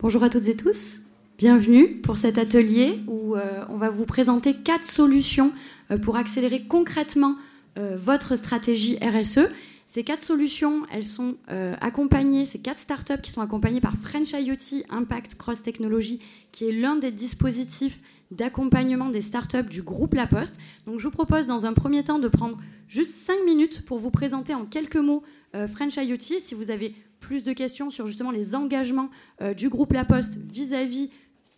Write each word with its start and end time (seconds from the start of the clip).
Bonjour 0.00 0.22
à 0.22 0.30
toutes 0.30 0.46
et 0.46 0.54
tous. 0.54 1.00
Bienvenue 1.38 1.90
pour 2.02 2.18
cet 2.18 2.38
atelier 2.38 3.00
où 3.08 3.34
euh, 3.34 3.64
on 3.68 3.76
va 3.76 3.90
vous 3.90 4.04
présenter 4.04 4.54
quatre 4.54 4.84
solutions 4.84 5.52
euh, 5.90 5.98
pour 5.98 6.14
accélérer 6.14 6.62
concrètement 6.68 7.34
euh, 7.76 7.96
votre 7.96 8.36
stratégie 8.36 8.96
RSE. 9.02 9.50
Ces 9.86 10.04
quatre 10.04 10.22
solutions, 10.22 10.84
elles 10.92 11.02
sont 11.02 11.36
accompagnées, 11.80 12.44
ces 12.44 12.58
quatre 12.58 12.78
startups 12.78 13.22
qui 13.22 13.30
sont 13.30 13.40
accompagnées 13.40 13.80
par 13.80 13.96
French 13.96 14.32
IoT 14.32 14.84
Impact 14.90 15.34
Cross 15.36 15.62
Technology, 15.62 16.20
qui 16.52 16.68
est 16.68 16.72
l'un 16.72 16.94
des 16.96 17.10
dispositifs 17.10 18.02
d'accompagnement 18.30 19.08
des 19.08 19.22
startups 19.22 19.64
du 19.64 19.80
groupe 19.80 20.12
La 20.12 20.26
Poste. 20.26 20.58
Donc 20.84 20.98
je 20.98 21.04
vous 21.04 21.10
propose 21.10 21.46
dans 21.46 21.64
un 21.64 21.72
premier 21.72 22.04
temps 22.04 22.18
de 22.18 22.28
prendre 22.28 22.58
juste 22.86 23.12
cinq 23.12 23.38
minutes 23.46 23.86
pour 23.86 23.96
vous 23.96 24.10
présenter 24.10 24.54
en 24.54 24.66
quelques 24.66 24.96
mots 24.96 25.22
French 25.66 25.96
IoT. 25.96 26.38
Si 26.38 26.54
vous 26.54 26.70
avez 26.70 26.94
plus 27.20 27.44
de 27.44 27.52
questions 27.52 27.90
sur 27.90 28.06
justement 28.06 28.30
les 28.30 28.54
engagements 28.54 29.10
euh, 29.40 29.54
du 29.54 29.68
groupe 29.68 29.92
La 29.92 30.04
Poste 30.04 30.36
vis-à-vis 30.36 31.10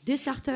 des 0.05 0.17
startups 0.17 0.51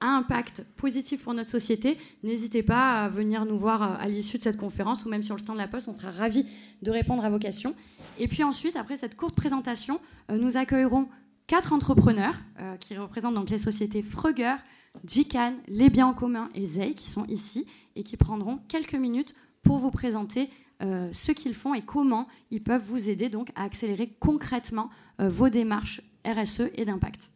à 0.00 0.16
impact 0.16 0.64
positif 0.76 1.22
pour 1.22 1.34
notre 1.34 1.50
société, 1.50 1.98
n'hésitez 2.22 2.62
pas 2.62 3.04
à 3.04 3.08
venir 3.08 3.44
nous 3.44 3.58
voir 3.58 3.82
euh, 3.82 3.96
à 3.98 4.08
l'issue 4.08 4.38
de 4.38 4.42
cette 4.42 4.56
conférence 4.56 5.04
ou 5.04 5.08
même 5.08 5.22
sur 5.22 5.34
le 5.34 5.40
stand 5.40 5.56
de 5.56 5.60
La 5.60 5.68
Poste. 5.68 5.88
On 5.88 5.92
sera 5.92 6.10
ravis 6.10 6.46
de 6.82 6.90
répondre 6.90 7.24
à 7.24 7.30
vos 7.30 7.38
questions. 7.38 7.74
Et 8.18 8.26
puis 8.26 8.42
ensuite, 8.42 8.76
après 8.76 8.96
cette 8.96 9.16
courte 9.16 9.34
présentation, 9.34 10.00
euh, 10.30 10.38
nous 10.38 10.56
accueillerons 10.56 11.08
quatre 11.46 11.72
entrepreneurs 11.72 12.36
qui 12.78 12.96
représentent 12.96 13.34
donc 13.34 13.50
les 13.50 13.58
sociétés 13.58 14.04
Frugger, 14.04 14.54
GCAN, 15.04 15.54
Les 15.66 15.90
Biens 15.90 16.06
en 16.06 16.14
commun 16.14 16.48
et 16.54 16.64
ZEI 16.64 16.94
qui 16.94 17.10
sont 17.10 17.24
ici 17.26 17.66
et 17.96 18.04
qui 18.04 18.16
prendront 18.16 18.58
quelques 18.68 18.94
minutes 18.94 19.34
pour 19.62 19.78
vous 19.78 19.90
présenter 19.90 20.48
euh, 20.82 21.12
ce 21.12 21.32
qu'ils 21.32 21.54
font 21.54 21.74
et 21.74 21.82
comment 21.82 22.26
ils 22.50 22.62
peuvent 22.62 22.82
vous 22.82 23.08
aider 23.08 23.28
donc 23.28 23.50
à 23.54 23.64
accélérer 23.64 24.08
concrètement 24.18 24.90
euh, 25.20 25.28
vos 25.28 25.48
démarches 25.48 26.00
RSE 26.26 26.70
et 26.74 26.84
d'impact. 26.84 27.30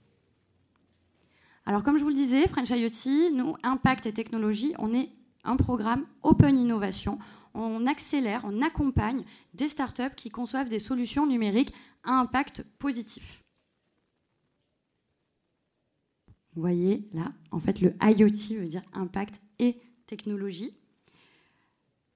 Alors 1.67 1.83
comme 1.83 1.99
je 1.99 2.03
vous 2.03 2.11
le 2.11 2.15
disais, 2.15 2.47
French 2.49 2.71
IoT, 2.71 3.35
nous, 3.35 3.55
Impact 3.63 4.07
et 4.07 4.13
Technologie, 4.13 4.75
on 4.79 4.95
est 4.95 5.11
un 5.45 5.57
programme 5.57 6.07
Open 6.23 6.59
Innovation. 6.59 7.19
On 7.55 7.87
accélère, 7.87 8.43
on 8.45 8.63
accompagne 8.63 9.25
des 9.55 9.69
startups 9.69 10.15
qui 10.17 10.31
conçoivent 10.31 10.69
des 10.69 10.79
solutions 10.79 11.27
numériques 11.27 11.73
à 12.03 12.13
impact 12.13 12.65
positif. 12.79 13.43
Vous 16.55 16.61
voyez 16.61 17.09
là, 17.13 17.33
en 17.51 17.59
fait, 17.59 17.81
le 17.81 17.95
IoT 18.01 18.61
veut 18.61 18.69
dire 18.69 18.83
impact 18.93 19.41
et 19.59 19.77
technologie. 20.07 20.77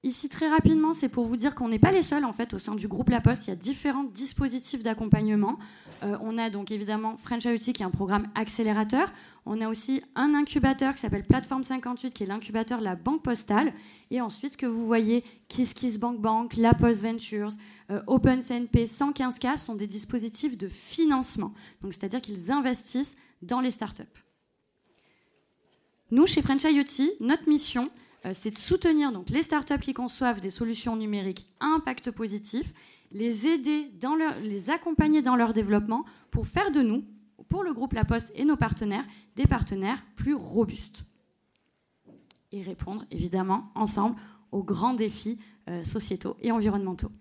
Ici, 0.01 0.29
très 0.29 0.47
rapidement, 0.47 0.93
c'est 0.93 1.09
pour 1.09 1.25
vous 1.25 1.35
dire 1.35 1.53
qu'on 1.53 1.67
n'est 1.67 1.77
pas 1.77 1.91
les 1.91 2.01
seuls, 2.01 2.23
en 2.23 2.31
fait, 2.31 2.53
au 2.53 2.57
sein 2.57 2.73
du 2.73 2.87
groupe 2.87 3.09
La 3.09 3.19
Poste. 3.19 3.47
Il 3.47 3.49
y 3.49 3.53
a 3.53 3.57
différents 3.57 4.05
dispositifs 4.05 4.81
d'accompagnement. 4.81 5.59
Euh, 6.03 6.17
on 6.21 6.37
a 6.37 6.49
donc 6.49 6.71
évidemment 6.71 7.17
French 7.17 7.43
IoT, 7.43 7.73
qui 7.73 7.81
est 7.81 7.85
un 7.85 7.91
programme 7.91 8.27
accélérateur. 8.33 9.11
On 9.45 9.59
a 9.59 9.67
aussi 9.67 10.01
un 10.15 10.35
incubateur 10.35 10.93
qui 10.93 11.01
s'appelle 11.01 11.25
Plateforme 11.25 11.65
58, 11.65 12.13
qui 12.13 12.23
est 12.23 12.27
l'incubateur 12.27 12.79
de 12.79 12.85
la 12.85 12.95
Banque 12.95 13.23
Postale. 13.23 13.73
Et 14.09 14.21
ensuite, 14.21 14.53
ce 14.53 14.57
que 14.57 14.65
vous 14.65 14.85
voyez, 14.85 15.21
KissKissBankBank, 15.49 16.21
Bank 16.21 16.51
Bank, 16.51 16.55
La 16.55 16.73
Post 16.73 17.03
Ventures, 17.03 17.51
euh, 17.91 18.01
OpenCNP, 18.07 18.85
115K 18.85 19.57
sont 19.57 19.75
des 19.75 19.87
dispositifs 19.87 20.57
de 20.57 20.69
financement. 20.69 21.53
Donc, 21.81 21.93
c'est-à-dire 21.93 22.21
qu'ils 22.21 22.53
investissent 22.53 23.17
dans 23.41 23.59
les 23.59 23.71
startups. 23.71 24.03
Nous, 26.11 26.25
chez 26.25 26.41
French 26.41 26.63
IoT, 26.63 27.17
notre 27.19 27.49
mission, 27.49 27.83
c'est 28.33 28.51
de 28.51 28.57
soutenir 28.57 29.11
donc, 29.11 29.29
les 29.29 29.43
startups 29.43 29.79
qui 29.79 29.93
conçoivent 29.93 30.41
des 30.41 30.49
solutions 30.49 30.95
numériques 30.95 31.47
à 31.59 31.67
impact 31.67 32.11
positif, 32.11 32.73
les 33.11 33.47
aider, 33.47 33.91
les 34.43 34.69
accompagner 34.69 35.21
dans 35.21 35.35
leur 35.35 35.53
développement 35.53 36.05
pour 36.31 36.47
faire 36.47 36.71
de 36.71 36.81
nous, 36.81 37.03
pour 37.47 37.63
le 37.63 37.73
groupe 37.73 37.93
La 37.93 38.05
Poste 38.05 38.31
et 38.35 38.45
nos 38.45 38.57
partenaires, 38.57 39.05
des 39.35 39.47
partenaires 39.47 40.03
plus 40.15 40.35
robustes. 40.35 41.03
Et 42.51 42.61
répondre 42.61 43.05
évidemment 43.11 43.71
ensemble 43.75 44.15
aux 44.51 44.63
grands 44.63 44.93
défis 44.93 45.39
euh, 45.69 45.83
sociétaux 45.83 46.35
et 46.41 46.51
environnementaux. 46.51 47.11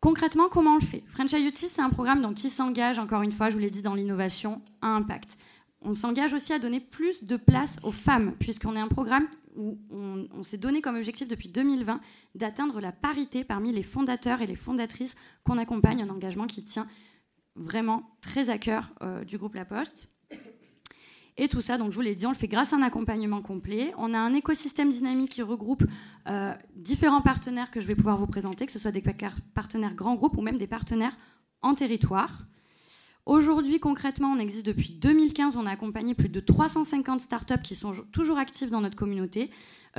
Concrètement, 0.00 0.48
comment 0.48 0.72
on 0.72 0.78
le 0.78 0.80
fait? 0.80 1.04
French 1.08 1.32
IoT, 1.32 1.50
c'est 1.54 1.82
un 1.82 1.90
programme 1.90 2.34
qui 2.34 2.48
s'engage, 2.48 2.98
encore 2.98 3.22
une 3.22 3.32
fois, 3.32 3.50
je 3.50 3.54
vous 3.54 3.60
l'ai 3.60 3.70
dit, 3.70 3.82
dans 3.82 3.94
l'innovation 3.94 4.62
à 4.80 4.88
impact. 4.88 5.36
On 5.82 5.94
s'engage 5.94 6.34
aussi 6.34 6.52
à 6.52 6.58
donner 6.58 6.78
plus 6.78 7.24
de 7.24 7.36
place 7.36 7.78
aux 7.82 7.92
femmes, 7.92 8.34
puisqu'on 8.38 8.76
est 8.76 8.80
un 8.80 8.88
programme 8.88 9.26
où 9.56 9.78
on, 9.90 10.42
s'est 10.42 10.58
donné 10.58 10.82
comme 10.82 10.96
objectif 10.96 11.26
depuis 11.26 11.48
2020 11.48 12.00
d'atteindre 12.34 12.80
la 12.80 12.92
parité 12.92 13.44
parmi 13.44 13.72
les 13.72 13.82
fondateurs 13.82 14.42
et 14.42 14.46
les 14.46 14.56
fondatrices 14.56 15.16
qu'on 15.44 15.58
accompagne, 15.58 16.02
un 16.02 16.10
engagement 16.10 16.46
qui 16.46 16.64
tient 16.64 16.86
vraiment 17.56 18.16
très 18.20 18.50
à 18.50 18.58
cœur 18.58 18.90
euh, 19.02 19.24
du 19.24 19.38
groupe 19.38 19.54
La 19.54 19.64
Poste. 19.64 20.08
Et 21.36 21.48
tout 21.48 21.62
ça, 21.62 21.78
donc 21.78 21.90
je 21.90 21.96
vous 21.96 22.02
l'ai 22.02 22.14
dit, 22.14 22.26
on 22.26 22.32
le 22.32 22.36
fait 22.36 22.48
grâce 22.48 22.74
à 22.74 22.76
un 22.76 22.82
accompagnement 22.82 23.40
complet. 23.40 23.94
On 23.96 24.12
a 24.12 24.18
un 24.18 24.34
écosystème 24.34 24.90
dynamique 24.90 25.30
qui 25.30 25.42
regroupe 25.42 25.84
euh, 26.28 26.52
différents 26.76 27.22
partenaires 27.22 27.70
que 27.70 27.80
je 27.80 27.86
vais 27.86 27.94
pouvoir 27.94 28.18
vous 28.18 28.26
présenter, 28.26 28.66
que 28.66 28.72
ce 28.72 28.78
soit 28.78 28.92
des 28.92 29.02
partenaires 29.54 29.94
grands 29.94 30.16
groupes 30.16 30.36
ou 30.36 30.42
même 30.42 30.58
des 30.58 30.66
partenaires 30.66 31.16
en 31.62 31.74
territoire. 31.74 32.44
Aujourd'hui, 33.26 33.78
concrètement, 33.78 34.32
on 34.32 34.38
existe 34.38 34.66
depuis 34.66 34.90
2015. 34.90 35.56
On 35.56 35.66
a 35.66 35.70
accompagné 35.70 36.14
plus 36.14 36.28
de 36.28 36.40
350 36.40 37.20
startups 37.20 37.62
qui 37.62 37.74
sont 37.74 37.92
toujours 38.12 38.38
actives 38.38 38.70
dans 38.70 38.80
notre 38.80 38.96
communauté. 38.96 39.50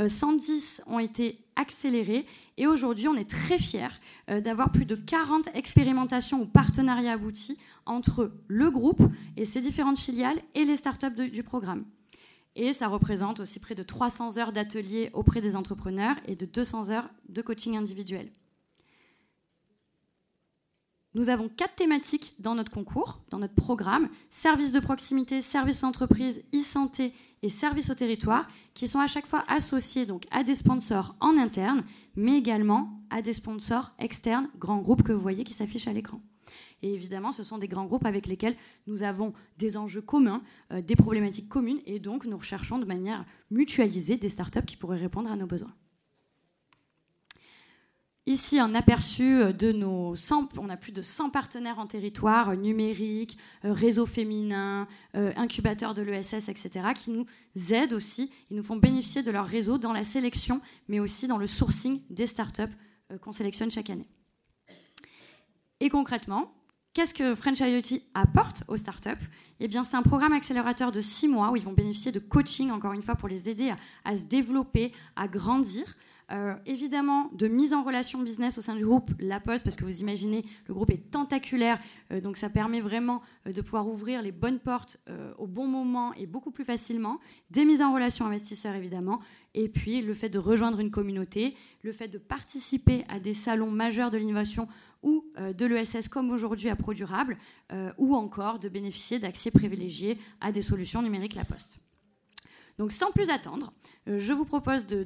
110 0.05 0.81
euh, 0.87 0.91
ont 0.91 0.99
été 0.99 1.39
accélérées. 1.55 2.25
Et 2.57 2.67
aujourd'hui, 2.67 3.07
on 3.07 3.15
est 3.15 3.29
très 3.29 3.59
fiers 3.59 3.87
euh, 4.29 4.41
d'avoir 4.41 4.71
plus 4.71 4.85
de 4.85 4.95
40 4.95 5.49
expérimentations 5.53 6.41
ou 6.41 6.45
partenariats 6.45 7.13
aboutis 7.13 7.57
entre 7.85 8.31
le 8.47 8.71
groupe 8.71 9.03
et 9.37 9.45
ses 9.45 9.61
différentes 9.61 9.99
filiales 9.99 10.41
et 10.55 10.65
les 10.65 10.77
startups 10.77 11.29
du 11.29 11.43
programme. 11.43 11.85
Et 12.55 12.73
ça 12.73 12.87
représente 12.87 13.39
aussi 13.39 13.59
près 13.59 13.75
de 13.75 13.83
300 13.83 14.37
heures 14.37 14.51
d'ateliers 14.51 15.09
auprès 15.13 15.39
des 15.41 15.55
entrepreneurs 15.55 16.15
et 16.25 16.35
de 16.35 16.45
200 16.45 16.89
heures 16.89 17.09
de 17.29 17.41
coaching 17.41 17.77
individuel. 17.77 18.29
Nous 21.13 21.27
avons 21.27 21.49
quatre 21.49 21.75
thématiques 21.75 22.35
dans 22.39 22.55
notre 22.55 22.71
concours, 22.71 23.19
dans 23.29 23.39
notre 23.39 23.53
programme 23.53 24.07
services 24.29 24.71
de 24.71 24.79
proximité, 24.79 25.41
services 25.41 25.83
entreprises, 25.83 26.41
e-santé 26.55 27.11
et 27.43 27.49
services 27.49 27.89
au 27.89 27.95
territoire, 27.95 28.47
qui 28.73 28.87
sont 28.87 28.99
à 28.99 29.07
chaque 29.07 29.27
fois 29.27 29.43
associés 29.49 30.07
à 30.31 30.43
des 30.45 30.55
sponsors 30.55 31.15
en 31.19 31.37
interne, 31.37 31.83
mais 32.15 32.37
également 32.37 33.01
à 33.09 33.21
des 33.21 33.33
sponsors 33.33 33.91
externes, 33.99 34.47
grands 34.57 34.79
groupes 34.79 35.03
que 35.03 35.11
vous 35.11 35.19
voyez 35.19 35.43
qui 35.43 35.53
s'affichent 35.53 35.87
à 35.87 35.93
l'écran. 35.93 36.21
Et 36.81 36.93
évidemment, 36.93 37.33
ce 37.33 37.43
sont 37.43 37.57
des 37.57 37.67
grands 37.67 37.85
groupes 37.85 38.05
avec 38.05 38.25
lesquels 38.25 38.55
nous 38.87 39.03
avons 39.03 39.33
des 39.57 39.75
enjeux 39.75 40.01
communs, 40.01 40.41
euh, 40.71 40.81
des 40.81 40.95
problématiques 40.95 41.49
communes, 41.49 41.81
et 41.85 41.99
donc 41.99 42.25
nous 42.25 42.37
recherchons 42.37 42.79
de 42.79 42.85
manière 42.85 43.25
mutualisée 43.51 44.17
des 44.17 44.29
startups 44.29 44.65
qui 44.65 44.77
pourraient 44.77 44.97
répondre 44.97 45.29
à 45.29 45.35
nos 45.35 45.45
besoins. 45.45 45.73
Ici, 48.27 48.59
un 48.59 48.75
aperçu 48.75 49.41
euh, 49.41 49.51
de 49.51 49.71
nos 49.71 50.15
100, 50.15 50.49
on 50.59 50.69
a 50.69 50.77
plus 50.77 50.91
de 50.91 51.01
100 51.01 51.31
partenaires 51.31 51.79
en 51.79 51.87
territoire, 51.87 52.49
euh, 52.49 52.55
numérique, 52.55 53.35
euh, 53.65 53.73
réseau 53.73 54.05
féminin, 54.05 54.87
incubateur 55.13 55.95
de 55.95 56.03
l'ESS, 56.03 56.47
etc., 56.47 56.89
qui 56.95 57.09
nous 57.09 57.25
aident 57.71 57.93
aussi, 57.93 58.29
ils 58.49 58.57
nous 58.57 58.63
font 58.63 58.75
bénéficier 58.75 59.23
de 59.23 59.31
leur 59.31 59.45
réseau 59.45 59.77
dans 59.77 59.91
la 59.91 60.03
sélection, 60.03 60.61
mais 60.87 60.99
aussi 60.99 61.27
dans 61.27 61.37
le 61.37 61.47
sourcing 61.47 62.01
des 62.09 62.27
startups 62.27 62.73
qu'on 63.21 63.31
sélectionne 63.31 63.71
chaque 63.71 63.89
année. 63.89 64.07
Et 65.79 65.89
concrètement, 65.89 66.53
qu'est-ce 66.93 67.13
que 67.13 67.35
French 67.35 67.59
IoT 67.59 68.01
apporte 68.13 68.63
aux 68.67 68.77
startups? 68.77 69.09
Eh 69.59 69.67
bien, 69.67 69.83
c'est 69.83 69.97
un 69.97 70.01
programme 70.01 70.33
accélérateur 70.33 70.91
de 70.91 71.01
six 71.01 71.27
mois 71.27 71.51
où 71.51 71.55
ils 71.55 71.63
vont 71.63 71.73
bénéficier 71.73 72.11
de 72.11 72.19
coaching, 72.19 72.71
encore 72.71 72.93
une 72.93 73.01
fois, 73.01 73.15
pour 73.15 73.27
les 73.27 73.49
aider 73.49 73.73
à 74.05 74.15
se 74.15 74.23
développer, 74.23 74.91
à 75.15 75.27
grandir. 75.27 75.97
Euh, 76.31 76.55
évidemment, 76.65 77.29
de 77.33 77.47
mise 77.47 77.73
en 77.73 77.83
relation 77.83 78.21
business 78.21 78.57
au 78.57 78.61
sein 78.61 78.75
du 78.75 78.85
groupe 78.85 79.11
La 79.19 79.41
Poste, 79.41 79.63
parce 79.65 79.75
que 79.75 79.83
vous 79.83 79.99
imaginez, 79.99 80.45
le 80.67 80.73
groupe 80.73 80.89
est 80.89 81.11
tentaculaire, 81.11 81.77
euh, 82.11 82.21
donc 82.21 82.37
ça 82.37 82.49
permet 82.49 82.79
vraiment 82.79 83.21
euh, 83.47 83.51
de 83.51 83.61
pouvoir 83.61 83.87
ouvrir 83.87 84.21
les 84.21 84.31
bonnes 84.31 84.59
portes 84.59 84.97
au 85.37 85.47
bon 85.47 85.67
moment 85.67 86.13
et 86.13 86.25
beaucoup 86.25 86.51
plus 86.51 86.63
facilement. 86.63 87.19
Des 87.49 87.65
mises 87.65 87.81
en 87.81 87.93
relation 87.93 88.25
investisseurs, 88.25 88.75
évidemment, 88.75 89.19
et 89.53 89.67
puis 89.67 90.01
le 90.01 90.13
fait 90.13 90.29
de 90.29 90.39
rejoindre 90.39 90.79
une 90.79 90.91
communauté, 90.91 91.55
le 91.81 91.91
fait 91.91 92.07
de 92.07 92.17
participer 92.17 93.03
à 93.09 93.19
des 93.19 93.33
salons 93.33 93.71
majeurs 93.71 94.11
de 94.11 94.17
l'innovation 94.17 94.67
ou 95.03 95.25
de 95.37 95.65
l'ESS 95.65 96.07
comme 96.07 96.31
aujourd'hui 96.31 96.69
à 96.69 96.75
ProDurable, 96.75 97.37
ou 97.97 98.15
encore 98.15 98.59
de 98.59 98.69
bénéficier 98.69 99.19
d'accès 99.19 99.51
privilégié 99.51 100.17
à 100.39 100.51
des 100.51 100.61
solutions 100.61 101.01
numériques 101.01 101.35
La 101.35 101.45
Poste. 101.45 101.79
Donc 102.77 102.91
sans 102.91 103.11
plus 103.11 103.29
attendre, 103.29 103.73
je 104.07 104.33
vous 104.33 104.45
propose 104.45 104.85
de 104.85 105.03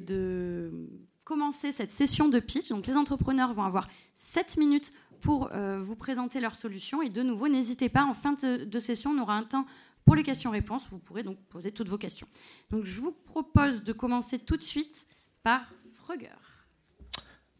commencer 1.26 1.72
cette 1.72 1.90
session 1.90 2.28
de 2.28 2.38
pitch. 2.38 2.70
Donc 2.70 2.86
les 2.86 2.96
entrepreneurs 2.96 3.52
vont 3.52 3.64
avoir 3.64 3.88
7 4.14 4.56
minutes 4.56 4.92
pour 5.20 5.50
euh, 5.52 5.78
vous 5.78 5.96
présenter 5.96 6.40
leurs 6.40 6.54
solutions. 6.54 7.02
Et 7.02 7.10
de 7.10 7.22
nouveau, 7.22 7.48
n'hésitez 7.48 7.88
pas, 7.88 8.04
en 8.04 8.14
fin 8.14 8.32
de, 8.32 8.78
session, 8.78 9.10
on 9.10 9.20
aura 9.20 9.34
un 9.34 9.42
temps 9.42 9.66
pour 10.04 10.14
les 10.14 10.22
questions-réponses. 10.22 10.84
Vous 10.90 10.98
pourrez 10.98 11.24
donc 11.24 11.36
poser 11.48 11.72
toutes 11.72 11.88
vos 11.88 11.98
questions. 11.98 12.28
Donc 12.70 12.84
je 12.84 13.00
vous 13.00 13.10
propose 13.10 13.82
de 13.82 13.92
commencer 13.92 14.38
tout 14.38 14.56
de 14.56 14.62
suite 14.62 15.08
par 15.42 15.62
Frugger. 15.96 16.28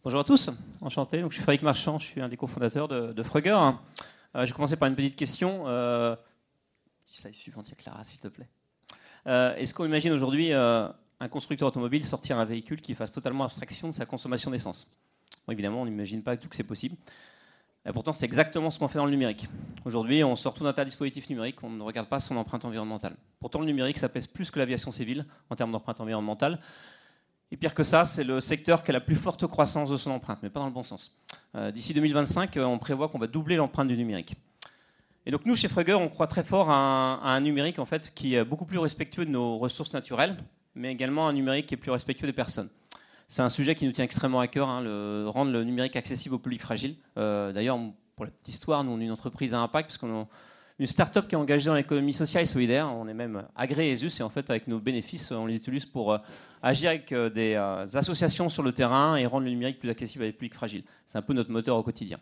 Bonjour 0.05 0.21
à 0.21 0.25
tous, 0.25 0.49
enchanté. 0.81 1.21
Donc, 1.21 1.33
je 1.33 1.37
suis 1.37 1.43
Frédéric 1.43 1.65
Marchand, 1.65 1.99
je 1.99 2.07
suis 2.07 2.21
un 2.21 2.29
des 2.29 2.37
cofondateurs 2.37 2.87
de, 2.87 3.13
de 3.13 3.23
je 3.25 4.41
vais 4.41 4.53
commencer 4.53 4.77
par 4.77 4.89
une 4.89 4.95
petite 4.95 5.17
question. 5.17 5.65
slide 7.05 7.35
suivante, 7.35 7.69
Clara, 7.77 8.05
s'il 8.05 8.21
te 8.21 8.29
plaît. 8.29 8.49
Est-ce 9.27 9.75
qu'on 9.75 9.87
imagine 9.87 10.13
aujourd'hui 10.13 10.53
un 11.21 11.29
constructeur 11.29 11.69
automobile 11.69 12.05
sortir 12.05 12.39
un 12.39 12.45
véhicule 12.45 12.81
qui 12.81 12.95
fasse 12.95 13.13
totalement 13.13 13.45
abstraction 13.45 13.89
de 13.89 13.95
sa 13.95 14.07
consommation 14.07 14.51
d'essence 14.51 14.87
Évidemment, 15.51 15.83
on 15.83 15.87
n'imagine 15.87 16.23
pas 16.23 16.35
du 16.35 16.43
tout 16.43 16.49
que 16.49 16.57
c'est 16.57 16.65
possible. 16.65 16.97
Et 17.89 17.93
pourtant, 17.93 18.13
c'est 18.13 18.25
exactement 18.25 18.71
ce 18.73 18.81
qu'on 18.81 18.89
fait 18.89 18.99
dans 18.99 19.05
le 19.05 19.13
numérique. 19.13 19.49
Aujourd'hui, 19.85 20.25
on 20.25 20.35
sort 20.35 20.55
tout 20.55 20.67
un 20.67 20.73
tas 20.73 20.85
de 20.85 20.89
dispositifs 20.89 21.31
numériques, 21.31 21.63
on 21.63 21.71
ne 21.71 21.83
regarde 21.83 22.09
pas 22.09 22.19
son 22.19 22.37
empreinte 22.37 22.65
environnementale. 22.65 23.17
Pourtant, 23.39 23.61
le 23.61 23.67
numérique, 23.67 23.99
ça 23.99 24.09
pèse 24.09 24.27
plus 24.27 24.51
que 24.51 24.59
l'aviation 24.59 24.91
civile 24.91 25.25
en 25.51 25.55
termes 25.55 25.71
d'empreinte 25.71 26.01
environnementale. 26.01 26.59
Et 27.53 27.57
pire 27.57 27.75
que 27.75 27.85
ça, 27.85 28.05
c'est 28.05 28.25
le 28.25 28.41
secteur 28.41 28.83
qui 28.83 28.91
a 28.91 28.93
la 28.93 29.01
plus 29.01 29.15
forte 29.15 29.47
croissance 29.47 29.89
de 29.89 29.97
son 29.97 30.11
empreinte, 30.11 30.41
mais 30.43 30.51
pas 30.51 30.59
dans 30.59 30.67
le 30.67 30.73
bon 30.73 30.83
sens. 30.83 31.17
Euh, 31.55 31.71
d'ici 31.71 31.95
2025, 31.95 32.57
euh, 32.57 32.65
on 32.65 32.79
prévoit 32.79 33.09
qu'on 33.09 33.21
va 33.21 33.29
doubler 33.29 33.55
l'empreinte 33.55 33.87
du 33.87 33.97
numérique. 33.97 34.35
Et 35.27 35.31
donc 35.31 35.47
nous, 35.47 35.55
chez 35.55 35.69
Frugger, 35.69 35.95
on 35.95 36.09
croit 36.09 36.27
très 36.27 36.43
fort 36.43 36.71
à 36.71 37.21
un, 37.23 37.41
numérique 37.41 37.79
en 37.79 37.85
fait, 37.85 38.13
qui 38.15 38.35
est 38.35 38.45
beaucoup 38.45 38.65
plus 38.65 38.79
respectueux 38.79 39.25
de 39.25 39.31
nos 39.31 39.59
ressources 39.59 39.93
naturelles, 39.93 40.37
mais 40.77 40.93
également 40.93 41.27
un 41.27 41.33
numérique 41.33 41.67
qui 41.67 41.75
est 41.75 41.79
plus 41.79 41.91
respectueux 41.91 42.27
des 42.27 42.33
personnes. 42.33 42.69
C'est 43.29 43.43
un 43.43 43.49
sujet 43.49 43.75
qui 43.75 43.87
nous 43.87 43.93
tient 43.93 44.05
extrêmement 44.05 44.39
à 44.39 44.47
cœur, 44.47 44.69
hein, 44.69 44.83
rendre 45.29 45.51
le 45.51 45.65
numérique 45.65 45.97
accessible 45.97 46.37
au 46.37 46.39
public 46.39 46.61
fragile. 46.61 46.95
Euh, 47.19 47.53
d'ailleurs, 47.53 47.79
pour 48.15 48.25
la 48.25 48.31
petite 48.31 48.55
histoire, 48.55 48.85
nous, 48.85 48.93
on 48.93 49.01
est 49.01 49.05
une 49.05 49.11
entreprise 49.11 49.53
à 49.53 49.59
impact, 49.59 49.89
parce 49.89 49.99
qu'on 49.99 50.23
est 50.23 50.27
une 50.79 50.87
start-up 50.87 51.27
qui 51.27 51.35
est 51.35 51.39
engagée 51.39 51.67
dans 51.67 51.75
l'économie 51.75 52.13
sociale 52.13 52.45
et 52.45 52.47
solidaire. 52.47 52.93
On 52.95 53.09
est 53.09 53.15
même 53.15 53.45
agréé 53.57 53.93
ESUS, 53.93 54.21
et 54.21 54.23
en 54.23 54.29
fait, 54.29 54.49
avec 54.49 54.69
nos 54.69 54.79
bénéfices, 54.79 55.33
on 55.33 55.47
les 55.47 55.57
utilise 55.57 55.87
pour 55.87 56.13
euh, 56.13 56.19
agir 56.63 56.91
avec 56.91 57.11
euh, 57.11 57.31
des 57.31 57.57
associations 57.97 58.49
sur 58.49 58.63
le 58.63 58.73
terrain 58.73 59.17
et 59.17 59.27
rendre 59.27 59.45
le 59.45 59.51
numérique 59.51 59.81
plus 59.81 59.91
accessible 59.91 60.23
à 60.23 60.27
des 60.29 60.33
publics 60.33 60.55
fragiles. 60.55 60.85
C'est 61.07 61.19
un 61.19 61.23
peu 61.23 61.33
notre 61.33 61.51
moteur 61.51 61.77
au 61.77 61.83
quotidien. 61.83 62.21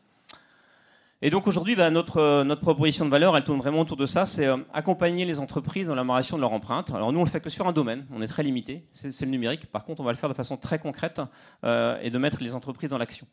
Et 1.26 1.30
donc 1.30 1.46
aujourd'hui, 1.46 1.74
bah, 1.74 1.90
notre, 1.90 2.18
euh, 2.18 2.44
notre 2.44 2.60
proposition 2.60 3.06
de 3.06 3.10
valeur, 3.10 3.34
elle 3.34 3.44
tourne 3.44 3.58
vraiment 3.58 3.80
autour 3.80 3.96
de 3.96 4.04
ça, 4.04 4.26
c'est 4.26 4.46
euh, 4.46 4.58
accompagner 4.74 5.24
les 5.24 5.40
entreprises 5.40 5.86
dans 5.86 5.94
l'amélioration 5.94 6.36
de 6.36 6.42
leur 6.42 6.52
empreinte. 6.52 6.90
Alors 6.90 7.14
nous, 7.14 7.18
on 7.18 7.24
le 7.24 7.30
fait 7.30 7.40
que 7.40 7.48
sur 7.48 7.66
un 7.66 7.72
domaine, 7.72 8.04
on 8.12 8.20
est 8.20 8.26
très 8.26 8.42
limité, 8.42 8.84
c'est 8.92 9.18
le 9.22 9.30
numérique. 9.30 9.64
Par 9.72 9.84
contre, 9.84 10.02
on 10.02 10.04
va 10.04 10.12
le 10.12 10.18
faire 10.18 10.28
de 10.28 10.34
façon 10.34 10.58
très 10.58 10.78
concrète 10.78 11.22
euh, 11.64 11.98
et 12.02 12.10
de 12.10 12.18
mettre 12.18 12.42
les 12.42 12.54
entreprises 12.54 12.90
dans 12.90 12.98
l'action. 12.98 13.26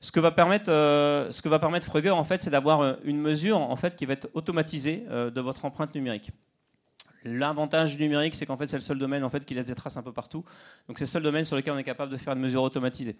Ce 0.00 0.10
que 0.10 0.18
va 0.18 0.30
permettre, 0.30 0.70
permettre 1.60 1.86
Frugger, 1.86 2.08
en 2.08 2.24
fait, 2.24 2.40
c'est 2.40 2.48
d'avoir 2.48 2.96
une 3.04 3.20
mesure 3.20 3.58
en 3.58 3.76
fait, 3.76 3.94
qui 3.94 4.06
va 4.06 4.14
être 4.14 4.30
automatisée 4.32 5.04
de 5.10 5.40
votre 5.42 5.66
empreinte 5.66 5.94
numérique. 5.94 6.30
L'avantage 7.24 7.96
du 7.96 8.02
numérique, 8.02 8.34
c'est 8.34 8.46
qu'en 8.46 8.56
fait, 8.56 8.66
c'est 8.66 8.76
le 8.76 8.82
seul 8.82 8.98
domaine 8.98 9.24
en 9.24 9.30
fait, 9.30 9.44
qui 9.44 9.54
laisse 9.54 9.66
des 9.66 9.74
traces 9.74 9.96
un 9.96 10.02
peu 10.02 10.12
partout. 10.12 10.44
Donc, 10.88 10.98
c'est 10.98 11.04
le 11.04 11.08
seul 11.08 11.22
domaine 11.22 11.44
sur 11.44 11.56
lequel 11.56 11.72
on 11.72 11.78
est 11.78 11.84
capable 11.84 12.12
de 12.12 12.16
faire 12.16 12.32
une 12.32 12.40
mesure 12.40 12.62
automatisée. 12.62 13.16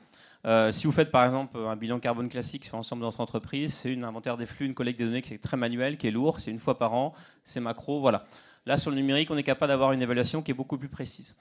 Euh, 0.47 0.71
si 0.73 0.87
vous 0.87 0.93
faites 0.93 1.11
par 1.11 1.25
exemple 1.25 1.59
un 1.59 1.77
bilan 1.77 1.99
carbone 1.99 2.29
classique 2.29 2.65
sur 2.65 2.77
l'ensemble 2.77 3.01
de 3.01 3.07
notre 3.07 3.21
entreprise, 3.21 3.75
c'est 3.75 3.93
une 3.93 4.05
inventaire 4.05 4.37
des 4.37 4.47
flux, 4.47 4.67
une 4.67 4.75
collecte 4.75 4.99
des 4.99 5.07
données 5.07 5.23
qui 5.23 5.35
est 5.35 5.39
très 5.39 5.57
manuelle, 5.57 5.97
qui 5.97 6.07
est 6.07 6.13
lourde, 6.13 6.39
c'est 6.41 6.51
une 6.51 6.59
fois 6.61 6.79
par 6.79 6.95
an, 6.95 7.13
c'est 7.45 7.61
macro, 7.61 8.01
voilà. 8.01 8.27
Là, 8.67 8.79
sur 8.79 8.91
le 8.91 8.97
numérique, 8.97 9.31
on 9.31 9.37
est 9.37 9.43
capable 9.43 9.71
d'avoir 9.71 9.93
une 9.93 10.03
évaluation 10.03 10.43
qui 10.43 10.51
est 10.51 10.55
beaucoup 10.55 10.79
plus 10.79 10.89
précise. 10.89 11.35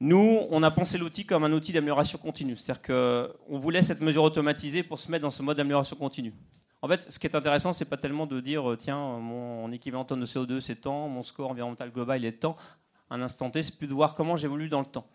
Nous, 0.00 0.46
on 0.50 0.62
a 0.62 0.70
pensé 0.70 0.96
l'outil 0.96 1.24
comme 1.24 1.42
un 1.44 1.52
outil 1.52 1.72
d'amélioration 1.72 2.18
continue. 2.18 2.56
C'est-à-dire 2.56 2.82
qu'on 2.82 3.58
voulait 3.58 3.82
cette 3.82 4.00
mesure 4.00 4.22
automatisée 4.22 4.82
pour 4.82 5.00
se 5.00 5.10
mettre 5.10 5.22
dans 5.22 5.30
ce 5.30 5.42
mode 5.42 5.56
d'amélioration 5.56 5.96
continue. 5.96 6.32
En 6.80 6.88
fait, 6.88 7.10
ce 7.10 7.18
qui 7.18 7.26
est 7.26 7.34
intéressant, 7.34 7.72
c'est 7.72 7.88
pas 7.88 7.96
tellement 7.96 8.26
de 8.26 8.40
dire 8.40 8.70
euh, 8.70 8.76
tiens, 8.76 9.18
mon 9.18 9.70
équivalent 9.72 10.04
tonne 10.04 10.20
de 10.20 10.26
CO2 10.26 10.60
c'est 10.60 10.76
tant, 10.76 11.08
mon 11.08 11.24
score 11.24 11.50
environnemental 11.50 11.90
global 11.90 12.20
il 12.20 12.26
est 12.26 12.40
tant. 12.40 12.54
Un 13.10 13.20
instant 13.20 13.50
T, 13.50 13.62
c'est 13.62 13.76
plus 13.76 13.88
de 13.88 13.94
voir 13.94 14.14
comment 14.14 14.36
j'évolue 14.36 14.68
dans 14.68 14.80
le 14.80 14.86
temps. 14.86 15.06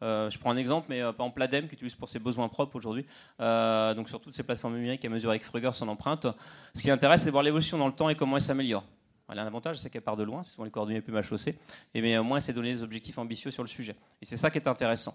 Euh, 0.00 0.30
je 0.30 0.38
prends 0.38 0.52
un 0.52 0.56
exemple, 0.56 0.86
mais 0.88 1.00
euh, 1.00 1.12
par 1.12 1.26
exemple 1.26 1.40
l'ADEME 1.40 1.66
qui 1.66 1.74
utilise 1.74 1.96
pour 1.96 2.08
ses 2.08 2.20
besoins 2.20 2.48
propres 2.48 2.76
aujourd'hui, 2.76 3.04
donc 3.38 4.08
sur 4.08 4.20
toutes 4.20 4.34
ces 4.34 4.44
plateformes 4.44 4.74
numériques 4.74 5.04
à 5.04 5.08
mesure 5.08 5.30
avec 5.30 5.42
Frugger 5.42 5.72
son 5.72 5.88
empreinte. 5.88 6.28
Ce 6.74 6.82
qui 6.82 6.90
intéresse, 6.90 7.22
c'est 7.22 7.26
de 7.26 7.32
voir 7.32 7.42
l'évolution 7.42 7.78
dans 7.78 7.88
le 7.88 7.94
temps 7.94 8.08
et 8.08 8.14
comment 8.14 8.36
elle 8.36 8.42
s'améliore. 8.42 8.84
Elle 9.30 9.40
a 9.40 9.42
un 9.42 9.46
avantage, 9.46 9.78
c'est 9.78 9.90
qu'elle 9.90 10.02
part 10.02 10.16
de 10.16 10.22
loin, 10.22 10.42
c'est 10.42 10.52
souvent 10.52 10.64
les 10.64 10.70
coordonnées 10.70 11.02
plus 11.02 11.12
mal 11.12 11.24
chaussées, 11.24 11.58
et 11.94 12.00
mais 12.00 12.16
au 12.16 12.24
moins 12.24 12.38
c'est 12.38 12.52
donner 12.52 12.72
des 12.72 12.82
objectifs 12.82 13.18
ambitieux 13.18 13.50
sur 13.50 13.62
le 13.62 13.68
sujet. 13.68 13.96
Et 14.22 14.24
c'est 14.24 14.36
ça 14.36 14.50
qui 14.50 14.58
est 14.58 14.68
intéressant. 14.68 15.14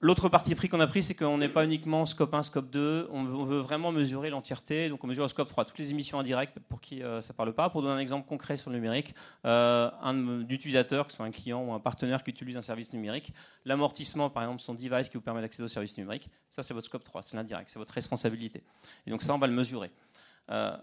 L'autre 0.00 0.28
parti 0.28 0.54
pris 0.54 0.68
qu'on 0.68 0.78
a 0.78 0.86
pris, 0.86 1.02
c'est 1.02 1.16
qu'on 1.16 1.38
n'est 1.38 1.48
pas 1.48 1.64
uniquement 1.64 2.06
scope 2.06 2.32
1, 2.32 2.44
scope 2.44 2.70
2, 2.70 3.08
on 3.10 3.24
veut 3.24 3.58
vraiment 3.58 3.90
mesurer 3.90 4.30
l'entièreté, 4.30 4.88
donc 4.88 5.02
on 5.02 5.08
mesure 5.08 5.24
le 5.24 5.28
scope 5.28 5.48
3, 5.48 5.64
toutes 5.64 5.78
les 5.78 5.90
émissions 5.90 6.20
indirectes 6.20 6.56
pour 6.68 6.80
qui 6.80 7.02
euh, 7.02 7.20
ça 7.20 7.32
ne 7.32 7.36
parle 7.36 7.52
pas. 7.52 7.68
Pour 7.68 7.82
donner 7.82 7.94
un 7.94 7.98
exemple 7.98 8.28
concret 8.28 8.56
sur 8.56 8.70
le 8.70 8.76
numérique, 8.76 9.12
euh, 9.44 9.90
un 10.00 10.48
utilisateur, 10.48 11.06
que 11.06 11.12
ce 11.12 11.16
soit 11.16 11.26
un 11.26 11.32
client 11.32 11.64
ou 11.64 11.72
un 11.72 11.80
partenaire 11.80 12.22
qui 12.22 12.30
utilise 12.30 12.56
un 12.56 12.62
service 12.62 12.92
numérique, 12.92 13.34
l'amortissement 13.64 14.30
par 14.30 14.44
exemple 14.44 14.62
son 14.62 14.74
device 14.74 15.08
qui 15.08 15.16
vous 15.16 15.20
permet 15.20 15.40
d'accéder 15.40 15.64
au 15.64 15.68
service 15.68 15.98
numérique, 15.98 16.30
ça 16.48 16.62
c'est 16.62 16.74
votre 16.74 16.86
scope 16.86 17.02
3, 17.02 17.24
c'est 17.24 17.36
l'indirect, 17.36 17.68
c'est 17.68 17.80
votre 17.80 17.92
responsabilité. 17.92 18.62
Et 19.04 19.10
donc 19.10 19.22
ça 19.22 19.34
on 19.34 19.38
va 19.38 19.48
le 19.48 19.52
mesurer. 19.52 19.90
Euh, 20.50 20.76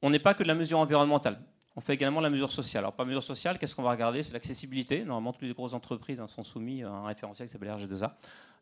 on 0.00 0.08
n'est 0.08 0.18
pas 0.18 0.32
que 0.32 0.42
de 0.42 0.48
la 0.48 0.54
mesure 0.54 0.78
environnementale. 0.78 1.38
On 1.78 1.82
fait 1.82 1.92
également 1.92 2.22
la 2.22 2.30
mesure 2.30 2.50
sociale. 2.50 2.84
Alors, 2.84 2.94
pas 2.94 3.04
mesure 3.04 3.22
sociale, 3.22 3.58
qu'est-ce 3.58 3.76
qu'on 3.76 3.82
va 3.82 3.90
regarder? 3.90 4.22
C'est 4.22 4.32
l'accessibilité. 4.32 5.04
Normalement, 5.04 5.34
toutes 5.34 5.42
les 5.42 5.52
grosses 5.52 5.74
entreprises 5.74 6.20
hein, 6.20 6.26
sont 6.26 6.42
soumises 6.42 6.84
à 6.84 6.88
un 6.88 7.06
référentiel 7.06 7.46
qui 7.46 7.52
s'appelle 7.52 7.68
RG2A. 7.68 8.12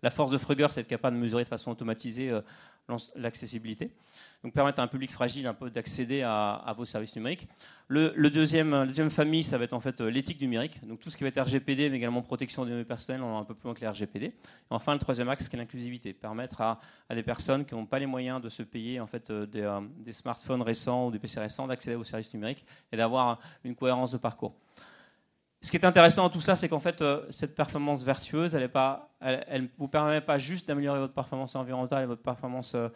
La 0.02 0.10
force 0.10 0.32
de 0.32 0.38
Frugger, 0.38 0.66
c'est 0.70 0.80
d'être 0.80 0.88
capable 0.88 1.16
de 1.16 1.22
mesurer 1.22 1.44
de 1.44 1.48
façon 1.48 1.70
automatisée 1.70 2.30
euh, 2.30 2.42
l'accessibilité. 3.16 3.90
Donc 4.42 4.52
permettre 4.52 4.78
à 4.78 4.82
un 4.82 4.88
public 4.88 5.10
fragile 5.10 5.46
un 5.46 5.54
peu 5.54 5.70
d'accéder 5.70 6.22
à, 6.22 6.74
vos 6.76 6.84
services 6.84 7.16
numériques. 7.16 7.48
Le, 7.88 8.10
deuxième, 8.28 8.72
la 8.72 8.86
deuxième 8.86 9.10
famille, 9.10 9.42
ça 9.42 9.56
va 9.56 9.64
être 9.64 9.72
en 9.72 9.80
fait 9.80 10.00
euh, 10.00 10.10
l'éthique 10.10 10.40
numérique. 10.40 10.86
Donc 10.86 11.00
tout 11.00 11.08
ce 11.08 11.16
qui 11.16 11.22
va 11.22 11.28
être 11.28 11.40
RGPD, 11.40 11.88
mais 11.88 11.96
également 11.96 12.20
protection 12.20 12.64
des 12.64 12.70
données 12.70 12.84
personnelles, 12.84 13.22
on 13.22 13.32
va 13.32 13.38
un 13.38 13.44
peu 13.44 13.54
plus 13.54 13.64
loin 13.64 13.74
que 13.74 13.80
les 13.80 13.88
RGPD. 13.88 14.26
Et 14.26 14.34
enfin, 14.68 14.92
le 14.92 14.98
troisième 14.98 15.30
axe, 15.30 15.48
qui 15.48 15.56
est 15.56 15.58
l'inclusivité. 15.58 16.12
Permettre 16.12 16.60
à, 16.60 16.80
des 17.10 17.22
personnes 17.22 17.64
qui 17.64 17.74
n'ont 17.74 17.86
pas 17.86 17.98
les 17.98 18.06
moyens 18.06 18.40
de 18.42 18.50
se 18.50 18.62
payer 18.62 19.00
en 19.00 19.06
fait 19.06 19.30
euh, 19.30 19.46
des, 19.46 19.80
des 19.98 20.12
smartphones 20.12 20.62
récents 20.62 21.06
ou 21.06 21.10
des 21.10 21.18
PC 21.18 21.40
récents 21.40 21.66
d'accéder 21.66 21.96
aux 21.96 22.04
services 22.04 22.34
numériques 22.34 22.66
et 22.92 22.96
d'avoir 22.98 23.38
une 23.64 23.74
cohérence 23.74 24.12
de 24.12 24.18
parcours. 24.18 24.54
Ce 25.64 25.70
qui 25.70 25.78
est 25.78 25.86
intéressant 25.86 26.24
dans 26.24 26.28
tout 26.28 26.42
ça, 26.42 26.56
c'est 26.56 26.68
qu'en 26.68 26.78
fait, 26.78 27.00
euh, 27.00 27.24
cette 27.30 27.54
performance 27.54 28.02
vertueuse, 28.02 28.54
elle 28.54 28.70
ne 29.62 29.66
vous 29.78 29.88
permet 29.88 30.20
pas 30.20 30.36
juste 30.36 30.68
d'améliorer 30.68 30.98
votre 30.98 31.14
performance 31.14 31.56
environnementale 31.56 32.02
et 32.02 32.06
votre 32.06 32.20
performance 32.20 32.74
euh, 32.74 32.90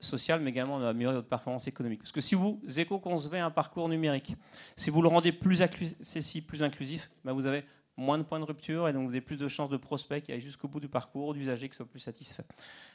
sociale, 0.00 0.40
mais 0.40 0.50
également 0.50 0.80
d'améliorer 0.80 1.14
votre 1.14 1.28
performance 1.28 1.68
économique. 1.68 2.00
Parce 2.00 2.10
que 2.10 2.20
si 2.20 2.34
vous 2.34 2.60
éco-concevez 2.76 3.38
un 3.38 3.52
parcours 3.52 3.88
numérique, 3.88 4.34
si 4.74 4.90
vous 4.90 5.02
le 5.02 5.08
rendez 5.08 5.30
plus 5.30 5.62
accessible, 5.62 6.48
plus 6.48 6.64
inclusif, 6.64 7.12
ben 7.24 7.32
vous 7.32 7.46
avez 7.46 7.64
moins 8.00 8.18
de 8.18 8.22
points 8.22 8.40
de 8.40 8.44
rupture 8.44 8.88
et 8.88 8.92
donc 8.92 9.04
vous 9.04 9.10
avez 9.10 9.20
plus 9.20 9.36
de 9.36 9.46
chances 9.46 9.70
de 9.70 9.76
prospects 9.76 10.22
qui 10.22 10.32
aillent 10.32 10.40
jusqu'au 10.40 10.68
bout 10.68 10.80
du 10.80 10.88
parcours, 10.88 11.34
d'usagers 11.34 11.68
qui 11.68 11.76
soient 11.76 11.86
plus 11.86 12.00
satisfaits. 12.00 12.42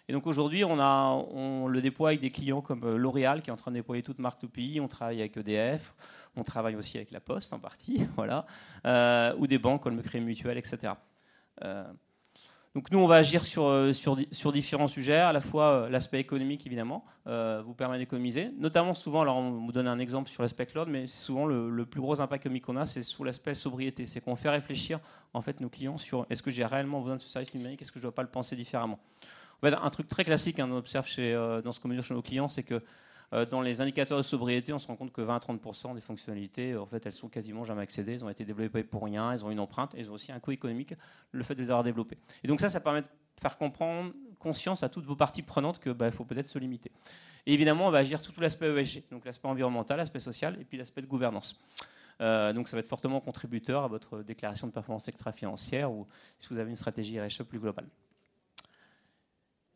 Et 0.10 0.14
donc 0.14 0.26
aujourd'hui, 0.28 0.64
on, 0.64 0.80
on 0.80 1.68
le 1.68 1.82
déploie 1.82 2.10
avec 2.10 2.22
des 2.22 2.32
clients 2.32 2.62
comme 2.62 2.84
euh, 2.84 2.98
L'Oréal 2.98 3.42
qui 3.42 3.50
est 3.50 3.54
en 3.54 3.58
train 3.58 3.72
de 3.72 3.78
déployer 3.78 4.04
toute 4.04 4.20
marque 4.20 4.40
tout 4.40 4.50
pays, 4.50 4.82
on 4.82 4.88
travaille 4.88 5.20
avec 5.20 5.38
EDF, 5.38 5.94
on 6.36 6.44
travaille 6.44 6.76
aussi 6.76 6.98
avec 6.98 7.12
La 7.12 7.20
Poste 7.20 7.54
en 7.54 7.60
partie, 7.60 8.06
voilà, 8.16 8.46
euh, 8.86 9.34
ou 9.38 9.48
des 9.48 9.60
banques 9.60 9.84
comme 9.84 9.96
le 9.96 10.02
Crédit 10.02 10.26
Mutuel, 10.26 10.58
etc. 10.58 10.94
Donc 12.76 12.92
nous, 12.92 13.00
on 13.00 13.08
va 13.08 13.16
agir 13.16 13.46
sur, 13.46 13.68
euh, 13.68 13.94
sur, 13.94 14.18
sur 14.34 14.52
différents 14.52 14.90
sujets, 14.90 15.16
à 15.16 15.32
la 15.32 15.40
fois 15.40 15.72
euh, 15.86 15.90
l'aspect 15.90 16.20
économique, 16.20 16.68
évidemment, 16.68 17.06
euh, 17.26 17.64
vous 17.66 17.74
permet 17.74 17.98
d'économiser, 17.98 18.52
notamment 18.60 18.94
souvent, 18.94 19.22
alors 19.22 19.38
on 19.38 19.52
vous 19.66 19.72
donne 19.72 19.88
un 19.88 19.98
exemple 19.98 20.30
sur 20.30 20.44
l'aspect 20.44 20.66
cloud, 20.66 20.90
mais 20.90 21.08
souvent 21.08 21.46
le, 21.46 21.86
plus 21.86 22.02
gros 22.02 22.20
impact 22.20 22.44
économique 22.44 22.66
qu'on 22.66 22.76
a, 22.76 22.86
c'est 22.86 23.02
sur 23.02 23.24
l'aspect 23.24 23.54
sobriété. 23.56 24.06
C'est 24.06 24.20
qu'on 24.20 24.36
fait 24.36 24.50
réfléchir 24.50 25.00
en 25.34 25.40
fait 25.40 25.62
nos 25.62 25.70
clients 25.70 25.98
sur 25.98 26.26
est-ce 26.30 26.44
que 26.44 26.52
j'ai 26.52 26.66
réellement 26.66 27.00
besoin 27.00 27.16
de 27.16 27.22
ce 27.22 27.30
service 27.30 27.54
numérique, 27.54 27.82
est-ce 27.82 27.94
que 27.94 28.00
je 28.00 28.06
ne 28.06 28.12
dois 28.12 28.16
pas 28.16 28.24
le 28.24 28.28
penser 28.28 28.58
différemment. 28.58 29.00
En 29.64 29.68
un 29.68 29.90
truc 29.90 30.08
très 30.08 30.26
classique, 30.26 30.60
hein, 30.60 30.68
on 30.70 30.76
observe 30.76 31.08
chez, 31.08 31.34
dans 31.64 31.72
ce 31.72 31.80
qu'on 31.80 32.02
chez 32.02 32.14
nos 32.14 32.22
clients, 32.22 32.50
c'est 32.50 32.64
que 32.64 32.84
dans 33.44 33.62
les 33.62 33.82
indicateurs 33.82 34.18
de 34.18 34.24
sobriété, 34.24 34.72
on 34.72 34.78
se 34.78 34.88
rend 34.88 34.96
compte 34.96 35.12
que 35.12 35.22
20 35.22 35.36
à 35.36 35.40
30% 35.40 35.94
des 35.94 36.00
fonctionnalités, 36.00 36.72
euh, 36.72 36.82
en 36.82 36.86
fait, 36.86 37.06
elles 37.06 37.12
sont 37.12 37.28
quasiment 37.28 37.66
jamais 37.66 37.82
accédées. 37.82 38.14
Elles 38.14 38.24
ont 38.24 38.30
été 38.30 38.46
développées 38.46 38.84
pour 38.84 39.04
rien. 39.04 39.32
Elles 39.32 39.44
ont 39.44 39.52
une 39.52 39.60
empreinte. 39.60 39.94
Elles 39.98 40.10
ont 40.10 40.14
aussi 40.14 40.32
un 40.32 40.40
coût 40.40 40.52
économique, 40.52 40.94
le 41.32 41.44
fait 41.44 41.56
de 41.56 41.62
les 41.62 41.70
avoir 41.70 41.84
développées. 41.84 42.18
Et 42.44 42.48
donc 42.48 42.62
ça, 42.62 42.70
ça 42.70 42.80
permet 42.80 43.02
de 43.02 43.08
faire 43.42 43.58
comprendre 43.58 44.14
conscience 44.40 44.84
à 44.84 44.90
toutes 44.90 45.06
vos 45.06 45.16
parties 45.16 45.42
prenantes 45.42 45.80
qu'il 45.80 45.94
bah, 45.94 46.12
faut 46.12 46.24
peut-être 46.24 46.48
se 46.48 46.60
limiter. 46.60 46.92
Et 47.46 47.54
évidemment, 47.54 47.88
on 47.88 47.92
va 47.92 47.98
agir 47.98 48.22
sur 48.22 48.32
tout 48.32 48.42
l'aspect 48.42 48.68
ESG, 48.68 49.04
donc 49.12 49.26
l'aspect 49.26 49.48
environnemental, 49.48 49.98
l'aspect 49.98 50.20
social 50.20 50.58
et 50.62 50.64
puis 50.64 50.78
l'aspect 50.78 51.02
de 51.02 51.08
gouvernance. 51.08 51.60
Euh, 52.22 52.54
donc 52.54 52.70
ça 52.70 52.78
va 52.78 52.80
être 52.80 52.88
fortement 52.88 53.20
contributeur 53.20 53.84
à 53.84 53.88
votre 53.88 54.22
déclaration 54.22 54.68
de 54.68 54.72
performance 54.72 55.08
extra-financière 55.08 55.92
ou 55.92 56.08
si 56.40 56.48
vous 56.50 56.60
avez 56.60 56.70
une 56.70 56.76
stratégie 56.76 57.20
RSE 57.20 57.44
plus 57.44 57.60
globale. 57.60 57.88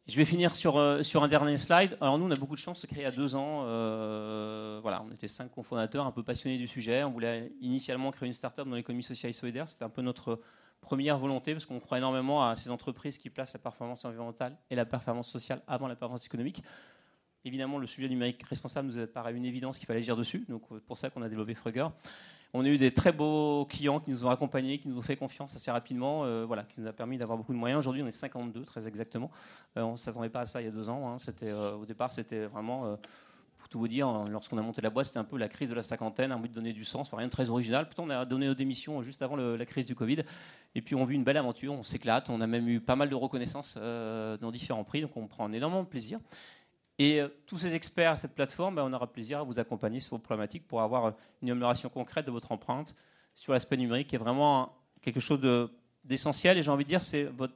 Je 0.09 0.15
vais 0.15 0.25
finir 0.25 0.55
sur, 0.55 0.77
euh, 0.77 1.03
sur 1.03 1.23
un 1.23 1.27
dernier 1.27 1.55
slide. 1.57 1.95
Alors 2.01 2.17
nous, 2.17 2.25
on 2.25 2.31
a 2.31 2.35
beaucoup 2.35 2.55
de 2.55 2.59
chance, 2.59 2.79
se 2.79 2.87
créer 2.87 3.05
a 3.05 3.11
deux 3.11 3.35
ans. 3.35 3.65
Euh, 3.65 4.79
voilà, 4.81 5.03
on 5.07 5.13
était 5.13 5.27
cinq 5.27 5.51
cofondateurs, 5.51 6.07
un 6.07 6.11
peu 6.11 6.23
passionnés 6.23 6.57
du 6.57 6.67
sujet. 6.67 7.03
On 7.03 7.11
voulait 7.11 7.51
initialement 7.61 8.09
créer 8.09 8.25
une 8.25 8.33
start-up 8.33 8.67
dans 8.67 8.75
l'économie 8.75 9.03
sociale 9.03 9.29
et 9.29 9.33
solidaire. 9.33 9.69
C'était 9.69 9.83
un 9.83 9.89
peu 9.89 10.01
notre 10.01 10.39
première 10.81 11.19
volonté 11.19 11.53
parce 11.53 11.67
qu'on 11.67 11.79
croit 11.79 11.99
énormément 11.99 12.43
à 12.43 12.55
ces 12.55 12.71
entreprises 12.71 13.19
qui 13.19 13.29
placent 13.29 13.53
la 13.53 13.59
performance 13.59 14.03
environnementale 14.03 14.57
et 14.71 14.75
la 14.75 14.85
performance 14.85 15.29
sociale 15.29 15.61
avant 15.67 15.87
la 15.87 15.95
performance 15.95 16.25
économique. 16.25 16.63
Évidemment, 17.45 17.77
le 17.77 17.85
sujet 17.85 18.09
numérique 18.09 18.41
responsable 18.49 18.91
nous 18.91 19.05
paraît 19.05 19.33
une 19.33 19.45
évidence 19.45 19.77
qu'il 19.77 19.85
fallait 19.85 19.99
agir 19.99 20.17
dessus. 20.17 20.43
Donc, 20.49 20.63
c'est 20.71 20.83
pour 20.85 20.97
ça 20.97 21.11
qu'on 21.11 21.21
a 21.21 21.29
développé 21.29 21.53
Frugger. 21.53 21.87
On 22.53 22.65
a 22.65 22.67
eu 22.67 22.79
des 22.79 22.91
très 22.91 23.11
beaux 23.11 23.65
clients 23.69 23.99
qui 23.99 24.09
nous 24.09 24.25
ont 24.25 24.29
accompagnés, 24.29 24.79
qui 24.79 24.87
nous 24.87 24.97
ont 24.97 25.03
fait 25.03 25.15
confiance 25.15 25.55
assez 25.55 25.69
rapidement, 25.69 26.23
euh, 26.23 26.45
voilà, 26.45 26.63
qui 26.63 26.81
nous 26.81 26.87
a 26.87 26.93
permis 26.93 27.19
d'avoir 27.19 27.37
beaucoup 27.37 27.53
de 27.53 27.59
moyens. 27.59 27.79
Aujourd'hui, 27.79 28.01
on 28.01 28.07
est 28.07 28.11
52, 28.11 28.63
très 28.63 28.87
exactement. 28.87 29.29
Euh, 29.77 29.81
on 29.81 29.91
ne 29.91 29.97
s'attendait 29.97 30.29
pas 30.29 30.41
à 30.41 30.45
ça 30.47 30.59
il 30.59 30.65
y 30.65 30.67
a 30.67 30.71
deux 30.71 30.89
ans. 30.89 31.07
Hein. 31.07 31.19
C'était, 31.19 31.51
euh, 31.51 31.75
au 31.75 31.85
départ, 31.85 32.11
c'était 32.11 32.45
vraiment 32.45 32.97
pour 33.59 33.69
tout 33.69 33.77
vous 33.77 33.87
dire, 33.87 34.07
lorsqu'on 34.29 34.57
a 34.57 34.63
monté 34.63 34.81
la 34.81 34.89
boîte, 34.89 35.05
c'était 35.07 35.19
un 35.19 35.25
peu 35.25 35.37
la 35.37 35.47
crise 35.47 35.69
de 35.69 35.75
la 35.75 35.83
cinquantaine, 35.83 36.31
un 36.31 36.39
but 36.39 36.49
de 36.49 36.55
donner 36.55 36.73
du 36.73 36.85
sens, 36.85 37.13
rien 37.13 37.27
de 37.27 37.31
très 37.31 37.51
original. 37.51 37.85
Pourtant, 37.85 38.05
on 38.05 38.09
a 38.09 38.25
donné 38.25 38.47
nos 38.47 38.55
démissions 38.55 39.03
juste 39.03 39.21
avant 39.21 39.35
la 39.35 39.65
crise 39.67 39.85
du 39.85 39.93
Covid. 39.93 40.23
Et 40.73 40.81
puis, 40.81 40.95
on 40.95 41.05
vit 41.05 41.15
une 41.15 41.23
belle 41.23 41.37
aventure, 41.37 41.73
on 41.73 41.83
s'éclate. 41.83 42.31
On 42.31 42.41
a 42.41 42.47
même 42.47 42.67
eu 42.67 42.79
pas 42.79 42.95
mal 42.95 43.09
de 43.09 43.15
reconnaissance 43.15 43.75
dans 43.75 44.51
différents 44.51 44.85
prix, 44.85 45.01
donc 45.01 45.15
on 45.15 45.27
prend 45.27 45.51
énormément 45.51 45.83
de 45.83 45.87
plaisir. 45.87 46.19
Et 46.99 47.21
euh, 47.21 47.29
tous 47.47 47.57
ces 47.57 47.75
experts 47.75 48.11
à 48.11 48.17
cette 48.17 48.35
plateforme, 48.35 48.75
ben, 48.75 48.83
on 48.83 48.91
aura 48.91 49.07
plaisir 49.07 49.39
à 49.39 49.43
vous 49.43 49.57
accompagner 49.57 50.01
sur 50.01 50.17
vos 50.17 50.21
problématiques 50.21 50.67
pour 50.67 50.81
avoir 50.81 51.05
euh, 51.05 51.11
une 51.41 51.49
amélioration 51.49 51.87
concrète 51.87 52.25
de 52.25 52.31
votre 52.31 52.51
empreinte 52.51 52.93
sur 53.33 53.53
l'aspect 53.53 53.77
numérique, 53.77 54.09
qui 54.09 54.15
est 54.15 54.19
vraiment 54.19 54.75
quelque 55.01 55.21
chose 55.21 55.39
d'essentiel. 56.03 56.57
et 56.57 56.63
j'ai 56.63 56.71
envie 56.71 56.83
de 56.83 56.89
dire, 56.89 57.01
c'est 57.01 57.23
votre, 57.23 57.53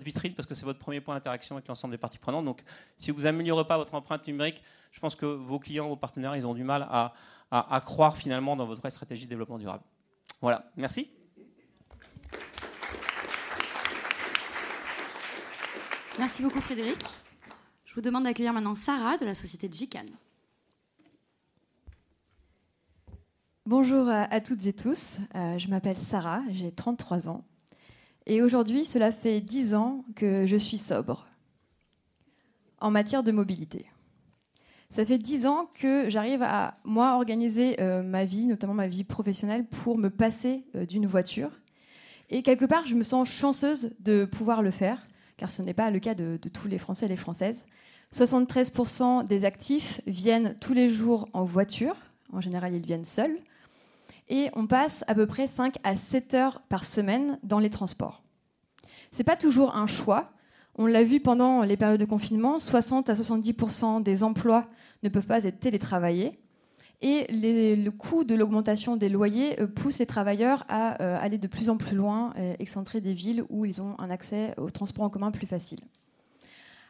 vitrine 0.00 0.32
parce 0.34 0.46
que 0.46 0.54
c'est 0.54 0.64
votre 0.64 0.78
premier 0.78 1.00
point 1.00 1.16
d'interaction 1.16 1.56
avec 1.56 1.66
l'ensemble 1.66 1.92
des 1.92 1.98
parties 1.98 2.18
prenantes. 2.18 2.44
Donc, 2.44 2.62
si 2.96 3.10
vous 3.10 3.22
n'améliorez 3.22 3.66
pas 3.66 3.76
votre 3.76 3.94
empreinte 3.94 4.24
numérique, 4.28 4.62
je 4.92 5.00
pense 5.00 5.16
que 5.16 5.26
vos 5.26 5.58
clients, 5.58 5.88
vos 5.88 5.96
partenaires, 5.96 6.36
ils 6.36 6.46
ont 6.46 6.54
du 6.54 6.62
mal 6.62 6.86
à, 6.88 7.14
à, 7.50 7.80
croire 7.80 8.16
finalement 8.16 8.54
dans 8.54 8.64
votre 8.64 8.88
stratégie 8.90 9.24
de 9.24 9.30
développement 9.30 9.58
durable. 9.58 9.82
Voilà, 10.40 10.70
merci. 10.76 11.10
Merci 16.16 16.42
beaucoup 16.42 16.60
Frédéric. 16.60 17.23
Je 17.94 18.00
vous 18.00 18.04
demande 18.06 18.24
d'accueillir 18.24 18.52
maintenant 18.52 18.74
Sarah 18.74 19.18
de 19.18 19.24
la 19.24 19.34
société 19.34 19.68
GICAN. 19.70 20.06
Bonjour 23.66 24.08
à 24.08 24.40
toutes 24.40 24.66
et 24.66 24.72
tous, 24.72 25.20
euh, 25.36 25.58
je 25.58 25.68
m'appelle 25.68 25.96
Sarah, 25.96 26.42
j'ai 26.50 26.72
33 26.72 27.28
ans. 27.28 27.44
Et 28.26 28.42
aujourd'hui, 28.42 28.84
cela 28.84 29.12
fait 29.12 29.40
10 29.40 29.76
ans 29.76 30.04
que 30.16 30.44
je 30.44 30.56
suis 30.56 30.76
sobre 30.76 31.24
en 32.80 32.90
matière 32.90 33.22
de 33.22 33.30
mobilité. 33.30 33.86
Ça 34.90 35.06
fait 35.06 35.18
10 35.18 35.46
ans 35.46 35.70
que 35.72 36.10
j'arrive 36.10 36.42
à, 36.42 36.74
moi, 36.82 37.14
organiser 37.14 37.80
euh, 37.80 38.02
ma 38.02 38.24
vie, 38.24 38.46
notamment 38.46 38.74
ma 38.74 38.88
vie 38.88 39.04
professionnelle, 39.04 39.66
pour 39.66 39.98
me 39.98 40.10
passer 40.10 40.64
euh, 40.74 40.84
d'une 40.84 41.06
voiture. 41.06 41.52
Et 42.28 42.42
quelque 42.42 42.64
part, 42.64 42.86
je 42.86 42.96
me 42.96 43.04
sens 43.04 43.30
chanceuse 43.30 43.94
de 44.00 44.24
pouvoir 44.24 44.62
le 44.62 44.72
faire, 44.72 45.06
car 45.36 45.48
ce 45.48 45.62
n'est 45.62 45.74
pas 45.74 45.92
le 45.92 46.00
cas 46.00 46.14
de 46.14 46.36
tous 46.52 46.66
les 46.66 46.78
Français 46.78 47.06
et 47.06 47.08
les 47.08 47.16
Françaises. 47.16 47.66
73% 48.14 49.26
des 49.26 49.44
actifs 49.44 50.00
viennent 50.06 50.56
tous 50.60 50.72
les 50.72 50.88
jours 50.88 51.28
en 51.32 51.42
voiture. 51.42 51.96
En 52.32 52.40
général, 52.40 52.74
ils 52.74 52.86
viennent 52.86 53.04
seuls. 53.04 53.36
Et 54.28 54.50
on 54.54 54.66
passe 54.66 55.04
à 55.08 55.14
peu 55.14 55.26
près 55.26 55.46
5 55.46 55.76
à 55.82 55.96
7 55.96 56.34
heures 56.34 56.62
par 56.68 56.84
semaine 56.84 57.38
dans 57.42 57.58
les 57.58 57.70
transports. 57.70 58.22
Ce 59.10 59.18
n'est 59.18 59.24
pas 59.24 59.36
toujours 59.36 59.76
un 59.76 59.86
choix. 59.86 60.26
On 60.76 60.86
l'a 60.86 61.02
vu 61.02 61.20
pendant 61.20 61.62
les 61.62 61.76
périodes 61.76 62.00
de 62.00 62.04
confinement, 62.04 62.58
60 62.58 63.10
à 63.10 63.14
70% 63.14 64.02
des 64.02 64.22
emplois 64.22 64.68
ne 65.02 65.08
peuvent 65.08 65.26
pas 65.26 65.44
être 65.44 65.60
télétravaillés. 65.60 66.38
Et 67.00 67.26
le 67.30 67.90
coût 67.90 68.24
de 68.24 68.34
l'augmentation 68.34 68.96
des 68.96 69.08
loyers 69.08 69.60
euh, 69.60 69.66
pousse 69.66 69.98
les 69.98 70.06
travailleurs 70.06 70.64
à 70.68 71.02
euh, 71.02 71.18
aller 71.20 71.36
de 71.36 71.48
plus 71.48 71.68
en 71.68 71.76
plus 71.76 71.96
loin, 71.96 72.32
euh, 72.38 72.54
excentrés 72.60 73.00
des 73.00 73.12
villes 73.12 73.44
où 73.50 73.66
ils 73.66 73.82
ont 73.82 73.94
un 73.98 74.08
accès 74.08 74.54
au 74.56 74.70
transport 74.70 75.04
en 75.04 75.10
commun 75.10 75.30
plus 75.30 75.46
facile. 75.46 75.80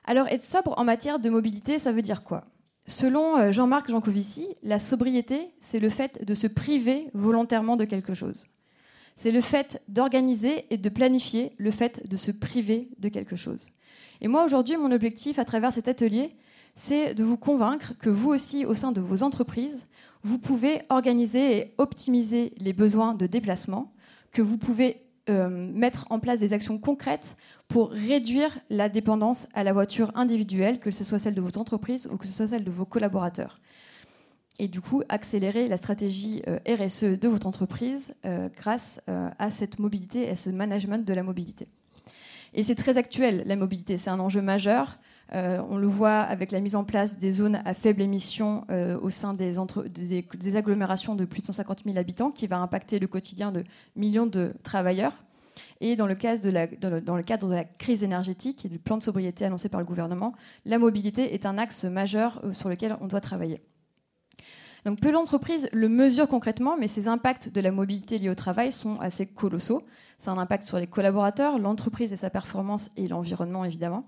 Alors 0.04 0.28
être 0.28 0.42
sobre 0.42 0.78
en 0.78 0.84
matière 0.84 1.18
de 1.18 1.30
mobilité, 1.30 1.78
ça 1.78 1.92
veut 1.92 2.02
dire 2.02 2.22
quoi? 2.22 2.44
Selon 2.86 3.38
euh, 3.38 3.52
Jean-Marc 3.52 3.90
Jancovici, 3.90 4.46
la 4.62 4.78
sobriété, 4.78 5.50
c'est 5.58 5.80
le 5.80 5.88
fait 5.88 6.24
de 6.24 6.34
se 6.34 6.46
priver 6.46 7.08
volontairement 7.14 7.76
de 7.76 7.84
quelque 7.84 8.12
chose. 8.12 8.46
C'est 9.16 9.30
le 9.30 9.40
fait 9.40 9.82
d'organiser 9.88 10.66
et 10.70 10.76
de 10.76 10.88
planifier 10.88 11.52
le 11.58 11.70
fait 11.70 12.06
de 12.06 12.16
se 12.16 12.30
priver 12.30 12.88
de 12.98 13.08
quelque 13.08 13.36
chose. 13.36 13.68
Et 14.20 14.28
moi, 14.28 14.44
aujourd'hui, 14.44 14.76
mon 14.76 14.92
objectif 14.92 15.38
à 15.38 15.44
travers 15.44 15.72
cet 15.72 15.88
atelier, 15.88 16.36
c'est 16.74 17.14
de 17.14 17.24
vous 17.24 17.36
convaincre 17.36 17.94
que 17.98 18.10
vous 18.10 18.30
aussi, 18.30 18.66
au 18.66 18.74
sein 18.74 18.92
de 18.92 19.00
vos 19.00 19.22
entreprises, 19.22 19.86
vous 20.22 20.38
pouvez 20.38 20.82
organiser 20.90 21.56
et 21.56 21.74
optimiser 21.78 22.52
les 22.58 22.72
besoins 22.72 23.14
de 23.14 23.26
déplacement, 23.26 23.92
que 24.32 24.42
vous 24.42 24.58
pouvez 24.58 25.04
euh, 25.30 25.48
mettre 25.72 26.06
en 26.10 26.18
place 26.18 26.40
des 26.40 26.52
actions 26.52 26.76
concrètes 26.76 27.36
pour 27.68 27.90
réduire 27.90 28.58
la 28.70 28.88
dépendance 28.88 29.48
à 29.54 29.64
la 29.64 29.72
voiture 29.72 30.12
individuelle, 30.14 30.78
que 30.78 30.90
ce 30.90 31.04
soit 31.04 31.18
celle 31.18 31.34
de 31.34 31.40
votre 31.40 31.58
entreprise 31.58 32.08
ou 32.12 32.16
que 32.16 32.26
ce 32.26 32.32
soit 32.32 32.48
celle 32.48 32.64
de 32.64 32.70
vos 32.70 32.84
collaborateurs. 32.84 33.60
Et 34.58 34.68
du 34.68 34.80
coup, 34.80 35.02
accélérer 35.08 35.66
la 35.66 35.76
stratégie 35.76 36.42
euh, 36.46 36.58
RSE 36.68 37.18
de 37.18 37.28
votre 37.28 37.46
entreprise 37.46 38.14
euh, 38.24 38.48
grâce 38.56 39.00
à 39.06 39.50
cette 39.50 39.78
mobilité 39.78 40.26
et 40.26 40.30
à 40.30 40.36
ce 40.36 40.50
management 40.50 41.04
de 41.04 41.12
la 41.12 41.24
mobilité. 41.24 41.66
Et 42.54 42.62
c'est 42.62 42.76
très 42.76 42.96
actuel, 42.98 43.42
la 43.46 43.56
mobilité, 43.56 43.96
c'est 43.96 44.10
un 44.10 44.20
enjeu 44.20 44.40
majeur. 44.40 44.98
Euh, 45.32 45.60
on 45.68 45.76
le 45.76 45.88
voit 45.88 46.20
avec 46.20 46.52
la 46.52 46.60
mise 46.60 46.76
en 46.76 46.84
place 46.84 47.18
des 47.18 47.32
zones 47.32 47.60
à 47.64 47.74
faible 47.74 48.00
émission 48.00 48.64
euh, 48.70 48.98
au 49.00 49.10
sein 49.10 49.32
des, 49.32 49.58
agglomérations 50.54 51.16
de 51.16 51.24
plus 51.24 51.40
de 51.40 51.46
150 51.46 51.82
000 51.84 51.98
habitants, 51.98 52.30
qui 52.30 52.46
va 52.46 52.58
impacter 52.58 53.00
le 53.00 53.08
quotidien 53.08 53.50
de 53.50 53.64
millions 53.96 54.26
de 54.26 54.54
travailleurs. 54.62 55.24
Et 55.80 55.96
dans 55.96 56.06
le, 56.06 56.14
cadre 56.14 56.42
de 56.42 57.54
la, 57.54 57.64
crise 57.64 58.02
énergétique 58.04 58.64
et 58.64 58.68
du 58.68 58.78
plan 58.78 58.96
de 58.98 59.02
sobriété 59.02 59.44
annoncé 59.44 59.68
par 59.68 59.80
le 59.80 59.86
gouvernement, 59.86 60.34
la 60.64 60.78
mobilité 60.78 61.34
est 61.34 61.46
un 61.46 61.58
axe 61.58 61.84
majeur 61.84 62.40
euh, 62.44 62.52
sur 62.52 62.68
lequel 62.68 62.96
on 63.00 63.06
doit 63.06 63.20
travailler. 63.20 63.58
Donc 64.84 65.00
peu 65.00 65.12
d'entreprises 65.12 65.68
le 65.72 65.88
mesurent 65.88 66.28
concrètement, 66.28 66.76
mais 66.78 66.88
ces 66.88 67.08
impacts 67.08 67.48
de 67.48 67.60
la 67.60 67.70
mobilité 67.70 68.18
liée 68.18 68.28
au 68.28 68.34
travail 68.34 68.70
sont 68.70 69.00
assez 69.00 69.26
colossaux. 69.26 69.82
C'est 70.18 70.30
un 70.30 70.38
impact 70.38 70.64
sur 70.64 70.78
les 70.78 70.86
collaborateurs, 70.86 71.58
l'entreprise 71.58 72.12
et 72.12 72.16
sa 72.16 72.30
performance 72.30 72.90
et 72.96 73.08
l'environnement 73.08 73.64
évidemment. 73.64 74.06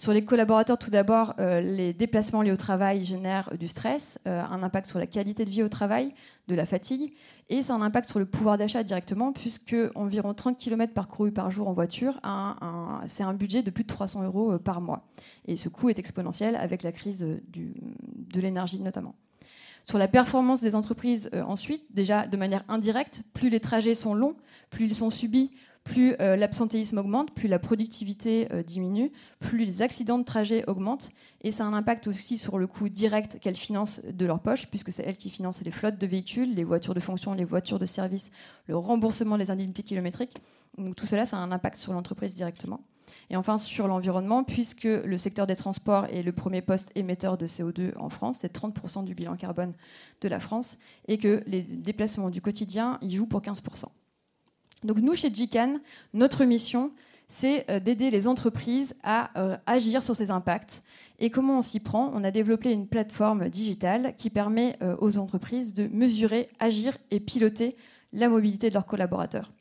Sur 0.00 0.14
les 0.14 0.24
collaborateurs, 0.24 0.78
tout 0.78 0.88
d'abord, 0.88 1.34
euh, 1.40 1.60
les 1.60 1.92
déplacements 1.92 2.40
liés 2.40 2.52
au 2.52 2.56
travail 2.56 3.04
génèrent 3.04 3.54
du 3.58 3.68
stress, 3.68 4.18
euh, 4.26 4.42
un 4.42 4.62
impact 4.62 4.86
sur 4.86 4.98
la 4.98 5.06
qualité 5.06 5.44
de 5.44 5.50
vie 5.50 5.62
au 5.62 5.68
travail, 5.68 6.14
de 6.48 6.54
la 6.54 6.64
fatigue, 6.64 7.12
et 7.50 7.60
c'est 7.60 7.72
un 7.72 7.82
impact 7.82 8.08
sur 8.08 8.18
le 8.18 8.24
pouvoir 8.24 8.56
d'achat 8.56 8.82
directement, 8.82 9.30
puisque 9.30 9.76
environ 9.94 10.32
30 10.32 10.56
km 10.56 10.94
parcourus 10.94 11.32
par 11.32 11.50
jour 11.50 11.68
en 11.68 11.72
voiture, 11.72 12.18
c'est 13.08 13.24
un 13.24 13.34
budget 13.34 13.62
de 13.62 13.70
plus 13.70 13.84
de 13.84 13.88
300 13.88 14.24
euros 14.24 14.52
euh, 14.52 14.58
par 14.58 14.80
mois. 14.80 15.06
Et 15.46 15.56
ce 15.56 15.68
coût 15.68 15.90
est 15.90 15.98
exponentiel 15.98 16.56
avec 16.56 16.82
la 16.82 16.92
crise 16.92 17.20
de 17.20 18.40
l'énergie 18.40 18.80
notamment. 18.80 19.14
Sur 19.84 19.98
la 19.98 20.08
performance 20.08 20.62
des 20.62 20.74
entreprises, 20.76 21.30
ensuite, 21.46 21.84
déjà 21.90 22.26
de 22.26 22.38
manière 22.38 22.64
indirecte, 22.68 23.22
plus 23.34 23.50
les 23.50 23.60
trajets 23.60 23.94
sont 23.94 24.14
longs, 24.14 24.36
plus 24.70 24.86
ils 24.86 24.94
sont 24.94 25.10
subis, 25.10 25.50
plus 25.84 26.14
euh, 26.20 26.36
l'absentéisme 26.36 26.98
augmente, 26.98 27.34
plus 27.34 27.48
la 27.48 27.58
productivité 27.58 28.48
euh, 28.52 28.62
diminue, 28.62 29.12
plus 29.38 29.64
les 29.64 29.82
accidents 29.82 30.18
de 30.18 30.24
trajet 30.24 30.64
augmentent. 30.68 31.10
Et 31.42 31.50
ça 31.50 31.64
a 31.64 31.66
un 31.66 31.72
impact 31.72 32.06
aussi 32.06 32.38
sur 32.38 32.58
le 32.58 32.66
coût 32.66 32.88
direct 32.88 33.38
qu'elles 33.40 33.56
financent 33.56 34.00
de 34.04 34.26
leur 34.26 34.40
poche, 34.40 34.68
puisque 34.68 34.92
c'est 34.92 35.02
elles 35.04 35.16
qui 35.16 35.30
financent 35.30 35.62
les 35.62 35.70
flottes 35.70 35.98
de 35.98 36.06
véhicules, 36.06 36.54
les 36.54 36.64
voitures 36.64 36.94
de 36.94 37.00
fonction, 37.00 37.32
les 37.32 37.44
voitures 37.44 37.78
de 37.78 37.86
service, 37.86 38.30
le 38.66 38.76
remboursement 38.76 39.38
des 39.38 39.50
indemnités 39.50 39.82
kilométriques. 39.82 40.36
Donc 40.76 40.96
tout 40.96 41.06
cela, 41.06 41.24
a 41.30 41.36
un 41.36 41.52
impact 41.52 41.76
sur 41.76 41.92
l'entreprise 41.92 42.34
directement. 42.34 42.80
Et 43.28 43.36
enfin, 43.36 43.58
sur 43.58 43.88
l'environnement, 43.88 44.44
puisque 44.44 44.84
le 44.84 45.16
secteur 45.16 45.46
des 45.46 45.56
transports 45.56 46.06
est 46.06 46.22
le 46.22 46.32
premier 46.32 46.62
poste 46.62 46.92
émetteur 46.94 47.38
de 47.38 47.46
CO2 47.46 47.96
en 47.96 48.08
France, 48.08 48.38
c'est 48.40 48.54
30% 48.54 49.04
du 49.04 49.14
bilan 49.14 49.36
carbone 49.36 49.72
de 50.20 50.28
la 50.28 50.38
France, 50.38 50.78
et 51.08 51.18
que 51.18 51.42
les 51.46 51.62
déplacements 51.62 52.30
du 52.30 52.40
quotidien 52.40 52.98
y 53.02 53.16
jouent 53.16 53.26
pour 53.26 53.40
15%. 53.40 53.86
Donc 54.84 54.98
nous, 54.98 55.14
chez 55.14 55.32
GICAN, 55.32 55.78
notre 56.14 56.44
mission, 56.44 56.92
c'est 57.28 57.70
euh, 57.70 57.80
d'aider 57.80 58.10
les 58.10 58.26
entreprises 58.26 58.96
à 59.02 59.30
euh, 59.38 59.56
agir 59.66 60.02
sur 60.02 60.16
ces 60.16 60.30
impacts. 60.30 60.82
Et 61.20 61.30
comment 61.30 61.58
on 61.58 61.62
s'y 61.62 61.80
prend? 61.80 62.10
On 62.14 62.24
a 62.24 62.30
développé 62.30 62.72
une 62.72 62.86
plateforme 62.86 63.48
digitale 63.48 64.14
qui 64.16 64.30
permet 64.30 64.76
euh, 64.82 64.96
aux 65.00 65.16
entreprises 65.16 65.72
de 65.72 65.86
mesurer, 65.86 66.48
agir 66.58 66.98
et 67.10 67.20
piloter 67.20 67.76
la 68.12 68.28
mobilité 68.28 68.68
de 68.68 68.74
leurs 68.74 68.86
collaborateurs. 68.86 69.52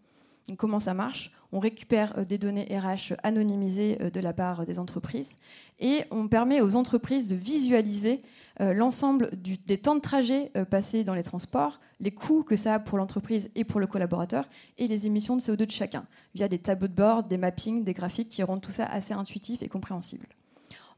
comment 0.57 0.79
ça 0.79 0.93
marche? 0.93 1.31
On 1.51 1.59
récupère 1.59 2.25
des 2.25 2.37
données 2.37 2.67
RH 2.71 3.15
anonymisées 3.23 3.97
de 3.97 4.19
la 4.19 4.33
part 4.33 4.65
des 4.65 4.77
entreprises 4.77 5.35
et 5.79 6.03
on 6.11 6.27
permet 6.27 6.61
aux 6.61 6.75
entreprises 6.75 7.27
de 7.27 7.35
visualiser 7.35 8.21
euh, 8.61 8.73
l'ensemble 8.73 9.31
des 9.65 9.77
temps 9.77 9.95
de 9.95 10.01
trajet 10.01 10.51
euh, 10.57 10.65
passés 10.65 11.05
dans 11.05 11.13
les 11.13 11.23
transports, 11.23 11.79
les 12.01 12.11
coûts 12.11 12.43
que 12.43 12.57
ça 12.57 12.75
a 12.75 12.79
pour 12.79 12.97
l'entreprise 12.97 13.49
et 13.55 13.63
pour 13.63 13.79
le 13.79 13.87
collaborateur, 13.87 14.49
et 14.77 14.87
les 14.87 15.05
émissions 15.05 15.37
de 15.37 15.41
CO2 15.41 15.65
de 15.65 15.71
chacun, 15.71 16.05
via 16.35 16.49
des 16.49 16.59
tableaux 16.59 16.89
de 16.89 16.93
bord, 16.93 17.23
des 17.23 17.37
mappings, 17.37 17.85
des 17.85 17.93
graphiques 17.93 18.27
qui 18.27 18.43
rendent 18.43 18.61
tout 18.61 18.71
ça 18.71 18.85
assez 18.85 19.13
intuitif 19.13 19.61
et 19.61 19.69
compréhensible. 19.69 20.27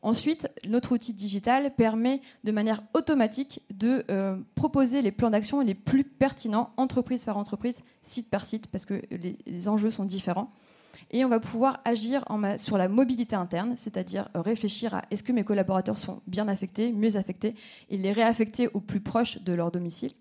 Ensuite, 0.04 0.50
notre 0.68 0.94
outil 0.94 1.14
digital 1.14 1.76
permet 1.76 2.22
de 2.44 2.52
manière 2.52 2.82
automatique 2.96 3.62
de 3.72 4.04
euh, 4.10 4.38
proposer 4.56 5.02
les 5.02 5.12
plans 5.12 5.30
d'action 5.30 5.62
les 5.62 5.76
plus 5.76 6.04
pertinents, 6.04 6.72
entreprise 6.78 7.24
par 7.24 7.38
entreprise, 7.38 7.78
site 8.02 8.30
par 8.30 8.44
site, 8.44 8.68
parce 8.68 8.86
que 8.86 9.02
les 9.12 9.68
enjeux 9.68 9.92
sont 9.92 10.06
différents. 10.06 10.52
Et 11.12 11.26
on 11.26 11.30
va 11.30 11.40
pouvoir 11.40 11.82
agir 11.86 12.24
sur 12.58 12.78
la 12.78 12.88
mobilité 12.88 13.36
interne, 13.36 13.74
c'est-à-dire 13.76 14.30
euh, 14.36 14.42
réfléchir 14.42 14.96
à 14.96 15.04
est-ce 15.12 15.24
que 15.24 15.34
mes 15.34 15.44
collaborateurs 15.44 15.98
sont 15.98 16.22
bien 16.26 16.48
affectés, 16.48 16.92
mieux 16.92 17.16
affectés, 17.18 17.56
et 17.90 17.98
les 17.98 18.12
réaffecter 18.12 18.70
au 18.74 18.80
plus 18.80 19.02
proche 19.02 19.42
de 19.42 19.54
leur 19.54 19.72
domicile. 19.72 20.12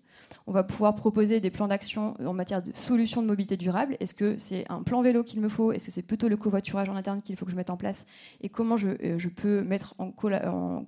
On 0.47 0.51
va 0.51 0.63
pouvoir 0.63 0.95
proposer 0.95 1.39
des 1.39 1.51
plans 1.51 1.67
d'action 1.67 2.15
en 2.25 2.33
matière 2.33 2.61
de 2.61 2.71
solutions 2.73 3.21
de 3.21 3.27
mobilité 3.27 3.57
durable. 3.57 3.97
Est-ce 3.99 4.13
que 4.13 4.37
c'est 4.37 4.65
un 4.69 4.83
plan 4.83 5.01
vélo 5.01 5.23
qu'il 5.23 5.41
me 5.41 5.49
faut? 5.49 5.71
Est-ce 5.71 5.87
que 5.87 5.91
c'est 5.91 6.01
plutôt 6.01 6.27
le 6.27 6.37
covoiturage 6.37 6.89
en 6.89 6.95
interne 6.95 7.21
qu'il 7.21 7.35
faut 7.35 7.45
que 7.45 7.51
je 7.51 7.55
mette 7.55 7.69
en 7.69 7.77
place? 7.77 8.05
Et 8.41 8.49
comment 8.49 8.77
je, 8.77 8.89
euh, 8.89 9.17
peux 9.35 9.61
mettre 9.63 9.95
en, 9.97 10.85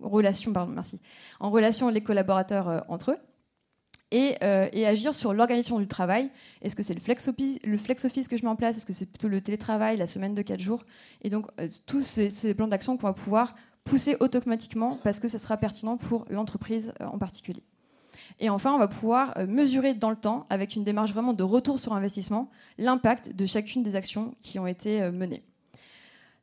relation, 0.00 0.52
pardon, 0.52 0.72
merci, 0.72 1.00
en 1.38 1.50
relation 1.50 1.88
les 1.88 2.02
collaborateurs 2.02 2.84
entre 2.88 3.12
eux. 3.12 3.18
Et, 4.12 4.34
agir 4.84 5.14
sur 5.14 5.32
l'organisation 5.32 5.78
du 5.78 5.86
travail? 5.86 6.30
Est-ce 6.62 6.74
que 6.74 6.82
c'est 6.82 6.94
le 6.94 7.00
flex, 7.00 7.28
office, 7.28 7.58
le 7.64 7.78
flex 7.78 8.04
office 8.04 8.28
que 8.28 8.36
je 8.36 8.42
mets 8.42 8.48
en 8.48 8.56
place? 8.56 8.76
Est-ce 8.76 8.86
que 8.86 8.92
c'est 8.92 9.06
plutôt 9.06 9.28
le 9.28 9.40
télétravail, 9.40 9.96
la 9.96 10.06
semaine 10.06 10.34
de 10.34 10.42
4 10.42 10.60
jours? 10.60 10.84
Et 11.22 11.30
donc, 11.30 11.46
tous 11.86 12.02
ces, 12.02 12.28
ces, 12.28 12.54
plans 12.54 12.66
d'action 12.66 12.96
qu'on 12.96 13.06
va 13.06 13.12
pouvoir 13.12 13.54
pousser 13.84 14.16
automatiquement 14.20 14.98
parce 15.02 15.20
que 15.20 15.28
ce 15.28 15.38
sera 15.38 15.56
pertinent 15.56 15.96
pour 15.96 16.26
l'entreprise 16.30 16.92
en 17.00 17.18
particulier. 17.18 17.62
Et 18.38 18.48
enfin, 18.48 18.72
on 18.72 18.78
va 18.78 18.88
pouvoir 18.88 19.34
euh, 19.36 19.46
mesurer 19.46 19.94
dans 19.94 20.10
le 20.10 20.16
temps, 20.16 20.46
avec 20.50 20.76
une 20.76 20.84
démarche 20.84 21.12
vraiment 21.12 21.32
de 21.32 21.42
retour 21.42 21.78
sur 21.78 21.92
investissement, 21.92 22.50
l'impact 22.78 23.34
de 23.34 23.46
chacune 23.46 23.82
des 23.82 23.96
actions 23.96 24.34
qui 24.40 24.58
ont 24.58 24.66
été 24.66 25.02
euh, 25.02 25.12
menées. 25.12 25.42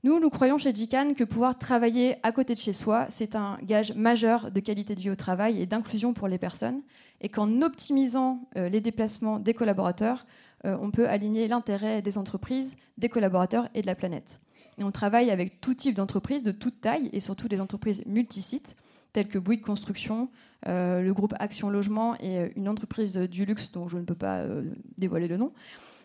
Nous, 0.03 0.19
nous 0.19 0.29
croyons 0.29 0.57
chez 0.57 0.73
GICAN 0.73 1.15
que 1.15 1.23
pouvoir 1.23 1.57
travailler 1.57 2.15
à 2.23 2.31
côté 2.31 2.53
de 2.53 2.59
chez 2.59 2.71
soi, 2.71 3.07
c'est 3.09 3.35
un 3.35 3.57
gage 3.63 3.93
majeur 3.95 4.51
de 4.51 4.59
qualité 4.59 4.93
de 4.95 5.01
vie 5.01 5.09
au 5.09 5.15
travail 5.15 5.59
et 5.59 5.65
d'inclusion 5.65 6.13
pour 6.13 6.27
les 6.27 6.37
personnes, 6.37 6.81
et 7.19 7.29
qu'en 7.29 7.61
optimisant 7.61 8.47
euh, 8.57 8.69
les 8.69 8.79
déplacements 8.79 9.39
des 9.39 9.53
collaborateurs, 9.53 10.25
on 10.63 10.89
peut 10.89 11.07
aligner 11.07 11.47
l'intérêt 11.47 12.01
des 12.01 12.17
entreprises, 12.17 12.77
des 12.97 13.09
collaborateurs 13.09 13.69
et 13.75 13.81
de 13.81 13.85
la 13.85 13.93
planète. 13.93 14.39
On 14.79 14.91
travaille 14.91 15.31
avec 15.31 15.59
tout 15.59 15.73
type 15.73 15.95
d'entreprises, 15.95 16.43
de 16.43 16.51
toute 16.51 16.81
taille, 16.81 17.09
et 17.13 17.19
surtout 17.19 17.47
des 17.47 17.59
entreprises 17.59 18.03
multisites, 18.05 18.75
telles 19.13 19.27
que 19.27 19.39
Bouygues 19.39 19.63
Construction, 19.63 20.29
euh, 20.67 21.01
le 21.01 21.13
groupe 21.13 21.33
Action 21.39 21.69
Logement 21.69 22.15
et 22.15 22.39
euh, 22.39 22.49
une 22.55 22.67
entreprise 22.67 23.15
du 23.15 23.45
luxe 23.45 23.71
dont 23.71 23.87
je 23.87 23.97
ne 23.97 24.03
peux 24.03 24.15
pas 24.15 24.37
euh, 24.37 24.63
dévoiler 24.97 25.27
le 25.27 25.37
nom. 25.37 25.51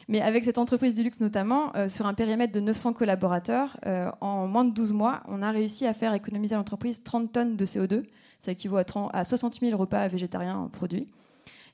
Mais 0.08 0.20
avec 0.20 0.44
cette 0.44 0.58
entreprise 0.58 0.94
du 0.94 1.02
luxe 1.02 1.20
notamment, 1.20 1.72
sur 1.88 2.06
un 2.06 2.14
périmètre 2.14 2.52
de 2.52 2.58
900 2.58 2.92
collaborateurs, 2.92 3.78
en 4.20 4.48
moins 4.48 4.64
de 4.64 4.72
12 4.74 4.92
mois, 4.92 5.22
on 5.28 5.42
a 5.42 5.52
réussi 5.52 5.86
à 5.86 5.94
faire 5.94 6.12
économiser 6.12 6.56
à 6.56 6.58
l'entreprise 6.58 7.04
30 7.04 7.30
tonnes 7.30 7.56
de 7.56 7.64
CO2. 7.64 8.02
Ça 8.40 8.50
équivaut 8.50 8.78
à, 8.78 8.84
30, 8.84 9.10
à 9.14 9.22
60 9.22 9.60
000 9.60 9.78
repas 9.78 10.08
végétariens 10.08 10.68
produits. 10.72 11.06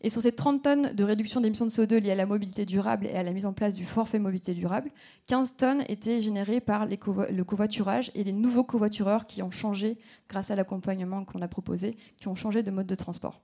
Et 0.00 0.10
sur 0.10 0.22
ces 0.22 0.32
30 0.32 0.62
tonnes 0.62 0.92
de 0.94 1.04
réduction 1.04 1.40
d'émissions 1.40 1.66
de 1.66 1.70
CO2 1.70 1.96
liées 1.98 2.12
à 2.12 2.14
la 2.14 2.26
mobilité 2.26 2.64
durable 2.64 3.06
et 3.06 3.14
à 3.14 3.22
la 3.24 3.32
mise 3.32 3.46
en 3.46 3.52
place 3.52 3.74
du 3.74 3.84
forfait 3.84 4.20
mobilité 4.20 4.54
durable, 4.54 4.90
15 5.26 5.56
tonnes 5.56 5.84
étaient 5.88 6.20
générées 6.20 6.60
par 6.60 6.86
le 6.86 7.42
covoiturage 7.42 8.12
et 8.14 8.22
les 8.22 8.32
nouveaux 8.32 8.64
covoitureurs 8.64 9.26
qui 9.26 9.42
ont 9.42 9.50
changé, 9.50 9.98
grâce 10.28 10.50
à 10.50 10.56
l'accompagnement 10.56 11.24
qu'on 11.24 11.42
a 11.42 11.48
proposé, 11.48 11.96
qui 12.16 12.28
ont 12.28 12.36
changé 12.36 12.62
de 12.62 12.70
mode 12.70 12.86
de 12.86 12.94
transport. 12.94 13.40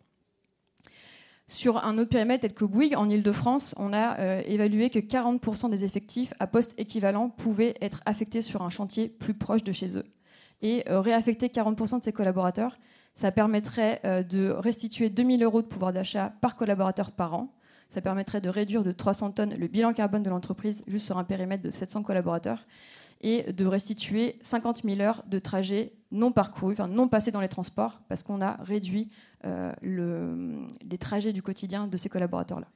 Sur 1.46 1.84
un 1.84 1.99
autre 1.99 2.08
périmètre 2.08 2.42
tel 2.42 2.54
que 2.54 2.64
Bouygues, 2.64 2.96
en 2.96 3.11
Ile-de-France, 3.11 3.75
on 3.76 3.92
a 3.92 4.18
euh, 4.18 4.42
évalué 4.46 4.88
que 4.88 4.99
40% 4.99 5.68
des 5.68 5.84
effectifs 5.84 6.32
à 6.38 6.46
poste 6.46 6.78
équivalent 6.80 7.28
pouvaient 7.28 7.75
être 7.82 8.00
affectés 8.06 8.40
sur 8.40 8.62
un 8.62 8.70
chantier 8.70 9.08
plus 9.08 9.34
proche 9.34 9.62
de 9.62 9.73
chez 9.73 9.99
eux. 9.99 10.06
Et 10.62 10.88
euh, 10.88 11.00
réaffecter 11.00 11.49
40% 11.49 11.99
de 11.99 12.04
ces 12.04 12.12
collaborateurs, 12.12 12.78
ça 13.14 13.30
permettrait 13.33 14.00
euh, 14.04 14.23
de 14.23 14.50
restituer 14.50 15.09
2000 15.09 15.42
euros 15.42 15.62
de 15.62 15.66
pouvoir 15.66 15.92
d'achat 15.92 16.33
par 16.40 16.56
collaborateur 16.56 17.12
par 17.12 17.35
an. 17.35 17.54
Ça 17.90 18.00
permettrait 18.00 18.40
de 18.40 18.49
réduire 18.49 18.83
de 18.83 18.92
300 18.92 19.33
tonnes 19.33 19.54
le 19.54 19.68
bilan 19.68 19.92
carbone 19.92 20.23
de 20.23 20.30
l'entreprise 20.30 20.83
juste 20.88 21.06
sur 21.06 21.16
un 21.16 21.25
périmètre 21.25 21.62
de 21.62 21.71
700 21.71 22.02
collaborateurs 22.02 22.66
et 23.21 23.52
de 23.52 23.64
restituer 23.64 24.37
50 24.42 24.83
000 24.83 25.00
heures 25.00 25.25
de 25.28 25.38
trajets 25.38 25.92
non 26.11 26.33
parcourus, 26.33 26.75
enfin 26.75 26.88
non 26.88 27.09
passés 27.09 27.30
dans 27.30 27.40
les 27.40 27.49
transports, 27.49 28.02
parce 28.09 28.23
qu'on 28.23 28.40
a 28.40 28.59
réduit 28.62 29.11
euh, 29.44 29.73
les 29.83 30.99
trajets 30.99 31.33
du 31.33 31.42
quotidien 31.42 31.87
de 31.87 31.97
ces 31.97 32.09
collaborateurs-là. 32.09 32.66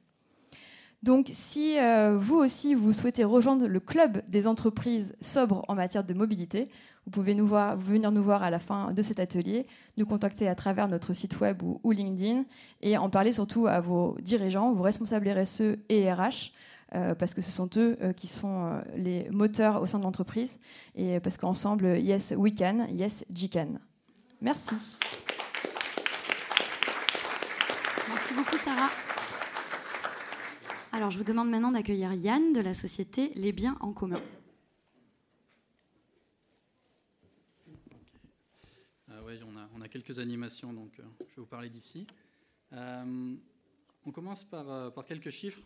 Donc 1.01 1.29
si 1.31 1.77
euh, 1.77 2.17
vous 2.17 2.35
aussi 2.35 2.73
vous 2.73 2.91
souhaitez 2.91 3.23
rejoindre 3.23 3.67
le 3.67 3.79
club 3.79 4.21
des 4.29 4.47
entreprises 4.47 5.15
sobres 5.21 5.63
en 5.67 5.75
matière 5.75 6.03
de 6.03 6.13
mobilité, 6.13 6.69
vous 7.09 7.21
pouvez 7.21 7.33
nous 7.33 7.47
voir, 7.47 7.75
venir 7.75 8.11
nous 8.11 8.21
voir 8.21 8.43
à 8.43 8.51
la 8.51 8.59
fin 8.59 8.91
de 8.91 9.01
cet 9.01 9.19
atelier, 9.19 9.65
nous 9.97 10.05
contacter 10.05 10.47
à 10.47 10.53
travers 10.53 10.87
notre 10.87 11.13
site 11.13 11.39
web 11.39 11.63
ou, 11.63 11.91
LinkedIn 11.91 12.43
et 12.83 12.99
en 12.99 13.09
parler 13.09 13.31
surtout 13.31 13.65
à 13.65 13.79
vos 13.79 14.15
dirigeants, 14.21 14.73
vos 14.73 14.83
responsables 14.83 15.27
RSE 15.27 15.77
et 15.89 16.13
RH. 16.13 16.51
Euh, 16.95 17.15
parce 17.15 17.33
que 17.35 17.41
ce 17.41 17.51
sont 17.51 17.69
eux 17.77 17.97
euh, 18.01 18.13
qui 18.13 18.25
sont 18.25 18.65
euh, 18.65 18.81
les 18.95 19.27
moteurs 19.29 19.79
au 19.79 19.85
sein 19.85 19.99
de 19.99 20.03
l'entreprise 20.03 20.59
et 20.95 21.19
parce 21.19 21.37
qu'ensemble, 21.37 21.99
yes, 21.99 22.33
we 22.35 22.51
can, 22.55 22.87
yes, 22.95 23.25
G 23.33 23.47
can. 23.47 23.79
Merci. 24.41 24.75
Merci 28.07 28.33
beaucoup, 28.35 28.57
Sarah. 28.57 28.89
Alors, 30.91 31.09
je 31.09 31.17
vous 31.17 31.23
demande 31.23 31.49
maintenant 31.49 31.71
d'accueillir 31.71 32.13
Yann 32.13 32.53
de 32.53 32.61
la 32.61 32.73
société 32.73 33.31
Les 33.35 33.51
Biens 33.51 33.77
en 33.81 33.93
commun. 33.93 34.19
Quelques 39.89 40.19
animations, 40.19 40.73
donc 40.73 40.99
euh, 40.99 41.03
je 41.27 41.35
vais 41.35 41.41
vous 41.41 41.45
parler 41.45 41.69
d'ici. 41.69 42.07
Euh, 42.73 43.35
on 44.05 44.11
commence 44.11 44.43
par, 44.43 44.69
euh, 44.69 44.89
quelques 45.07 45.29
chiffres. 45.29 45.61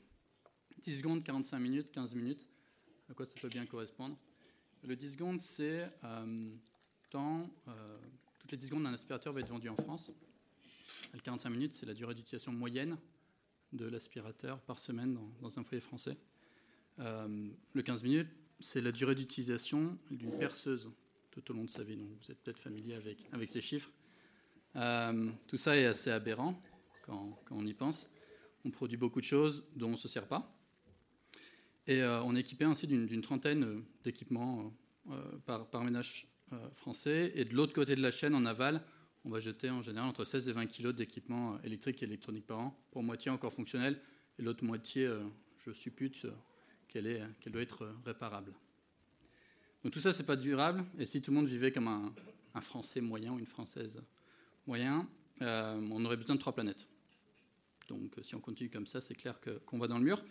10 0.81 0.97
secondes, 0.97 1.23
45 1.23 1.59
minutes, 1.59 1.91
15 1.91 2.15
minutes. 2.15 2.49
À 3.09 3.13
quoi 3.13 3.25
ça 3.25 3.39
peut 3.39 3.47
bien 3.47 3.65
correspondre? 3.65 4.17
Le 4.83 4.95
10 4.95 5.13
secondes, 5.13 5.39
c'est 5.39 5.89
tant 7.09 7.49
toutes 8.39 8.51
les 8.51 8.57
10 8.57 8.67
secondes, 8.67 8.85
un 8.85 8.93
aspirateur 8.93 9.31
va 9.31 9.39
être 9.39 9.47
vendu 9.47 9.69
en 9.69 9.77
France. 9.77 10.11
Le 11.13 11.19
45 11.19 11.49
minutes, 11.49 11.73
c'est 11.73 11.85
la 11.85 11.93
durée 11.93 12.15
d'utilisation 12.15 12.51
moyenne 12.51 12.97
de 13.71 13.85
l'aspirateur 13.85 14.59
par 14.59 14.77
semaine 14.77 15.13
dans, 15.13 15.31
dans, 15.41 15.57
un 15.57 15.63
foyer 15.63 15.79
français. 15.79 16.17
le 16.97 17.81
15 17.81 18.03
minutes, 18.03 18.27
c'est 18.59 18.81
la 18.81 18.91
durée 18.91 19.15
d'utilisation 19.15 19.97
d'une 20.11 20.37
perceuse 20.37 20.91
tout 21.31 21.49
au 21.51 21.53
long 21.53 21.63
de 21.63 21.69
sa 21.69 21.83
vie. 21.83 21.95
Donc 21.95 22.09
vous 22.21 22.31
êtes 22.31 22.39
peut-être 22.43 22.59
familier 22.59 22.95
avec, 22.95 23.19
avec 23.31 23.47
ces 23.47 23.61
chiffres. 23.61 23.91
Euh, 24.75 25.29
tout 25.47 25.57
ça 25.57 25.77
est 25.77 25.85
assez 25.85 26.09
aberrant 26.09 26.61
quand, 27.05 27.39
on 27.51 27.65
y 27.65 27.73
pense. 27.73 28.07
On 28.65 28.71
produit 28.71 28.97
beaucoup 28.97 29.19
de 29.19 29.25
choses 29.25 29.65
dont 29.75 29.87
on 29.87 29.91
ne 29.91 29.97
se 29.97 30.07
sert 30.07 30.27
pas. 30.27 30.55
Et 31.85 32.01
euh, 32.01 32.23
on 32.23 32.35
est 32.35 32.39
équipé 32.39 32.65
ainsi 32.65 32.87
d'une 32.87 33.21
trentaine 33.21 33.83
d'équipements 34.03 34.73
euh, 35.11 35.37
par, 35.45 35.83
ménage 35.83 36.27
français. 36.73 37.31
Et 37.35 37.45
de 37.45 37.55
l'autre 37.55 37.73
côté 37.73 37.95
de 37.95 38.01
la 38.01 38.11
chaîne, 38.11 38.35
en 38.35 38.45
aval, 38.45 38.81
on 39.25 39.29
va 39.29 39.39
jeter 39.39 39.69
en 39.69 39.81
général 39.81 40.07
entre 40.07 40.23
16 40.23 40.49
et 40.49 40.53
20 40.53 40.67
kilos 40.67 40.93
d'équipements 40.93 41.59
électriques 41.63 42.03
et 42.03 42.05
électroniques 42.05 42.45
par 42.45 42.59
an, 42.59 42.79
pour 42.91 43.01
moitié 43.03 43.31
encore 43.31 43.51
fonctionnels, 43.51 43.99
et 44.37 44.43
l'autre 44.43 44.63
moitié, 44.63 45.09
je 45.57 45.71
suppute 45.71 46.27
qu'elle 46.87 47.27
doit 47.47 47.61
être 47.61 47.89
réparable. 48.05 48.53
Donc 49.83 49.93
tout 49.93 49.99
ça, 49.99 50.13
c'est 50.13 50.25
pas 50.25 50.35
durable. 50.35 50.85
Et 50.99 51.05
si 51.05 51.21
tout 51.21 51.31
le 51.31 51.37
monde 51.37 51.47
vivait 51.47 51.71
comme 51.71 51.87
un, 51.87 52.13
un 52.53 52.61
Français 52.61 53.01
moyen 53.01 53.33
ou 53.33 53.39
une 53.39 53.47
Française 53.47 54.01
moyen, 54.67 55.07
euh, 55.41 55.87
on 55.91 56.03
aurait 56.05 56.17
besoin 56.17 56.35
de 56.35 56.39
trois 56.39 56.53
planètes. 56.53 56.87
Donc 57.89 58.15
si 58.21 58.35
on 58.35 58.39
continue 58.39 58.69
comme 58.69 58.87
ça, 58.87 59.01
c'est 59.01 59.15
clair 59.15 59.39
qu'on 59.65 59.77
va 59.77 59.87
dans 59.87 59.97
le 59.97 60.03
mur. 60.03 60.23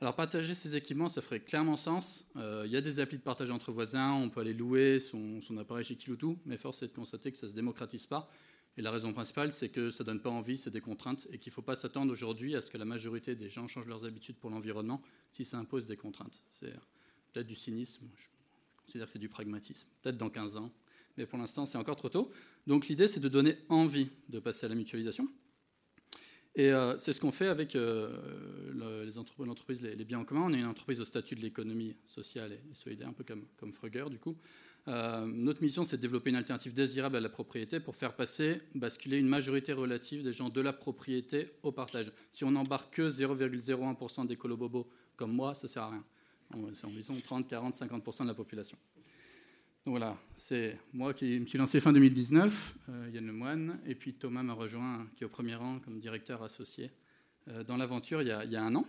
Alors 0.00 0.16
partager 0.16 0.54
ces 0.56 0.74
équipements, 0.74 1.08
ça 1.08 1.22
ferait 1.22 1.38
clairement 1.38 1.76
sens. 1.76 2.26
Euh, 2.36 2.64
il 2.66 2.72
y 2.72 2.76
a 2.76 2.80
des 2.80 2.98
applis 2.98 3.18
de 3.18 3.22
partage 3.22 3.50
entre 3.50 3.70
voisins, 3.70 4.12
on 4.14 4.30
peut 4.30 4.40
aller 4.40 4.52
louer 4.52 4.98
son, 4.98 5.40
appareil 5.58 5.84
chez 5.84 5.94
Kiloutou, 5.94 6.38
mais 6.44 6.56
force 6.56 6.82
est 6.82 6.88
de 6.88 6.92
constater 6.92 7.30
que 7.30 7.38
ça 7.38 7.46
ne 7.46 7.50
se 7.50 7.54
démocratise 7.54 8.06
pas. 8.06 8.28
Et 8.76 8.82
la 8.82 8.90
raison 8.90 9.12
principale, 9.12 9.52
c'est 9.52 9.68
que 9.68 9.90
ça 9.90 10.02
ne 10.02 10.06
donne 10.06 10.20
pas 10.20 10.30
envie, 10.30 10.56
c'est 10.58 10.70
des 10.70 10.80
contraintes, 10.80 11.28
et 11.30 11.38
qu'il 11.38 11.50
ne 11.50 11.54
faut 11.54 11.62
pas 11.62 11.76
s'attendre 11.76 12.10
aujourd'hui 12.10 12.56
à 12.56 12.62
ce 12.62 12.70
que 12.70 12.78
la 12.78 12.84
majorité 12.84 13.36
des 13.36 13.48
gens 13.48 13.68
changent 13.68 13.86
leurs 13.86 14.04
habitudes 14.04 14.36
pour 14.36 14.50
l'environnement 14.50 15.02
si 15.30 15.44
ça 15.44 15.58
impose 15.58 15.86
des 15.86 15.96
contraintes. 15.96 16.42
C'est 16.50 16.72
peut-être 17.32 17.46
du 17.46 17.54
cynisme, 17.54 18.08
je 18.16 18.26
considère 18.84 19.06
que 19.06 19.12
c'est 19.12 19.18
du 19.20 19.28
pragmatisme. 19.28 19.86
Peut-être 20.02 20.16
dans 20.16 20.30
15 20.30 20.56
ans, 20.56 20.72
mais 21.16 21.26
pour 21.26 21.38
l'instant, 21.38 21.66
c'est 21.66 21.78
encore 21.78 21.96
trop 21.96 22.08
tôt. 22.08 22.30
Donc 22.66 22.88
l'idée, 22.88 23.08
c'est 23.08 23.20
de 23.20 23.28
donner 23.28 23.56
envie 23.68 24.08
de 24.28 24.38
passer 24.38 24.66
à 24.66 24.68
la 24.68 24.74
mutualisation. 24.74 25.28
Et 26.54 26.70
euh, 26.70 26.98
c'est 26.98 27.12
ce 27.12 27.20
qu'on 27.20 27.32
fait 27.32 27.48
avec 27.48 27.74
euh, 27.76 29.04
les 29.04 29.16
entreprises, 29.16 29.82
les, 29.82 30.04
biens 30.04 30.18
en 30.18 30.24
commun. 30.24 30.42
On 30.44 30.52
est 30.52 30.58
une 30.58 30.66
entreprise 30.66 31.00
au 31.00 31.04
statut 31.04 31.34
de 31.34 31.40
l'économie 31.40 31.96
sociale 32.06 32.52
et, 32.52 32.74
solidaire, 32.74 33.08
un 33.08 33.14
peu 33.14 33.24
comme, 33.24 33.46
comme 33.56 33.72
Fruger, 33.72 34.04
du 34.10 34.18
coup. 34.18 34.36
Euh, 34.88 35.24
notre 35.26 35.62
mission, 35.62 35.84
c'est 35.84 35.96
de 35.96 36.02
développer 36.02 36.30
une 36.30 36.36
alternative 36.36 36.74
désirable 36.74 37.16
à 37.16 37.20
la 37.20 37.28
propriété 37.28 37.80
pour 37.80 37.96
faire 37.96 38.14
passer, 38.14 38.60
basculer 38.74 39.18
une 39.18 39.28
majorité 39.28 39.72
relative 39.72 40.24
des 40.24 40.32
gens 40.32 40.48
de 40.48 40.60
la 40.60 40.72
propriété 40.72 41.52
au 41.62 41.72
partage. 41.72 42.12
Si 42.32 42.44
on 42.44 42.50
n'embarque 42.50 42.94
que 42.94 43.08
0,01% 43.08 44.26
des 44.26 44.36
colobobos 44.36 44.88
comme 45.16 45.32
moi, 45.32 45.54
ça 45.54 45.66
ne 45.66 45.68
sert 45.68 45.82
à 45.84 45.90
rien. 45.90 46.04
C'est 46.74 46.84
environ 46.84 47.16
30, 47.22 47.48
40, 47.48 47.74
50% 47.74 48.22
de 48.24 48.28
la 48.28 48.34
population. 48.34 48.76
Voilà, 49.84 50.16
c'est 50.36 50.78
moi 50.92 51.12
qui 51.12 51.40
me 51.40 51.46
suis 51.46 51.58
lancé 51.58 51.80
fin 51.80 51.92
2019, 51.92 52.74
euh, 52.88 53.10
Yann 53.12 53.26
Lemoine, 53.26 53.80
et 53.84 53.96
puis 53.96 54.14
Thomas 54.14 54.44
m'a 54.44 54.52
rejoint, 54.52 55.08
qui 55.16 55.24
est 55.24 55.26
au 55.26 55.28
premier 55.28 55.56
rang 55.56 55.80
comme 55.80 55.98
directeur 55.98 56.44
associé 56.44 56.92
euh, 57.48 57.64
dans 57.64 57.76
l'aventure 57.76 58.22
il, 58.22 58.28
y 58.28 58.56
a 58.56 58.62
un 58.62 58.76
an. 58.76 58.86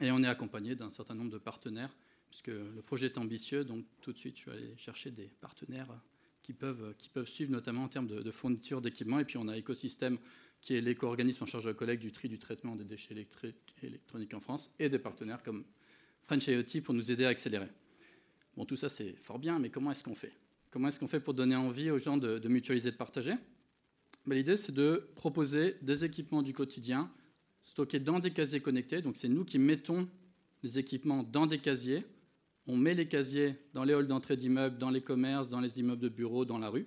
Et 0.00 0.12
on 0.12 0.22
est 0.22 0.28
accompagné 0.28 0.76
d'un 0.76 0.90
certain 0.90 1.16
nombre 1.16 1.32
de 1.32 1.38
partenaires, 1.38 1.90
puisque 2.30 2.48
le 2.48 2.82
projet 2.86 3.06
est 3.06 3.18
ambitieux, 3.18 3.64
donc 3.64 3.84
tout 4.00 4.12
de 4.12 4.18
suite 4.18 4.36
je 4.36 4.42
suis 4.42 4.50
allé 4.52 4.74
chercher 4.76 5.10
des 5.10 5.28
partenaires 5.40 5.88
qui 6.44 6.52
peuvent, 6.52 6.94
suivre 7.24 7.50
notamment 7.50 7.82
en 7.82 7.88
termes 7.88 8.06
de, 8.06 8.30
fourniture 8.30 8.80
d'équipements. 8.80 9.18
Et 9.18 9.24
puis 9.24 9.38
on 9.38 9.48
a 9.48 9.56
Écosystème, 9.56 10.18
qui 10.60 10.74
est 10.74 10.80
l'éco-organisme 10.80 11.42
en 11.42 11.46
charge 11.46 11.64
de 11.64 11.72
collecte 11.72 12.00
du 12.00 12.12
tri 12.12 12.28
du 12.28 12.38
traitement 12.38 12.76
des 12.76 12.84
déchets 12.84 13.14
électriques 13.14 13.74
et 13.82 13.86
électroniques 13.86 14.34
en 14.34 14.40
France, 14.40 14.72
et 14.78 14.88
des 14.88 15.00
partenaires 15.00 15.42
comme 15.42 15.64
French 16.22 16.46
IoT 16.46 16.82
pour 16.84 16.94
nous 16.94 17.10
aider 17.10 17.24
à 17.24 17.30
accélérer. 17.30 17.68
Bon, 18.56 18.64
tout 18.64 18.76
ça, 18.76 18.88
c'est 18.88 19.16
fort 19.16 19.38
bien, 19.38 19.58
mais 19.58 19.70
comment 19.70 19.90
est-ce 19.90 20.04
qu'on 20.04 20.14
fait? 20.14 20.32
Comment 20.70 20.88
est-ce 20.88 21.00
qu'on 21.00 21.08
fait 21.08 21.20
pour 21.20 21.34
donner 21.34 21.56
envie 21.56 21.90
aux 21.90 21.98
gens 21.98 22.16
de, 22.16 22.46
mutualiser, 22.48 22.90
de 22.90 22.96
partager? 22.96 23.34
Ben, 24.26 24.34
L'idée, 24.34 24.56
c'est 24.56 24.72
de 24.72 25.08
proposer 25.16 25.76
des 25.82 26.04
équipements 26.04 26.42
du 26.42 26.52
quotidien 26.52 27.10
stockés 27.62 28.00
dans 28.00 28.18
des 28.18 28.30
casiers 28.30 28.60
connectés. 28.60 29.00
Donc, 29.00 29.16
c'est 29.16 29.28
nous 29.28 29.44
qui 29.44 29.58
mettons 29.58 30.08
les 30.62 30.78
équipements 30.78 31.22
dans 31.22 31.46
des 31.46 31.58
casiers. 31.58 32.04
On 32.66 32.76
met 32.76 32.94
les 32.94 33.08
casiers 33.08 33.54
dans 33.74 33.84
les 33.84 33.94
halls 33.94 34.06
d'entrée 34.06 34.36
d'immeubles, 34.36 34.78
dans 34.78 34.90
les 34.90 35.02
commerces, 35.02 35.48
dans 35.48 35.60
les 35.60 35.80
immeubles 35.80 36.02
de 36.02 36.08
bureaux, 36.08 36.44
dans 36.44 36.58
la 36.58 36.68
rue. 36.68 36.86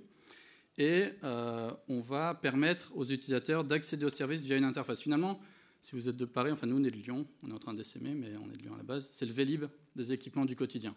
Et 0.78 1.10
euh, 1.23 1.71
on 1.88 2.01
va 2.01 2.36
permettre 2.36 2.95
aux 2.95 3.06
utilisateurs 3.06 3.63
d'accéder 3.63 4.06
au 4.06 4.10
service 4.10 4.45
via 4.45 4.58
une 4.58 4.63
interface. 4.63 5.01
Finalement, 5.01 5.39
si 5.82 5.95
vous 5.95 6.10
êtes 6.10 6.17
de 6.17 6.25
Paris, 6.25 6.51
enfin 6.51 6.67
nous 6.67 6.78
on 6.78 6.84
est 6.84 6.91
de 6.91 6.97
Lyon, 6.97 7.28
on 7.43 7.51
est 7.51 7.54
en 7.54 7.60
train 7.60 7.73
d'essaimer, 7.73 8.13
mais 8.13 8.36
on 8.38 8.51
est 8.51 8.58
de 8.58 8.62
Lyon 8.63 8.73
à 8.73 8.78
la 8.78 8.84
base, 8.84 9.08
c'est 9.12 9.25
le 9.25 9.32
Vélib 9.32 9.65
des 9.95 10.12
équipements 10.12 10.45
du 10.45 10.56
quotidien. 10.56 10.95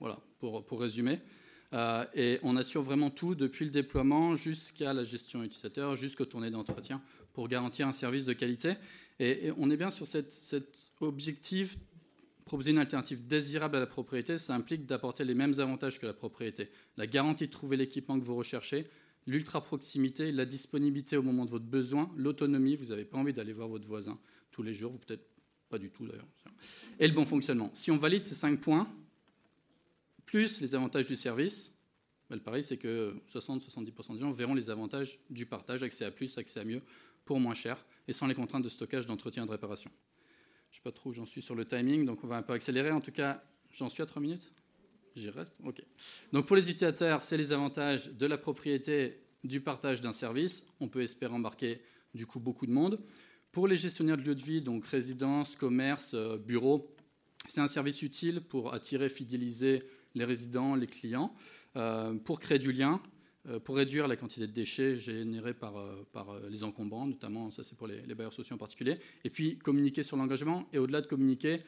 Voilà, 0.00 0.18
pour, 0.38 0.64
pour 0.64 0.80
résumer. 0.80 1.20
Euh, 1.72 2.04
et 2.14 2.38
on 2.42 2.56
assure 2.56 2.82
vraiment 2.82 3.10
tout 3.10 3.34
depuis 3.34 3.64
le 3.64 3.70
déploiement 3.70 4.36
jusqu'à 4.36 4.92
la 4.92 5.04
gestion 5.04 5.42
utilisateur, 5.42 5.96
jusqu'aux 5.96 6.24
tournées 6.24 6.50
d'entretien 6.50 7.02
pour 7.32 7.48
garantir 7.48 7.88
un 7.88 7.92
service 7.92 8.24
de 8.24 8.32
qualité. 8.32 8.74
Et, 9.18 9.50
on 9.56 9.70
est 9.70 9.76
bien 9.76 9.90
sur 9.90 10.06
cet 10.06 10.92
objectif 11.00 11.76
proposer 12.46 12.70
une 12.70 12.78
alternative 12.78 13.26
désirable 13.26 13.76
à 13.76 13.80
la 13.80 13.86
propriété, 13.86 14.38
ça 14.38 14.54
implique 14.54 14.86
d'apporter 14.86 15.24
les 15.24 15.34
mêmes 15.34 15.58
avantages 15.58 15.98
que 15.98 16.06
la 16.06 16.14
propriété. 16.14 16.70
La 16.96 17.06
garantie 17.06 17.48
de 17.48 17.52
trouver 17.52 17.76
l'équipement 17.76 18.18
que 18.18 18.24
vous 18.24 18.36
recherchez, 18.36 18.86
l'ultra 19.26 19.60
proximité, 19.60 20.30
la 20.30 20.44
disponibilité 20.44 21.16
au 21.16 21.22
moment 21.22 21.44
de 21.44 21.50
votre 21.50 21.64
besoin, 21.64 22.08
l'autonomie, 22.16 22.76
vous 22.76 22.86
n'avez 22.86 23.04
pas 23.04 23.18
envie 23.18 23.32
d'aller 23.32 23.52
voir 23.52 23.66
votre 23.66 23.84
voisin 23.84 24.16
tous 24.52 24.62
les 24.62 24.74
jours, 24.74 24.94
ou 24.94 24.98
peut-être 24.98 25.26
pas 25.68 25.78
du 25.78 25.90
tout 25.90 26.06
d'ailleurs, 26.06 26.28
et 27.00 27.08
le 27.08 27.12
bon 27.12 27.26
fonctionnement. 27.26 27.72
Si 27.74 27.90
on 27.90 27.96
valide 27.96 28.24
ces 28.24 28.36
cinq 28.36 28.60
points, 28.60 28.88
plus 30.26 30.60
les 30.60 30.74
avantages 30.74 31.06
du 31.06 31.16
service, 31.16 31.72
ben, 32.28 32.36
le 32.36 32.42
pari 32.42 32.62
c'est 32.62 32.76
que 32.76 33.16
60-70% 33.32 34.14
des 34.14 34.20
gens 34.20 34.30
verront 34.32 34.54
les 34.54 34.68
avantages 34.70 35.18
du 35.30 35.46
partage, 35.46 35.82
accès 35.82 36.04
à 36.04 36.10
plus, 36.10 36.36
accès 36.38 36.60
à 36.60 36.64
mieux, 36.64 36.82
pour 37.24 37.40
moins 37.40 37.54
cher, 37.54 37.84
et 38.06 38.12
sans 38.12 38.26
les 38.26 38.34
contraintes 38.34 38.62
de 38.62 38.68
stockage, 38.68 39.06
d'entretien 39.06 39.44
et 39.44 39.46
de 39.46 39.50
réparation. 39.50 39.90
Je 40.70 40.74
ne 40.74 40.76
sais 40.76 40.82
pas 40.82 40.92
trop 40.92 41.10
où 41.10 41.12
j'en 41.12 41.26
suis 41.26 41.42
sur 41.42 41.54
le 41.54 41.64
timing, 41.64 42.04
donc 42.04 42.22
on 42.22 42.26
va 42.26 42.36
un 42.36 42.42
peu 42.42 42.52
accélérer. 42.52 42.90
En 42.90 43.00
tout 43.00 43.12
cas, 43.12 43.42
j'en 43.72 43.88
suis 43.88 44.02
à 44.02 44.06
3 44.06 44.20
minutes 44.20 44.52
J'y 45.16 45.30
reste? 45.30 45.54
Ok. 45.64 45.82
Donc 46.32 46.46
pour 46.46 46.56
les 46.56 46.70
utilisateurs, 46.70 47.22
c'est 47.22 47.38
les 47.38 47.50
avantages 47.52 48.10
de 48.10 48.26
la 48.26 48.36
propriété 48.36 49.22
du 49.44 49.62
partage 49.62 50.02
d'un 50.02 50.12
service. 50.12 50.66
On 50.78 50.88
peut 50.88 51.00
espérer 51.00 51.32
embarquer 51.32 51.80
beaucoup 52.36 52.66
de 52.66 52.72
monde. 52.72 53.00
Pour 53.52 53.66
les 53.66 53.76
gestionnaires 53.76 54.16
de 54.16 54.22
lieux 54.22 54.34
de 54.34 54.42
vie, 54.42 54.60
donc 54.60 54.86
résidence, 54.86 55.56
commerce, 55.56 56.12
euh, 56.14 56.36
bureau, 56.36 56.94
c'est 57.46 57.60
un 57.60 57.68
service 57.68 58.02
utile 58.02 58.40
pour 58.40 58.74
attirer, 58.74 59.08
fidéliser 59.08 59.82
les 60.16 60.24
résidents, 60.24 60.74
les 60.74 60.86
clients, 60.86 61.32
euh, 61.76 62.14
pour 62.14 62.40
créer 62.40 62.58
du 62.58 62.72
lien, 62.72 63.00
euh, 63.48 63.60
pour 63.60 63.76
réduire 63.76 64.08
la 64.08 64.16
quantité 64.16 64.46
de 64.46 64.52
déchets 64.52 64.96
générés 64.96 65.54
par, 65.54 65.76
euh, 65.76 66.48
les 66.50 66.64
encombrants, 66.64 67.06
notamment, 67.06 67.50
ça 67.50 67.62
c'est 67.62 67.76
pour 67.76 67.86
les, 67.86 68.00
bailleurs 68.14 68.32
sociaux 68.32 68.54
en 68.54 68.58
particulier, 68.58 68.98
et 69.24 69.30
puis 69.30 69.58
communiquer 69.58 70.02
sur 70.02 70.16
l'engagement, 70.16 70.66
et 70.72 70.78
au-delà 70.78 71.02
de 71.02 71.06
communiquer, 71.06 71.60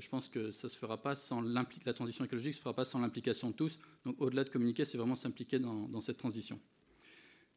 je 0.00 0.08
pense 0.08 0.28
que 0.28 0.50
ça 0.50 0.68
se 0.68 0.76
fera 0.76 1.00
pas 1.00 1.14
sans 1.14 1.40
la 1.42 1.94
transition 1.94 2.24
écologique 2.24 2.54
ne 2.54 2.56
se 2.56 2.60
fera 2.60 2.74
pas 2.74 2.84
sans 2.84 2.98
l'implication 2.98 3.50
de 3.50 3.54
tous. 3.54 3.78
Donc 4.04 4.20
au-delà 4.20 4.42
de 4.42 4.48
communiquer, 4.48 4.84
c'est 4.84 4.98
vraiment 4.98 5.14
s'impliquer 5.14 5.60
dans, 5.60 6.00
cette 6.00 6.16
transition. 6.16 6.58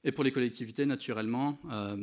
Et 0.04 0.12
pour 0.12 0.24
les 0.24 0.32
collectivités, 0.32 0.86
naturellement, 0.86 1.60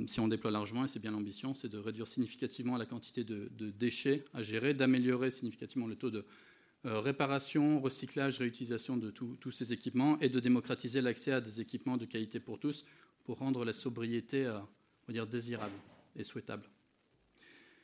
si 0.09 0.18
on 0.18 0.26
déploie 0.26 0.50
largement, 0.50 0.85
et 0.85 0.88
c'est 0.88 0.98
bien 0.98 1.12
l'ambition, 1.12 1.54
c'est 1.54 1.68
de 1.68 1.78
réduire 1.78 2.09
significativement 2.09 2.76
la 2.76 2.87
quantité 2.87 3.22
de, 3.22 3.70
déchets 3.70 4.24
à 4.35 4.42
gérer, 4.42 4.74
d'améliorer 4.74 5.30
significativement 5.30 5.87
le 5.87 5.94
taux 5.94 6.11
de, 6.11 6.26
réparation, 6.85 7.81
recyclage, 7.81 8.38
réutilisation 8.38 8.97
de 8.97 9.11
tous 9.11 9.51
ces 9.51 9.73
équipements 9.73 10.19
et 10.21 10.29
de 10.29 10.40
démocratiser 10.40 11.03
l'accès 11.03 11.33
à 11.33 11.40
des 11.40 11.61
équipements 11.61 11.97
de 11.97 12.07
qualité 12.07 12.40
pour 12.40 12.59
tous 12.59 12.85
pour 13.25 13.38
rendre 13.38 13.64
la 13.64 13.73
sobriété 13.73 14.47
euh, 14.47 14.59
on 15.09 15.12
dire, 15.12 15.27
désirable 15.27 15.75
et 16.16 16.25
souhaitable. 16.25 16.64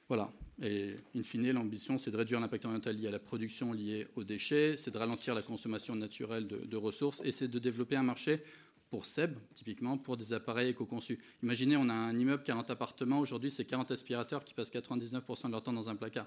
Voilà. 0.08 0.32
Et 0.62 0.94
in 1.14 1.22
fine, 1.22 1.50
l'ambition, 1.52 1.98
c'est 1.98 2.10
de 2.10 2.16
réduire 2.16 2.40
l'impact 2.40 2.64
environnemental 2.64 2.96
lié 2.96 3.08
à 3.08 3.10
la 3.10 3.18
production 3.18 3.72
liée 3.72 4.06
aux 4.16 4.24
déchets, 4.24 4.76
c'est 4.76 4.90
de 4.90 4.98
ralentir 4.98 5.34
la 5.34 5.42
consommation 5.42 5.94
naturelle 5.94 6.46
de, 6.46 6.58
de 6.58 6.76
ressources 6.76 7.20
et 7.24 7.32
c'est 7.32 7.48
de 7.48 7.58
développer 7.58 7.96
un 7.96 8.02
marché 8.02 8.42
pour 8.88 9.04
SEB, 9.04 9.36
typiquement, 9.54 9.98
pour 9.98 10.16
des 10.16 10.32
appareils 10.32 10.70
éco-conçus. 10.70 11.18
Imaginez, 11.42 11.76
on 11.76 11.88
a 11.88 11.94
un 11.94 12.16
immeuble, 12.16 12.44
40 12.44 12.70
appartements, 12.70 13.18
aujourd'hui 13.18 13.50
c'est 13.50 13.64
40 13.64 13.90
aspirateurs 13.90 14.44
qui 14.44 14.54
passent 14.54 14.72
99% 14.72 15.46
de 15.46 15.50
leur 15.50 15.62
temps 15.62 15.72
dans 15.72 15.88
un 15.88 15.96
placard. 15.96 16.26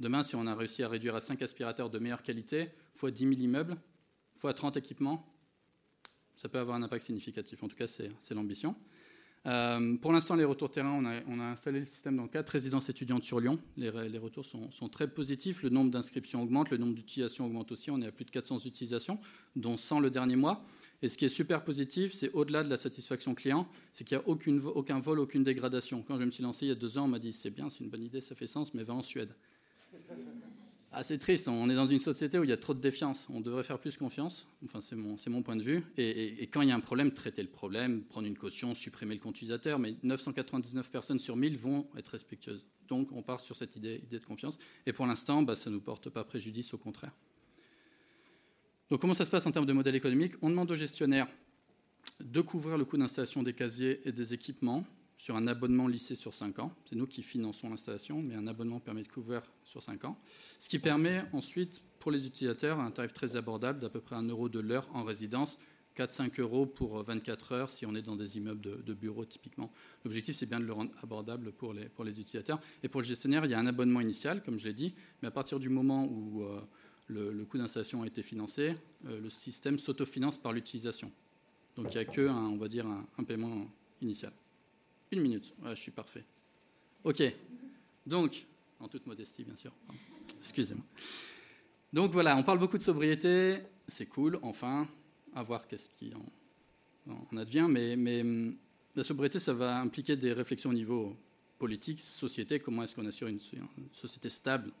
Demain, 0.00 0.22
si 0.22 0.36
on 0.36 0.46
a 0.46 0.54
réussi 0.54 0.82
à 0.82 0.88
réduire 0.88 1.14
à 1.14 1.20
5 1.20 1.42
aspirateurs 1.42 1.90
de 1.90 1.98
meilleure 1.98 2.22
qualité, 2.22 2.70
fois 2.94 3.10
10 3.10 3.24
000 3.24 3.32
immeubles, 3.40 3.76
fois 4.34 4.54
30 4.54 4.76
équipements, 4.76 5.26
ça 6.36 6.48
peut 6.48 6.58
avoir 6.58 6.76
un 6.76 6.82
impact 6.82 7.04
significatif. 7.04 7.62
En 7.62 7.68
tout 7.68 7.76
cas, 7.76 7.88
c'est 7.88 8.34
l'ambition. 8.34 8.76
Euh, 9.46 9.96
pour 9.96 10.12
l'instant, 10.12 10.36
les 10.36 10.44
retours 10.44 10.70
terrain, 10.70 11.02
on 11.26 11.40
a, 11.40 11.44
installé 11.44 11.80
le 11.80 11.84
système 11.84 12.16
dans 12.16 12.28
quatre 12.28 12.50
résidences 12.50 12.88
étudiantes 12.88 13.22
sur 13.22 13.40
Lyon. 13.40 13.58
Les, 13.76 13.88
retours 14.18 14.44
sont, 14.44 14.88
très 14.88 15.08
positifs. 15.08 15.62
Le 15.62 15.70
nombre 15.70 15.90
d'inscriptions 15.90 16.42
augmente, 16.42 16.70
le 16.70 16.76
nombre 16.76 16.94
d'utilisations 16.94 17.46
augmente 17.46 17.72
aussi. 17.72 17.90
On 17.90 18.00
est 18.00 18.06
à 18.06 18.12
plus 18.12 18.24
de 18.24 18.30
400 18.30 18.58
utilisations, 18.66 19.18
dont 19.56 19.76
100 19.76 20.00
le 20.00 20.10
dernier 20.10 20.36
mois. 20.36 20.64
Et 21.00 21.08
ce 21.08 21.16
qui 21.16 21.24
est 21.24 21.28
super 21.28 21.62
positif, 21.62 22.12
c'est 22.12 22.30
au-delà 22.32 22.64
de 22.64 22.70
la 22.70 22.76
satisfaction 22.76 23.34
client, 23.34 23.68
c'est 23.92 24.04
qu'il 24.04 24.18
n'y 24.18 24.24
a 24.24 24.28
aucun 24.28 24.98
vol, 24.98 25.20
aucune 25.20 25.44
dégradation. 25.44 26.02
Quand 26.02 26.18
je 26.18 26.24
me 26.24 26.30
suis 26.30 26.42
lancé 26.42 26.66
il 26.66 26.68
y 26.70 26.72
a 26.72 26.74
deux 26.74 26.98
ans, 26.98 27.04
on 27.04 27.08
m'a 27.08 27.20
dit 27.20 27.32
c'est 27.32 27.50
bien, 27.50 27.70
c'est 27.70 27.84
une 27.84 27.90
bonne 27.90 28.02
idée, 28.02 28.20
ça 28.20 28.34
fait 28.34 28.48
sens, 28.48 28.74
mais 28.74 28.82
va 28.82 28.94
en 28.94 29.02
Suède. 29.02 29.32
Ah, 30.90 31.02
c'est 31.02 31.18
triste, 31.18 31.48
on 31.48 31.68
est 31.68 31.74
dans 31.74 31.86
une 31.86 31.98
société 31.98 32.38
où 32.38 32.44
il 32.44 32.50
y 32.50 32.52
a 32.52 32.56
trop 32.56 32.72
de 32.72 32.80
défiance. 32.80 33.28
On 33.30 33.40
devrait 33.40 33.62
faire 33.62 33.78
plus 33.78 33.98
confiance, 33.98 34.48
c'est 34.80 34.96
mon, 34.96 35.42
point 35.42 35.56
de 35.56 35.62
vue. 35.62 35.84
Et, 35.98 36.48
quand 36.50 36.62
il 36.62 36.68
y 36.68 36.72
a 36.72 36.74
un 36.74 36.80
problème, 36.80 37.12
traiter 37.12 37.42
le 37.42 37.48
problème, 37.48 38.02
prendre 38.04 38.26
une 38.26 38.38
caution, 38.38 38.74
supprimer 38.74 39.14
le 39.14 39.20
compte 39.20 39.36
utilisateur. 39.36 39.78
Mais 39.78 39.96
999 40.02 40.90
personnes 40.90 41.18
sur 41.18 41.36
1000 41.36 41.58
vont 41.58 41.86
être 41.96 42.08
respectueuses. 42.08 42.66
Donc 42.88 43.12
on 43.12 43.22
part 43.22 43.40
sur 43.40 43.54
cette 43.54 43.76
idée, 43.76 44.00
idée 44.02 44.18
de 44.18 44.24
confiance. 44.24 44.58
Et 44.86 44.94
pour 44.94 45.06
l'instant, 45.06 45.42
bah, 45.42 45.56
ça 45.56 45.68
ne 45.68 45.74
nous 45.74 45.82
porte 45.82 46.08
pas 46.08 46.24
préjudice, 46.24 46.72
au 46.72 46.78
contraire. 46.78 47.12
Donc 48.90 49.02
comment 49.02 49.14
ça 49.14 49.26
se 49.26 49.30
passe 49.30 49.44
en 49.44 49.52
termes 49.52 49.66
de 49.66 49.74
modèle 49.74 49.94
économique? 49.94 50.32
On 50.40 50.48
demande 50.48 50.70
aux 50.70 50.74
gestionnaires 50.74 51.28
de 52.18 52.40
couvrir 52.40 52.78
le 52.78 52.86
coût 52.86 52.96
d'installation 52.96 53.42
des 53.42 53.52
casiers 53.52 54.00
et 54.08 54.12
des 54.12 54.32
équipements 54.32 54.86
sur 55.18 55.36
un 55.36 55.48
abonnement 55.48 55.88
lycée 55.88 56.14
sur 56.14 56.32
5 56.32 56.60
ans. 56.60 56.72
C'est 56.88 56.96
nous 56.96 57.06
qui 57.06 57.22
finançons 57.22 57.68
l'installation, 57.68 58.22
mais 58.22 58.36
un 58.36 58.46
abonnement 58.46 58.78
permet 58.78 59.02
de 59.02 59.08
couvrir 59.08 59.42
sur 59.64 59.82
5 59.82 60.04
ans. 60.04 60.16
Ce 60.60 60.68
qui 60.68 60.78
permet 60.78 61.24
ensuite, 61.32 61.82
pour 61.98 62.12
les 62.12 62.24
utilisateurs, 62.26 62.78
un 62.78 62.92
tarif 62.92 63.12
très 63.12 63.34
abordable 63.34 63.80
d'à 63.80 63.90
peu 63.90 64.00
près 64.00 64.14
1 64.14 64.22
euro 64.28 64.48
de 64.48 64.60
l'heure 64.60 64.88
en 64.94 65.02
résidence, 65.02 65.58
4-5 65.96 66.40
euros 66.40 66.66
pour 66.66 67.02
24 67.02 67.52
heures 67.52 67.70
si 67.70 67.84
on 67.84 67.96
est 67.96 68.02
dans 68.02 68.14
des 68.14 68.38
immeubles 68.38 68.84
de, 68.84 68.94
bureaux 68.94 69.24
typiquement. 69.24 69.72
L'objectif, 70.04 70.36
c'est 70.36 70.46
bien 70.46 70.60
de 70.60 70.64
le 70.64 70.72
rendre 70.72 70.92
abordable 71.02 71.50
pour 71.50 71.74
les, 71.74 71.86
pour 71.86 72.04
les 72.04 72.20
utilisateurs. 72.20 72.60
Et 72.84 72.88
pour 72.88 73.00
le 73.00 73.06
gestionnaire, 73.06 73.44
il 73.44 73.50
y 73.50 73.54
a 73.54 73.58
un 73.58 73.66
abonnement 73.66 74.00
initial, 74.00 74.44
comme 74.44 74.56
je 74.56 74.64
l'ai 74.68 74.72
dit, 74.72 74.94
mais 75.20 75.28
à 75.28 75.32
partir 75.32 75.58
du 75.58 75.68
moment 75.68 76.04
où 76.04 76.44
euh, 76.44 76.60
le, 77.08 77.44
coût 77.44 77.58
d'installation 77.58 78.02
a 78.02 78.06
été 78.06 78.22
financé, 78.22 78.76
euh, 79.06 79.18
le 79.20 79.30
système 79.30 79.80
s'autofinance 79.80 80.36
par 80.36 80.52
l'utilisation. 80.52 81.10
Donc 81.74 81.92
il 81.92 81.96
n'y 81.96 82.02
a 82.02 82.04
que, 82.04 82.28
on 82.28 82.56
va 82.56 82.68
dire, 82.68 82.86
un 82.86 83.24
paiement 83.24 83.66
initial. 84.00 84.32
Une 85.10 85.20
minute. 85.20 85.54
je 85.64 85.74
suis 85.74 85.90
parfait. 85.90 86.24
OK. 87.04 87.22
Donc, 88.06 88.46
en 88.80 88.88
toute 88.88 89.06
modestie, 89.06 89.44
bien 89.44 89.56
sûr. 89.56 89.72
Excusez-moi. 90.40 90.84
Donc 91.92 92.12
voilà, 92.12 92.36
on 92.36 92.42
parle 92.42 92.58
beaucoup 92.58 92.78
de 92.78 92.82
sobriété. 92.82 93.58
C'est 93.86 94.06
cool, 94.06 94.38
enfin, 94.42 94.86
à 95.34 95.42
voir 95.42 95.66
qu'est-ce 95.66 95.88
qui 95.90 96.12
en, 96.14 97.36
advient. 97.36 97.66
Mais, 97.68 98.20
hum, 98.20 98.56
la 98.94 99.04
sobriété, 99.04 99.40
ça 99.40 99.54
va 99.54 99.80
impliquer 99.80 100.16
des 100.16 100.32
réflexions 100.32 100.70
au 100.70 100.74
niveau 100.74 101.16
politique, 101.58 102.00
société. 102.00 102.60
Comment 102.60 102.82
est-ce 102.82 102.94
qu'on 102.94 103.06
assure 103.06 103.28
une, 103.28 103.40
société 103.92 104.28
stable 104.28 104.72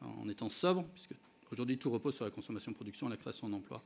en 0.00 0.28
étant 0.28 0.50
sobre? 0.50 0.84
Puisque 0.92 1.14
aujourd'hui, 1.50 1.78
tout 1.78 1.90
repose 1.90 2.14
sur 2.14 2.24
la 2.24 2.30
consommation-production, 2.30 3.08
la 3.08 3.16
création 3.16 3.48
d'emplois, 3.48 3.82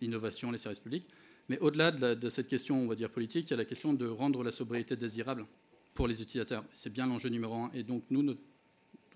l'innovation, 0.00 0.50
les 0.50 0.58
services 0.58 0.80
publics. 0.80 1.06
Mais 1.48 1.58
au-delà 1.58 1.90
de, 1.90 2.28
cette 2.30 2.48
question, 2.48 2.82
on 2.82 2.86
va 2.86 2.94
dire 2.94 3.10
politique, 3.10 3.48
il 3.48 3.50
y 3.50 3.54
a 3.54 3.56
la 3.56 3.64
question 3.64 3.92
de 3.92 4.06
rendre 4.06 4.42
la 4.42 4.50
sobriété 4.50 4.96
désirable 4.96 5.46
pour 5.94 6.08
les 6.08 6.22
utilisateurs. 6.22 6.64
C'est 6.72 6.92
bien 6.92 7.06
l'enjeu 7.06 7.28
numéro 7.28 7.54
un. 7.54 7.70
Et 7.74 7.82
donc, 7.82 8.04
nous, 8.10 8.22
notre 8.22 8.40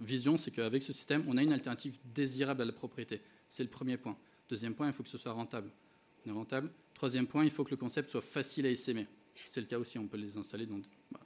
vision, 0.00 0.36
c'est 0.36 0.50
qu'avec 0.50 0.82
ce 0.82 0.92
système, 0.92 1.24
on 1.26 1.36
a 1.36 1.42
une 1.42 1.52
alternative 1.52 1.98
désirable 2.14 2.62
à 2.62 2.64
la 2.64 2.72
propriété. 2.72 3.22
C'est 3.48 3.62
le 3.62 3.70
premier 3.70 3.96
point. 3.96 4.16
Deuxième 4.48 4.74
point, 4.74 4.86
il 4.86 4.92
faut 4.92 5.02
que 5.02 5.08
ce 5.08 5.18
soit 5.18 5.32
rentable. 5.32 5.70
On 6.26 6.30
est 6.30 6.34
rentable. 6.34 6.70
Troisième 6.94 7.26
point, 7.26 7.44
il 7.44 7.50
faut 7.50 7.64
que 7.64 7.70
le 7.70 7.76
concept 7.76 8.10
soit 8.10 8.20
facile 8.20 8.66
à 8.66 8.70
essaimer. 8.70 9.06
C'est 9.46 9.60
le 9.60 9.66
cas 9.66 9.78
aussi, 9.78 9.98
on 9.98 10.06
peut 10.06 10.16
les 10.16 10.36
installer 10.36 10.66
dans 10.66 10.80
bah, 11.10 11.20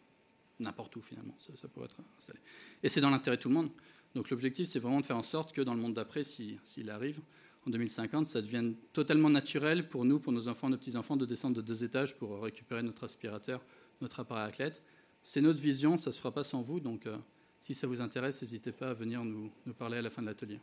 n'importe 0.60 0.94
où 0.96 1.02
finalement, 1.02 1.34
ça, 1.38 1.68
peut 1.68 1.82
être 1.82 1.96
installé. 2.18 2.38
Et 2.82 2.88
c'est 2.88 3.00
dans 3.00 3.10
l'intérêt 3.10 3.36
de 3.36 3.42
tout 3.42 3.48
le 3.48 3.54
monde. 3.54 3.70
Donc 4.14 4.30
l'objectif, 4.30 4.68
c'est 4.68 4.78
vraiment 4.78 5.00
de 5.00 5.06
faire 5.06 5.16
en 5.16 5.22
sorte 5.22 5.52
que 5.52 5.62
dans 5.62 5.74
le 5.74 5.80
monde 5.80 5.94
d'après, 5.94 6.24
s'il 6.24 6.90
arrive, 6.90 7.20
en 7.66 7.70
2050, 7.70 8.26
ça 8.26 8.42
devienne 8.42 8.74
totalement 8.92 9.30
naturel 9.30 9.88
pour 9.88 10.04
nous, 10.04 10.18
pour 10.18 10.32
nos 10.32 10.48
enfants, 10.48 10.68
nos 10.68 10.76
petits-enfants, 10.76 11.16
de 11.16 11.26
descendre 11.26 11.56
de 11.56 11.62
deux 11.62 11.84
étages 11.84 12.16
pour 12.16 12.42
récupérer 12.42 12.82
notre 12.82 13.04
aspirateur, 13.04 13.64
notre 14.00 14.20
appareil 14.20 14.44
à. 14.46 14.82
C'est 15.22 15.40
notre 15.40 15.60
vision, 15.60 15.96
ça 15.96 16.10
ne 16.10 16.14
se 16.14 16.18
fera 16.18 16.32
pas 16.32 16.42
sans 16.42 16.62
vous, 16.62 16.80
donc 16.80 17.06
euh, 17.06 17.16
si 17.60 17.74
ça 17.74 17.86
vous 17.86 18.00
intéresse, 18.00 18.42
n'hésitez 18.42 18.72
pas 18.72 18.90
à 18.90 18.94
venir 18.94 19.24
nous, 19.24 19.50
nous 19.64 19.74
parler 19.74 19.98
à 19.98 20.02
la 20.02 20.10
fin 20.10 20.22
de 20.22 20.26
l'atelier. 20.26 20.58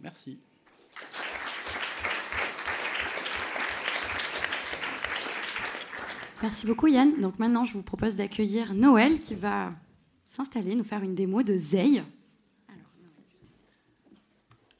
Merci. 0.00 0.38
Merci 6.40 6.66
beaucoup 6.66 6.86
Yann. 6.86 7.20
Donc 7.20 7.38
maintenant, 7.38 7.64
je 7.64 7.72
vous 7.72 7.82
propose 7.82 8.16
d'accueillir 8.16 8.72
Noël 8.72 9.18
qui 9.18 9.34
va 9.34 9.74
s'installer, 10.28 10.74
nous 10.74 10.84
faire 10.84 11.02
une 11.02 11.14
démo 11.14 11.42
de 11.42 11.56
Zeille. 11.56 12.02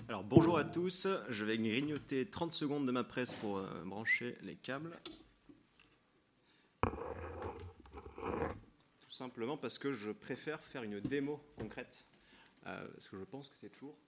Alors 0.09 0.25
bonjour 0.25 0.57
à 0.57 0.65
tous, 0.65 1.07
je 1.29 1.45
vais 1.45 1.59
grignoter 1.59 2.25
30 2.25 2.55
secondes 2.55 2.87
de 2.87 2.93
ma 2.93 3.05
presse 3.05 3.35
pour 3.35 3.59
euh, 3.59 3.67
brancher 3.85 4.39
les 4.41 4.55
câbles. 4.55 4.99
Tout 6.83 6.91
simplement 9.11 9.59
parce 9.59 9.79
que 9.79 9.93
je 9.93 10.11
préfère 10.11 10.61
faire 10.61 10.83
une 10.83 11.01
démo 11.01 11.39
concrète, 11.59 12.07
euh, 12.67 12.89
parce 12.95 13.11
que 13.11 13.19
je 13.19 13.25
pense 13.25 13.51
que 13.51 13.57
c'est 13.61 13.69
toujours. 13.69 13.99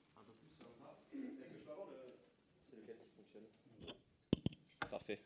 Est-ce 1.12 1.20
que 1.20 1.44
je 1.44 1.52
peux 1.66 1.70
avoir 1.70 1.88
le... 1.92 1.98
C'est 2.70 2.78
qui 2.78 2.86
fonctionne? 3.14 3.42
Parfait, 4.90 5.20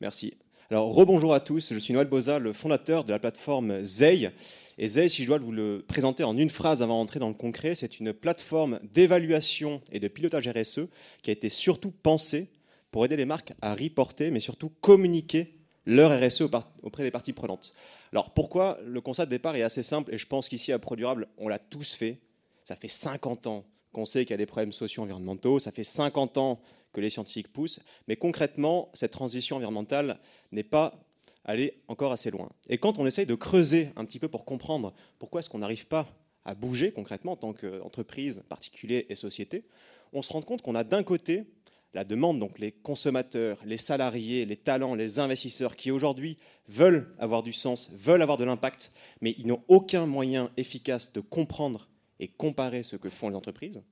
merci. 0.00 0.34
Alors, 0.70 0.94
rebonjour 0.94 1.34
à 1.34 1.40
tous, 1.40 1.74
je 1.74 1.78
suis 1.78 1.92
Noël 1.92 2.08
Boza, 2.08 2.38
le 2.38 2.54
fondateur 2.54 3.04
de 3.04 3.12
la 3.12 3.18
plateforme 3.18 3.84
Zei. 3.84 4.32
Et 4.78 4.88
Zei, 4.88 5.08
si 5.08 5.22
je 5.22 5.28
dois 5.28 5.38
vous 5.38 5.52
le 5.52 5.82
présenter 5.86 6.22
en 6.22 6.36
une 6.36 6.50
phrase 6.50 6.82
avant 6.82 6.98
d'entrer 6.98 7.18
dans 7.18 7.28
le 7.28 7.34
concret, 7.34 7.74
c'est 7.74 7.98
une 7.98 8.12
plateforme 8.12 8.78
d'évaluation 8.92 9.80
et 9.90 10.00
de 10.00 10.08
pilotage 10.08 10.48
RSE 10.48 10.88
qui 11.22 11.30
a 11.30 11.32
été 11.32 11.48
surtout 11.48 11.90
pensée 11.90 12.50
pour 12.90 13.04
aider 13.06 13.16
les 13.16 13.24
marques 13.24 13.54
à 13.62 13.74
reporter, 13.74 14.30
mais 14.30 14.40
surtout 14.40 14.70
communiquer 14.82 15.54
leur 15.86 16.20
RSE 16.20 16.42
auprès 16.82 17.04
des 17.04 17.10
parties 17.10 17.32
prenantes. 17.32 17.72
Alors 18.12 18.34
pourquoi 18.34 18.78
Le 18.84 19.00
constat 19.00 19.24
de 19.24 19.30
départ 19.30 19.56
est 19.56 19.62
assez 19.62 19.82
simple 19.82 20.12
et 20.12 20.18
je 20.18 20.26
pense 20.26 20.48
qu'ici 20.48 20.72
à 20.72 20.78
Produrable, 20.78 21.26
on 21.38 21.48
l'a 21.48 21.58
tous 21.58 21.94
fait. 21.94 22.18
Ça 22.62 22.76
fait 22.76 22.88
50 22.88 23.46
ans 23.46 23.64
qu'on 23.92 24.04
sait 24.04 24.26
qu'il 24.26 24.32
y 24.32 24.34
a 24.34 24.38
des 24.38 24.46
problèmes 24.46 24.72
sociaux 24.72 25.04
environnementaux, 25.04 25.58
ça 25.58 25.72
fait 25.72 25.84
50 25.84 26.36
ans 26.36 26.60
que 26.92 27.00
les 27.00 27.08
scientifiques 27.08 27.52
poussent, 27.52 27.80
mais 28.08 28.16
concrètement, 28.16 28.90
cette 28.92 29.12
transition 29.12 29.56
environnementale 29.56 30.18
n'est 30.52 30.64
pas 30.64 31.05
allée 31.46 31.80
encore 31.88 32.12
assez 32.12 32.30
loin. 32.30 32.50
Et 32.68 32.76
quand 32.76 32.98
on 32.98 33.06
essaye 33.06 33.24
de 33.24 33.34
creuser 33.34 33.90
un 33.96 34.04
petit 34.04 34.18
peu 34.18 34.28
pour 34.28 34.44
comprendre 34.44 34.92
pourquoi 35.18 35.40
est-ce 35.40 35.48
qu'on 35.48 35.60
n'arrive 35.60 35.86
pas 35.86 36.06
à 36.44 36.54
bouger 36.54 36.92
concrètement 36.92 37.32
en 37.32 37.36
tant 37.36 37.52
qu'entreprise, 37.52 38.42
particulier 38.48 39.06
et 39.08 39.16
société, 39.16 39.64
on 40.12 40.22
se 40.22 40.32
rend 40.32 40.42
compte 40.42 40.62
qu'on 40.62 40.74
a 40.74 40.84
d'un 40.84 41.02
côté 41.02 41.46
la 41.94 42.04
demande, 42.04 42.38
donc 42.38 42.58
les 42.58 42.72
consommateurs, 42.72 43.58
les 43.64 43.78
salariés, 43.78 44.44
les 44.44 44.56
talents, 44.56 44.94
les 44.94 45.18
investisseurs 45.18 45.76
qui 45.76 45.90
aujourd'hui 45.90 46.36
veulent 46.68 47.14
avoir 47.18 47.42
du 47.42 47.54
sens, 47.54 47.90
veulent 47.94 48.20
avoir 48.20 48.36
de 48.36 48.44
l'impact, 48.44 48.92
mais 49.22 49.34
ils 49.38 49.46
n'ont 49.46 49.62
aucun 49.68 50.04
moyen 50.04 50.50
efficace 50.58 51.14
de 51.14 51.20
comprendre 51.20 51.88
et 52.20 52.28
comparer 52.28 52.82
ce 52.82 52.96
que 52.96 53.08
font 53.08 53.30
les 53.30 53.36
entreprises. 53.36 53.82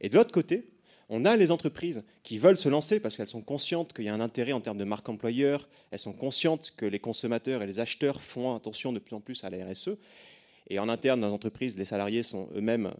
Et 0.00 0.08
de 0.08 0.16
l'autre 0.16 0.32
côté, 0.32 0.70
on 1.10 1.24
a 1.24 1.36
les 1.36 1.50
entreprises 1.50 2.04
qui 2.22 2.38
veulent 2.38 2.56
se 2.56 2.68
lancer 2.68 3.00
parce 3.00 3.16
qu'elles 3.16 3.28
sont 3.28 3.42
conscientes 3.42 3.92
qu'il 3.92 4.04
y 4.04 4.08
a 4.08 4.14
un 4.14 4.20
intérêt 4.20 4.52
en 4.52 4.60
termes 4.60 4.78
de 4.78 4.84
marque 4.84 5.08
employeur, 5.08 5.68
elles 5.90 5.98
sont 5.98 6.12
conscientes 6.12 6.72
que 6.76 6.86
les 6.86 7.00
consommateurs 7.00 7.62
et 7.62 7.66
les 7.66 7.80
acheteurs 7.80 8.22
font 8.22 8.54
attention 8.54 8.92
de 8.92 9.00
plus 9.00 9.14
en 9.14 9.20
plus 9.20 9.42
à 9.44 9.50
la 9.50 9.66
RSE. 9.66 9.90
Et 10.68 10.78
en 10.78 10.88
interne, 10.88 11.20
dans 11.20 11.26
les 11.26 11.34
entreprises, 11.34 11.76
les 11.76 11.84
salariés 11.84 12.22
sont 12.22 12.48
eux-mêmes 12.54 12.94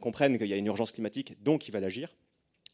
comprennent 0.00 0.36
qu'il 0.36 0.48
y 0.48 0.52
a 0.52 0.56
une 0.56 0.66
urgence 0.66 0.92
climatique, 0.92 1.42
donc 1.42 1.66
ils 1.66 1.72
veulent 1.72 1.84
agir. 1.84 2.14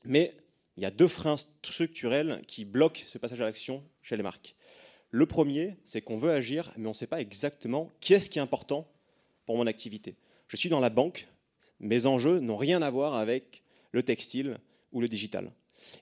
Mais 0.04 0.34
il 0.76 0.82
y 0.82 0.86
a 0.86 0.90
deux 0.90 1.06
freins 1.06 1.36
structurels 1.62 2.42
qui 2.48 2.64
bloquent 2.64 3.02
ce 3.06 3.18
passage 3.18 3.40
à 3.40 3.44
l'action 3.44 3.84
chez 4.02 4.16
les 4.16 4.24
marques. 4.24 4.56
Le 5.10 5.26
premier, 5.26 5.76
c'est 5.84 6.02
qu'on 6.02 6.16
veut 6.16 6.32
agir, 6.32 6.72
mais 6.76 6.86
on 6.86 6.90
ne 6.90 6.94
sait 6.94 7.06
pas 7.06 7.20
exactement 7.20 7.90
qu'est-ce 8.00 8.28
qui 8.28 8.40
est 8.40 8.42
important 8.42 8.88
pour 9.46 9.56
mon 9.56 9.68
activité. 9.68 10.16
Je 10.48 10.56
suis 10.56 10.68
dans 10.68 10.80
la 10.80 10.90
banque, 10.90 11.28
mes 11.78 12.06
enjeux 12.06 12.40
n'ont 12.40 12.56
rien 12.56 12.82
à 12.82 12.90
voir 12.90 13.14
avec 13.14 13.62
le 13.92 14.02
textile 14.02 14.58
ou 14.92 15.00
le 15.00 15.08
digital. 15.08 15.52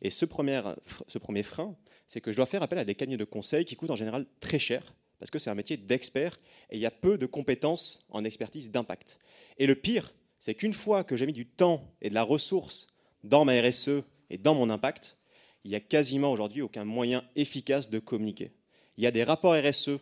Et 0.03 0.11
ce 0.11 0.25
premier, 0.25 0.63
ce 1.07 1.19
premier 1.19 1.43
frein, 1.43 1.77
c'est 2.07 2.21
que 2.21 2.33
je 2.33 2.37
dois 2.37 2.47
faire 2.47 2.63
appel 2.63 2.79
à 2.79 2.85
des 2.85 2.95
cabinets 2.95 3.17
de 3.17 3.25
conseil 3.25 3.65
qui 3.65 3.77
coûtent 3.77 3.91
en 3.91 3.97
général 3.97 4.27
très 4.41 4.59
cher, 4.59 4.95
parce 5.19 5.31
que 5.31 5.39
c'est 5.39 5.51
un 5.51 5.55
métier 5.55 5.77
d'expert 5.77 6.39
et 6.71 6.77
il 6.77 6.81
y 6.81 6.87
a 6.87 6.91
peu 6.91 7.19
de 7.19 7.27
compétences 7.27 8.05
en 8.11 8.25
expertise 8.25 8.71
d'impact. 8.71 9.19
Et 9.59 9.67
le 9.67 9.75
pire, 9.75 10.13
c'est 10.39 10.55
qu'une 10.55 10.75
fois 10.75 11.05
que 11.05 11.17
j'ai 11.17 11.27
mis 11.27 11.33
du 11.33 11.47
temps 11.47 11.93
et 12.01 12.09
de 12.09 12.15
la 12.15 12.23
ressource 12.23 12.87
dans 13.25 13.45
ma 13.45 13.61
RSE 13.61 14.03
et 14.31 14.39
dans 14.39 14.55
mon 14.55 14.71
impact, 14.71 15.19
il 15.65 15.71
n'y 15.71 15.77
a 15.77 15.81
quasiment 15.81 16.31
aujourd'hui 16.31 16.63
aucun 16.63 16.85
moyen 16.85 17.25
efficace 17.37 17.91
de 17.91 17.99
communiquer. 17.99 18.53
Il 18.97 19.05
y 19.05 19.07
a 19.07 19.11
des 19.11 19.25
rapports 19.25 19.55
RSE, 19.55 19.99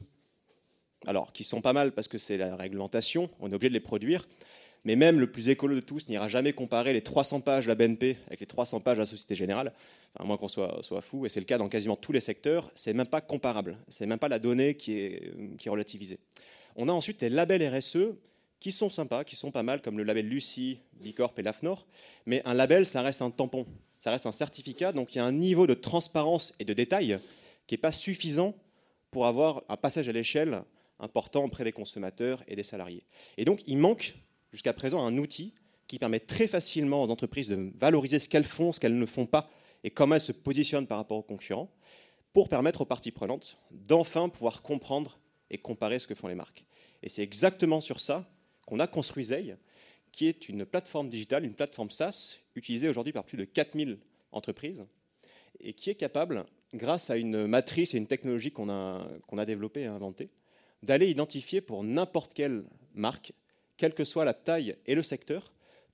alors 1.07 1.33
qui 1.33 1.44
sont 1.44 1.61
pas 1.61 1.72
mal 1.72 1.92
parce 1.92 2.09
que 2.09 2.18
c'est 2.18 2.37
la 2.37 2.57
réglementation, 2.57 3.31
on 3.40 3.51
est 3.51 3.55
obligé 3.55 3.70
de 3.70 3.75
les 3.75 3.81
produire, 3.81 4.29
mais 4.87 4.94
même 4.94 5.18
le 5.18 5.27
plus 5.27 5.49
écolo 5.49 5.75
de 5.75 5.81
tous 5.81 6.09
n'ira 6.09 6.29
jamais 6.29 6.53
comparer 6.53 6.92
les 6.92 7.03
300 7.03 7.40
pages 7.40 7.64
de 7.64 7.68
la 7.68 7.75
BNP 7.75 8.18
avec 8.29 8.38
les 8.38 8.46
300 8.46 8.79
pages 8.79 8.96
de 8.96 9.03
la 9.03 9.07
Société 9.07 9.35
Générale, 9.35 9.72
à 10.16 10.22
moins 10.22 10.37
qu'on 10.37 10.46
soit, 10.46 10.81
fou, 11.01 11.27
et 11.27 11.29
c'est 11.29 11.40
le 11.40 11.44
cas 11.44 11.59
dans 11.59 11.68
quasiment 11.68 11.96
tous 11.96 12.12
les 12.12 12.20
secteurs, 12.20 12.70
c'est 12.77 12.94
même 12.94 13.09
pas 13.09 13.20
comparable, 13.20 13.79
c'est 13.88 14.07
même 14.07 14.20
pas 14.20 14.29
la 14.29 14.38
donnée 14.38 14.77
qui 14.77 14.92
est, 14.92 15.33
qui 15.59 15.66
est 15.66 15.70
relativisée. 15.70 16.20
On 16.77 16.88
a 16.88 16.92
ensuite 16.92 17.20
les 17.20 17.31
labels 17.31 17.66
RSE 17.68 18.14
qui 18.61 18.70
sont 18.70 18.88
sympas, 18.88 19.25
qui 19.25 19.35
sont 19.35 19.51
pas 19.51 19.64
mal, 19.64 19.83
comme 19.83 19.99
le 19.99 20.05
label 20.05 20.29
Lucie, 20.29 20.79
Bicorp 21.01 21.35
et 21.37 21.42
l'AFNOR, 21.42 21.85
mais 22.25 22.40
un 22.44 22.55
label, 22.55 22.87
ça 22.87 23.03
reste 23.03 23.22
un 23.22 23.31
tampon, 23.31 23.66
ça 23.99 24.12
reste 24.12 24.27
un 24.27 24.33
certificat, 24.33 24.92
donc 24.92 25.16
il 25.16 25.18
y 25.18 25.20
a 25.20 25.25
un 25.25 25.33
niveau 25.33 25.66
de 25.66 25.75
transparence 25.75 26.55
et 26.61 26.64
de 26.64 26.72
détail 26.72 27.18
qui 27.66 27.75
n'est 27.75 27.79
pas 27.79 27.90
suffisant 27.90 28.55
pour 29.11 29.27
avoir 29.27 29.64
un 29.68 29.77
passage 29.77 30.09
à 30.09 30.12
l'échelle 30.12 30.62
important 31.01 31.42
auprès 31.42 31.64
des 31.64 31.72
consommateurs 31.72 32.44
et 32.46 32.55
des 32.55 32.62
salariés. 32.62 33.03
Et 33.37 33.44
donc 33.44 33.62
il 33.66 33.79
manque 33.79 34.14
jusqu'à 34.57 34.73
présent 34.73 35.05
un 35.05 35.19
outil 35.19 35.53
qui 35.87 35.99
permet 35.99 36.19
très 36.19 36.47
facilement 36.47 37.03
aux 37.03 37.11
entreprises 37.11 37.51
de 37.51 37.71
valoriser 37.79 38.19
ce 38.19 38.27
qu'elles 38.27 38.42
font, 38.42 38.73
ce 38.73 38.81
qu'elles 38.81 38.99
ne 38.99 39.05
font 39.05 39.27
pas 39.27 39.51
et 39.85 39.90
comment 39.90 40.14
elles 40.14 40.21
se 40.23 40.33
positionnent 40.33 40.87
par 40.87 40.97
rapport 40.97 41.19
aux 41.19 41.23
concurrents 41.23 41.71
pour 42.33 42.49
permettre 42.49 42.81
aux 42.81 42.87
parties 42.87 43.11
prenantes 43.11 43.59
d'enfin 43.71 44.31
pouvoir 44.31 44.62
comprendre 44.62 45.19
et 45.51 45.59
comparer 45.59 45.99
ce 45.99 46.07
que 46.07 46.14
font 46.14 46.29
les 46.29 46.35
marques. 46.35 46.64
Et 47.03 47.11
c'est 47.11 47.23
exactement 47.23 47.83
sur 47.83 48.01
ça 48.01 48.27
qu'on 48.64 48.81
a 48.81 48.87
construit 48.87 49.25
Zei, 49.25 49.57
qui 50.11 50.27
est 50.27 50.49
une 50.49 50.64
plateforme 50.64 51.11
digitale, 51.11 51.45
une 51.45 51.55
plateforme 51.55 51.90
SaaS, 51.90 52.38
utilisée 52.55 52.88
aujourd'hui 52.88 53.12
par 53.12 53.25
plus 53.25 53.37
de 53.37 53.45
4000 53.45 53.99
entreprises, 54.33 54.87
et 55.61 55.75
qui 55.75 55.90
est 55.90 55.97
capable, 55.97 56.47
grâce 56.73 57.11
à 57.11 57.19
une 57.19 57.47
matrice 57.47 57.92
et 57.92 57.99
une 57.99 58.07
technologie 58.07 58.53
qu'on 58.53 58.71
a, 58.71 59.07
qu'on 59.27 59.37
a 59.37 59.45
développée 59.45 59.83
et 59.83 59.87
inventée, 59.87 60.31
d'aller 60.83 61.11
identifier 61.11 61.61
pour 61.61 61.85
n'importe 61.85 62.33
quelle 62.33 62.64
marque 62.95 63.35
quelle 63.77 63.95
que 63.95 64.05
soit 64.05 64.25
la 64.25 64.35
taille 64.35 64.77
et 64.87 64.95
le 64.95 65.03
secteur, 65.03 65.53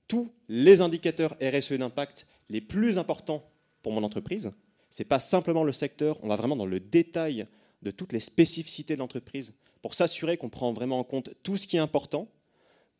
tous 0.08 0.32
les 0.48 0.80
indicateurs 0.80 1.36
RSE 1.42 1.72
d'impact 1.72 2.26
les 2.48 2.60
plus 2.60 2.98
importants 2.98 3.48
pour 3.82 3.92
mon 3.92 4.02
entreprise. 4.02 4.52
Ce 4.90 5.02
n'est 5.02 5.08
pas 5.08 5.20
simplement 5.20 5.64
le 5.64 5.72
secteur, 5.72 6.22
on 6.22 6.28
va 6.28 6.36
vraiment 6.36 6.56
dans 6.56 6.66
le 6.66 6.80
détail 6.80 7.46
de 7.82 7.90
toutes 7.90 8.12
les 8.12 8.20
spécificités 8.20 8.94
de 8.94 8.98
l'entreprise 8.98 9.54
pour 9.80 9.94
s'assurer 9.94 10.36
qu'on 10.36 10.48
prend 10.48 10.72
vraiment 10.72 10.98
en 10.98 11.04
compte 11.04 11.30
tout 11.42 11.56
ce 11.56 11.66
qui 11.66 11.76
est 11.76 11.80
important, 11.80 12.28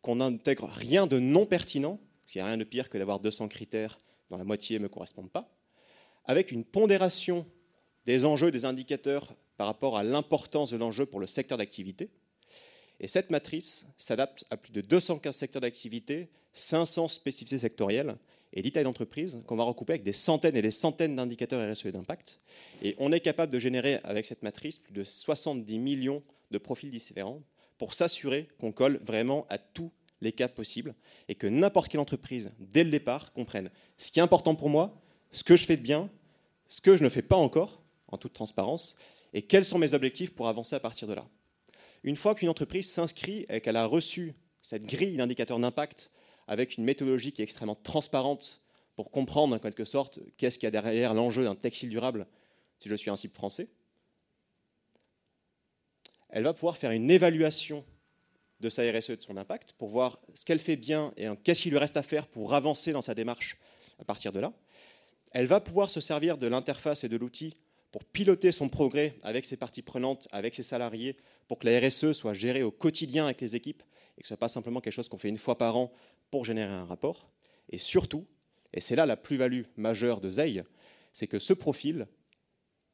qu'on 0.01 0.17
n'intègre 0.17 0.69
rien 0.73 1.07
de 1.07 1.19
non 1.19 1.47
pertinent, 1.47 2.01
parce 2.21 2.33
qu'il 2.33 2.41
n'y 2.41 2.45
a 2.45 2.49
rien 2.49 2.57
de 2.57 2.65
pire 2.65 2.89
que 2.89 2.99
d'avoir 2.99 3.21
200 3.21 3.49
critères 3.49 4.01
dont 4.31 4.37
la 4.37 4.45
moitié 4.45 4.79
ne 4.79 4.85
me 4.85 4.89
correspondent 4.89 5.31
pas, 5.31 5.55
avec 6.25 6.51
une 6.51 6.65
pondération 6.65 7.47
des 8.07 8.25
enjeux, 8.25 8.51
des 8.51 8.65
indicateurs 8.65 9.35
par 9.57 9.67
rapport 9.67 9.97
à 9.97 10.03
l'importance 10.03 10.71
de 10.71 10.77
l'enjeu 10.77 11.07
pour 11.07 11.21
le 11.21 11.27
secteur 11.27 11.59
d'activité, 11.59 12.11
et 13.03 13.09
cette 13.09 13.31
matrice 13.31 13.87
s'adapte 13.99 14.47
à 14.51 14.57
plus 14.57 14.73
de 14.73 14.81
215 14.81 15.35
secteurs 15.35 15.61
d'activité, 15.61 16.29
500 16.53 17.09
spécificités 17.09 17.59
sectorielles 17.59 18.17
et 18.53 18.63
10 18.63 18.73
tailles 18.73 18.85
d'entreprise 18.85 19.41
qu'on 19.47 19.57
va 19.57 19.65
recouper 19.65 19.95
avec 19.95 20.05
des 20.05 20.13
centaines 20.13 20.57
et 20.57 20.63
des 20.63 20.71
centaines 20.71 21.17
d'indicateurs 21.17 21.69
RSE 21.71 21.87
d'impact. 21.87 22.39
Et 22.81 22.95
on 22.99 23.13
est 23.13 23.21
capable 23.21 23.53
de 23.53 23.59
générer 23.59 23.99
avec 24.05 24.25
cette 24.25 24.45
matrice 24.45 24.79
plus 24.79 24.93
de 24.93 25.03
70 25.03 25.79
millions 25.81 26.23
de 26.53 26.59
profils 26.59 26.91
différents 26.91 27.43
pour 27.77 27.93
s'assurer 27.93 28.49
qu'on 28.59 28.71
colle 28.71 29.01
vraiment 29.03 29.47
à 29.51 29.59
tous 29.59 29.91
les 30.21 30.31
cas 30.31 30.47
possibles 30.47 30.95
et 31.29 31.35
que 31.35 31.49
n'importe 31.49 31.91
quelle 31.91 32.01
entreprise, 32.01 32.53
dès 32.61 32.85
le 32.85 32.91
départ, 32.91 33.33
comprenne 33.33 33.71
ce 33.99 34.13
qui 34.13 34.21
est 34.21 34.23
important 34.23 34.55
pour 34.55 34.69
moi, 34.69 34.95
ce 35.33 35.43
que 35.43 35.57
je 35.57 35.65
fais 35.65 35.77
de 35.77 35.83
bien, 35.83 36.09
ce 36.69 36.81
que 36.81 36.97
je 36.97 37.03
ne 37.03 37.09
fais 37.09 37.23
pas 37.23 37.37
encore, 37.37 37.83
en 38.07 38.19
toute 38.19 38.33
transparence, 38.33 38.97
et 39.33 39.43
quels 39.43 39.65
sont 39.65 39.79
mes 39.79 39.95
objectifs 39.95 40.35
pour 40.35 40.47
avancer 40.47 40.77
à 40.77 40.81
partir 40.81 41.09
de 41.09 41.15
là. 41.15 41.27
Une 42.05 42.17
fois 42.17 42.35
qu'une 42.35 42.49
entreprise 42.49 42.91
s'inscrit 42.91 43.47
et 43.49 43.61
qu'elle 43.61 43.77
a 43.77 43.87
reçu 43.87 44.35
cette 44.61 44.85
grille 44.85 45.17
d'indicateurs 45.17 45.59
d'impact 45.59 46.11
avec 46.47 46.77
une 46.77 46.85
méthodologie 46.85 47.33
qui 47.33 47.43
est 47.43 47.45
extrêmement 47.45 47.77
transparente 47.77 48.63
pour 48.97 49.11
comprendre 49.11 49.55
en 49.55 49.59
quelque 49.59 49.85
sorte 49.85 50.21
qu'est-ce 50.37 50.59
qu'il 50.59 50.67
y 50.67 50.69
a 50.69 50.71
derrière 50.71 51.15
l'enjeu 51.15 51.45
d'un 51.45 51.55
textile 51.55 51.89
durable, 51.89 52.27
si 52.79 52.89
je 52.89 52.95
suis 52.95 53.11
un 53.11 53.17
cible 53.17 53.35
français, 53.35 53.69
elle 56.29 56.45
va 56.45 56.55
pouvoir 56.55 56.77
faire 56.77 56.91
une 56.91 57.11
évaluation 57.11 57.85
de 58.61 58.71
sa 58.71 58.83
RSE 58.91 59.11
et 59.11 59.17
de 59.17 59.23
son 59.23 59.37
impact 59.37 59.73
pour 59.75 59.89
voir 59.89 60.19
ce 60.35 60.45
qu'elle 60.45 60.61
fait 60.61 60.77
bien 60.77 61.13
et 61.17 61.27
qu'est-ce 61.45 61.63
qu'il 61.63 61.73
lui 61.73 61.79
reste 61.79 61.97
à 61.97 62.03
faire 62.03 62.27
pour 62.27 62.55
avancer 62.55 62.93
dans 62.93 63.03
sa 63.03 63.15
démarche 63.15 63.59
à 63.99 64.05
partir 64.05 64.33
de 64.33 64.41
là. 64.41 64.53
Elle 65.33 65.47
va 65.47 65.61
pouvoir 65.61 65.91
se 65.91 66.01
servir 66.01 66.39
de 66.39 66.47
l'interface 66.47 67.05
et 67.05 67.09
de 67.09 67.17
l'outil 67.17 67.57
pour 67.93 68.05
piloter 68.05 68.53
son 68.53 68.69
progrès 68.69 69.15
avec 69.23 69.45
ses 69.45 69.57
parties 69.57 69.83
prenantes, 69.83 70.27
avec 70.33 70.55
ses 70.55 70.63
salariés, 70.63 71.17
pour 71.47 71.59
que 71.59 71.69
la 71.69 71.79
RSE 71.79 72.13
soit 72.13 72.35
gérée 72.35 72.63
au 72.63 72.71
quotidien 72.71 73.27
avec 73.27 73.41
les 73.43 73.55
équipes 73.55 73.83
et 74.17 74.23
que 74.23 74.27
ce 74.27 74.29
soit 74.29 74.39
pas 74.39 74.49
simplement 74.49 74.81
quelque 74.81 74.95
chose 74.95 75.11
qu'on 75.11 75.19
fait 75.19 75.29
une 75.29 75.39
fois 75.39 75.59
par 75.59 75.77
an 75.77 75.93
pour 76.31 76.45
générer 76.45 76.73
un 76.73 76.87
rapport. 76.87 77.31
Et 77.69 77.79
surtout, 77.79 78.27
et 78.73 78.81
c'est 78.81 78.97
là 78.97 79.05
la 79.05 79.17
plus-value 79.17 79.65
majeure 79.77 80.21
de 80.21 80.31
Zei, 80.31 80.63
c'est 81.13 81.27
que 81.27 81.39
ce 81.39 81.53
profil, 81.53 82.07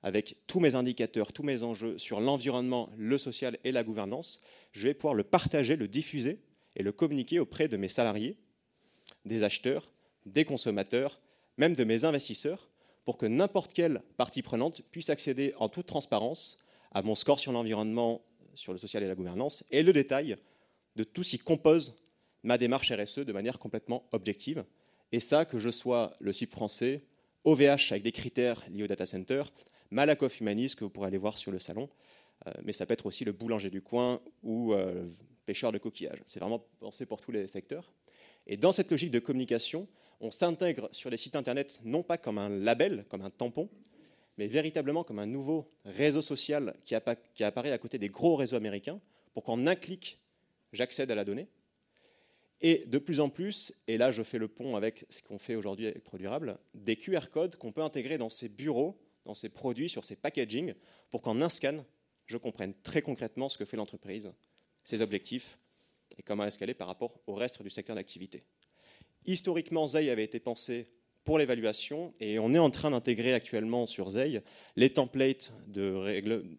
avec 0.02 0.36
tous 0.48 0.58
mes 0.58 0.74
indicateurs, 0.74 1.32
tous 1.32 1.44
mes 1.44 1.62
enjeux 1.62 1.96
sur 1.98 2.20
l'environnement, 2.20 2.90
le 2.96 3.18
social 3.18 3.56
et 3.62 3.72
la 3.72 3.84
gouvernance, 3.84 4.40
je 4.72 4.88
vais 4.88 4.94
pouvoir 4.94 5.14
le 5.14 5.24
partager, 5.24 5.76
le 5.76 5.88
diffuser 5.88 6.40
et 6.76 6.82
le 6.82 6.92
communiquer 6.92 7.38
auprès 7.38 7.68
de 7.68 7.76
mes 7.76 7.88
salariés, 7.88 8.36
des 9.24 9.44
acheteurs, 9.44 9.92
des 10.26 10.44
consommateurs, 10.44 11.20
même 11.56 11.74
de 11.74 11.84
mes 11.84 12.04
investisseurs, 12.04 12.68
pour 13.08 13.16
que 13.16 13.24
n'importe 13.24 13.72
quelle 13.72 14.02
partie 14.18 14.42
prenante 14.42 14.82
puisse 14.90 15.08
accéder 15.08 15.54
en 15.56 15.70
toute 15.70 15.86
transparence 15.86 16.58
à 16.92 17.00
mon 17.00 17.14
score 17.14 17.40
sur 17.40 17.52
l'environnement, 17.52 18.20
sur 18.54 18.74
le 18.74 18.78
social 18.78 19.02
et 19.02 19.08
la 19.08 19.14
gouvernance, 19.14 19.64
et 19.70 19.82
le 19.82 19.94
détail 19.94 20.36
de 20.94 21.04
tout 21.04 21.22
ce 21.22 21.30
qui 21.30 21.38
compose 21.38 21.96
ma 22.42 22.58
démarche 22.58 22.92
RSE 22.92 23.20
de 23.20 23.32
manière 23.32 23.58
complètement 23.58 24.06
objective. 24.12 24.62
Et 25.10 25.20
ça, 25.20 25.46
que 25.46 25.58
je 25.58 25.70
sois 25.70 26.12
le 26.20 26.34
site 26.34 26.50
français, 26.50 27.00
OVH 27.44 27.92
avec 27.92 28.02
des 28.02 28.12
critères 28.12 28.62
liés 28.70 28.82
au 28.82 28.86
data 28.86 29.06
center, 29.06 29.42
Malakoff 29.90 30.42
Humanis, 30.42 30.74
que 30.76 30.84
vous 30.84 30.90
pourrez 30.90 31.06
aller 31.06 31.16
voir 31.16 31.38
sur 31.38 31.50
le 31.50 31.58
salon, 31.58 31.88
euh, 32.46 32.52
mais 32.62 32.74
ça 32.74 32.84
peut 32.84 32.92
être 32.92 33.06
aussi 33.06 33.24
le 33.24 33.32
boulanger 33.32 33.70
du 33.70 33.80
coin 33.80 34.20
ou 34.42 34.74
euh, 34.74 35.06
pêcheur 35.46 35.72
de 35.72 35.78
coquillages. 35.78 36.22
C'est 36.26 36.40
vraiment 36.40 36.62
pensé 36.78 37.06
pour 37.06 37.22
tous 37.22 37.32
les 37.32 37.48
secteurs. 37.48 37.90
Et 38.46 38.58
dans 38.58 38.72
cette 38.72 38.90
logique 38.90 39.12
de 39.12 39.18
communication, 39.18 39.88
on 40.20 40.30
s'intègre 40.30 40.88
sur 40.92 41.10
les 41.10 41.16
sites 41.16 41.36
Internet 41.36 41.80
non 41.84 42.02
pas 42.02 42.18
comme 42.18 42.38
un 42.38 42.48
label, 42.48 43.04
comme 43.08 43.22
un 43.22 43.30
tampon, 43.30 43.68
mais 44.36 44.46
véritablement 44.46 45.04
comme 45.04 45.18
un 45.18 45.26
nouveau 45.26 45.70
réseau 45.84 46.22
social 46.22 46.74
qui, 46.84 46.94
apparaît 46.94 47.72
à 47.72 47.78
côté 47.78 47.98
des 47.98 48.08
gros 48.08 48.36
réseaux 48.36 48.56
américains, 48.56 49.00
pour 49.34 49.44
qu'en 49.44 49.66
un 49.66 49.74
clic, 49.74 50.20
j'accède 50.72 51.10
à 51.10 51.14
la 51.14 51.24
donnée. 51.24 51.48
Et 52.60 52.84
de 52.86 52.98
plus 52.98 53.20
en 53.20 53.28
plus, 53.28 53.80
et 53.86 53.96
là 53.96 54.10
je 54.10 54.22
fais 54.22 54.38
le 54.38 54.48
pont 54.48 54.76
avec 54.76 55.04
ce 55.10 55.22
qu'on 55.22 55.38
fait 55.38 55.54
aujourd'hui 55.54 55.86
avec 55.86 56.02
Produrable, 56.02 56.58
des 56.74 56.96
QR 56.96 57.30
codes 57.30 57.56
qu'on 57.56 57.72
peut 57.72 57.82
intégrer 57.82 58.18
dans 58.18 58.28
ces 58.28 58.48
bureaux, 58.48 59.00
dans 59.24 59.34
ces 59.34 59.48
produits, 59.48 59.88
sur 59.88 60.04
ces 60.04 60.16
packaging, 60.16 60.74
pour 61.10 61.22
qu'en 61.22 61.40
un 61.40 61.48
scan, 61.48 61.84
je 62.26 62.36
comprenne 62.36 62.74
très 62.82 63.02
concrètement 63.02 63.48
ce 63.48 63.58
que 63.58 63.64
fait 63.64 63.76
l'entreprise, 63.76 64.32
ses 64.82 65.02
objectifs 65.02 65.58
et 66.16 66.22
comment 66.22 66.44
escaler 66.44 66.74
par 66.74 66.88
rapport 66.88 67.20
au 67.26 67.34
reste 67.34 67.62
du 67.62 67.70
secteur 67.70 67.94
d'activité. 67.94 68.44
Historiquement, 69.26 69.86
ZEI 69.86 70.10
avait 70.10 70.24
été 70.24 70.40
pensé 70.40 70.88
pour 71.24 71.38
l'évaluation 71.38 72.14
et 72.20 72.38
on 72.38 72.54
est 72.54 72.58
en 72.58 72.70
train 72.70 72.90
d'intégrer 72.90 73.34
actuellement 73.34 73.84
sur 73.84 74.08
ZEI 74.08 74.42
les 74.76 74.90
templates 74.90 75.52
de 75.66 75.92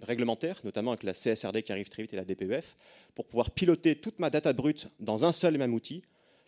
réglementaires, 0.01 0.61
notamment 0.63 0.91
avec 0.91 1.03
la 1.03 1.13
CSRD 1.13 1.63
qui 1.63 1.71
arrive 1.71 1.89
très 1.89 2.03
vite 2.03 2.13
et 2.13 2.17
la 2.17 2.23
DPEF, 2.23 2.75
pour 3.15 3.25
pouvoir 3.25 3.49
piloter 3.49 3.95
toute 3.95 4.19
ma 4.19 4.29
data 4.29 4.53
brute 4.53 4.87
dans 4.99 5.25
un 5.25 5.31
seul 5.31 5.55
et 5.55 5.57
même 5.57 5.73
outil, 5.73 6.03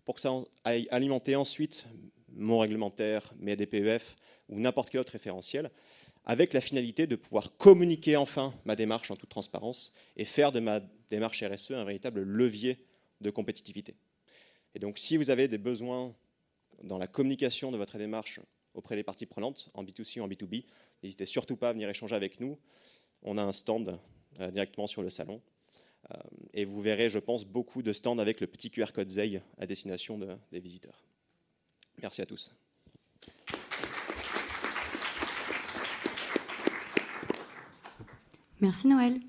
pour 0.06 0.16
que 0.16 0.22
ça 0.22 0.32
aille 0.64 0.88
alimenter 0.92 1.36
ensuite 1.36 1.86
mon 2.34 2.60
réglementaire, 2.60 3.34
mes 3.40 3.56
DPEF 3.56 4.16
ou 4.50 4.60
n'importe 4.60 4.92
quel 4.92 5.02
autre 5.02 5.14
référentiel, 5.14 5.72
avec 6.26 6.54
la 6.54 6.62
finalité 6.62 7.08
de 7.08 7.16
pouvoir 7.16 7.58
communiquer 7.58 8.18
enfin 8.18 8.54
ma 8.66 8.76
démarche 8.76 9.10
en 9.10 9.16
toute 9.16 9.30
transparence 9.30 9.94
et 10.16 10.26
faire 10.26 10.52
de 10.52 10.60
ma 10.60 10.80
démarche 11.10 11.44
RSE 11.44 11.72
un 11.72 11.86
véritable 11.86 12.22
levier 12.22 12.78
de 13.22 13.30
compétitivité. 13.30 13.96
Et 14.76 14.80
donc 14.80 14.98
si 14.98 15.18
vous 15.18 15.30
avez 15.30 15.48
des 15.48 15.58
besoins 15.58 16.14
dans 16.84 16.98
la 16.98 17.08
communication 17.08 17.72
de 17.72 17.78
votre 17.78 17.98
démarche 17.98 18.40
auprès 18.74 18.96
des 18.96 19.04
parties 19.04 19.26
prenantes, 19.26 19.70
en 19.74 19.84
B2C 19.84 20.20
ou 20.20 20.24
en 20.24 20.28
B2B, 20.28 20.66
n'hésitez 21.04 21.26
surtout 21.26 21.58
pas 21.58 21.70
à 21.70 21.74
venir 21.74 21.90
échanger 21.90 22.16
avec 22.16 22.40
nous. 22.40 22.58
On 23.24 23.38
a 23.38 23.44
un 23.44 23.52
stand 23.52 24.00
euh, 24.40 24.52
directement 24.52 24.88
sur 24.88 25.02
le 25.02 25.10
salon. 25.10 25.42
Euh, 26.12 26.18
et 26.54 26.66
vous 26.66 26.82
verrez, 26.82 27.10
je 27.10 27.20
pense, 27.20 27.46
beaucoup 27.46 27.82
de 27.82 27.94
stands 27.94 28.18
avec 28.18 28.40
le 28.40 28.48
petit 28.48 28.72
QR 28.72 28.88
code 28.94 29.10
ZEI 29.10 29.42
à 29.58 29.66
destination 29.66 30.20
des 30.52 30.60
visiteurs. 30.60 31.04
Merci 32.02 32.22
à 32.22 32.26
tous. 32.26 32.54
Merci 38.62 38.88
Noël. 38.88 39.20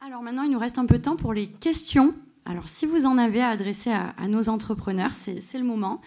Alors 0.00 0.22
maintenant, 0.22 0.44
il 0.44 0.50
nous 0.50 0.58
reste 0.58 0.78
un 0.78 0.86
peu 0.86 0.98
de 0.98 1.02
temps 1.02 1.16
pour 1.16 1.34
les 1.34 1.48
questions. 1.48 2.14
Alors 2.46 2.68
si 2.68 2.86
vous 2.86 3.06
en 3.06 3.16
avez 3.16 3.40
à 3.40 3.48
adresser 3.48 3.90
à, 3.90 4.28
nos 4.28 4.48
entrepreneurs, 4.48 5.14
c'est 5.14 5.58
le 5.58 5.64
moment. 5.64 6.00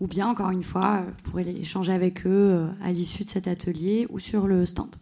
Ou 0.00 0.06
bien, 0.06 0.28
encore 0.28 0.50
une 0.50 0.62
fois, 0.62 1.02
vous 1.06 1.30
pourrez 1.30 1.48
échanger 1.48 1.92
avec 1.92 2.26
eux 2.26 2.30
euh, 2.30 2.68
à 2.82 2.92
l'issue 2.92 3.24
de 3.24 3.30
cet 3.30 3.48
atelier 3.48 4.06
ou 4.10 4.18
sur 4.18 4.46
le 4.46 4.66
stand. 4.66 4.94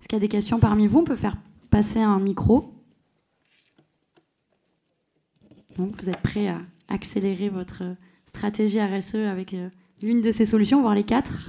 Est-ce 0.00 0.08
qu'il 0.08 0.16
y 0.16 0.20
a 0.20 0.20
des 0.20 0.28
questions 0.28 0.58
parmi 0.58 0.88
vous? 0.88 0.98
On 0.98 1.04
peut 1.04 1.14
faire 1.14 1.36
passer 1.70 2.00
un 2.00 2.18
micro. 2.18 2.74
Donc, 5.78 5.94
vous 5.94 6.10
êtes 6.10 6.20
prêts 6.22 6.48
à 6.48 6.60
accélérer 6.88 7.50
votre 7.50 7.84
stratégie 8.26 8.80
RSE 8.80 9.14
avec 9.14 9.54
euh, 9.54 9.68
l'une 10.02 10.20
de 10.20 10.32
ces 10.32 10.44
solutions, 10.44 10.80
voire 10.80 10.96
les 10.96 11.04
quatre? 11.04 11.48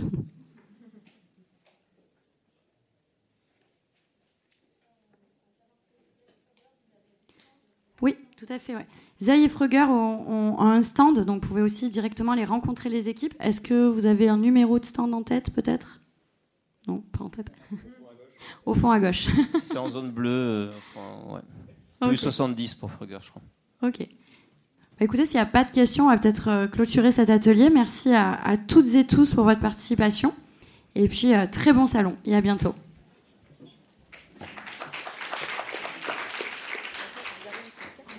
Tout 8.42 8.52
à 8.52 8.58
fait. 8.58 8.76
Ouais. 8.76 8.88
Zay 9.22 9.44
et 9.44 9.50
Fruger 9.50 9.84
ont, 9.84 10.60
un 10.60 10.82
stand, 10.82 11.20
donc 11.26 11.44
vous 11.44 11.50
pouvez 11.50 11.62
aussi 11.62 11.90
directement 11.90 12.34
les 12.34 12.46
rencontrer 12.46 12.90
les 12.90 13.08
équipes. 13.08 13.36
Est-ce 13.40 13.62
que 13.62 13.88
vous 13.88 14.08
avez 14.08 14.30
un 14.30 14.38
numéro 14.38 14.80
de 14.80 14.86
stand 14.86 15.14
en 15.14 15.22
tête, 15.22 15.52
peut-être? 15.52 16.00
Non, 16.88 17.04
pas 17.12 17.24
en 17.24 17.30
tête. 17.30 17.52
Au 18.66 18.74
fond 18.74 18.90
à 18.90 19.00
gauche. 19.00 19.28
C'est 19.64 19.78
en 19.78 19.88
zone 19.88 20.10
bleue, 20.10 20.30
euh, 20.30 20.72
enfin, 20.76 21.36
ouais. 21.36 22.08
Plus 22.08 22.18
70 22.18 22.74
pour 22.74 22.90
Fruger, 22.90 23.20
je 23.22 23.30
crois. 23.30 23.44
Ok. 23.84 24.00
Bah, 24.00 25.06
écoutez, 25.06 25.28
s'il 25.28 25.38
n'y 25.38 25.44
a 25.44 25.46
pas 25.46 25.64
de 25.64 25.70
questions, 25.70 26.06
on 26.06 26.10
va 26.10 26.18
peut-être 26.18 26.48
euh, 26.48 26.68
clôturer 26.68 27.12
cet 27.12 27.30
atelier. 27.30 27.70
Merci 27.70 28.12
à, 28.16 28.56
toutes 28.68 28.96
et 28.96 29.06
tous 29.06 29.36
pour 29.36 29.44
votre 29.44 29.62
participation. 29.62 30.34
Et 30.96 31.08
puis, 31.08 31.36
euh, 31.36 31.46
très 31.46 31.74
bon 31.74 31.86
salon 31.86 32.18
et 32.26 32.36
à 32.36 32.42
bientôt. 32.42 32.74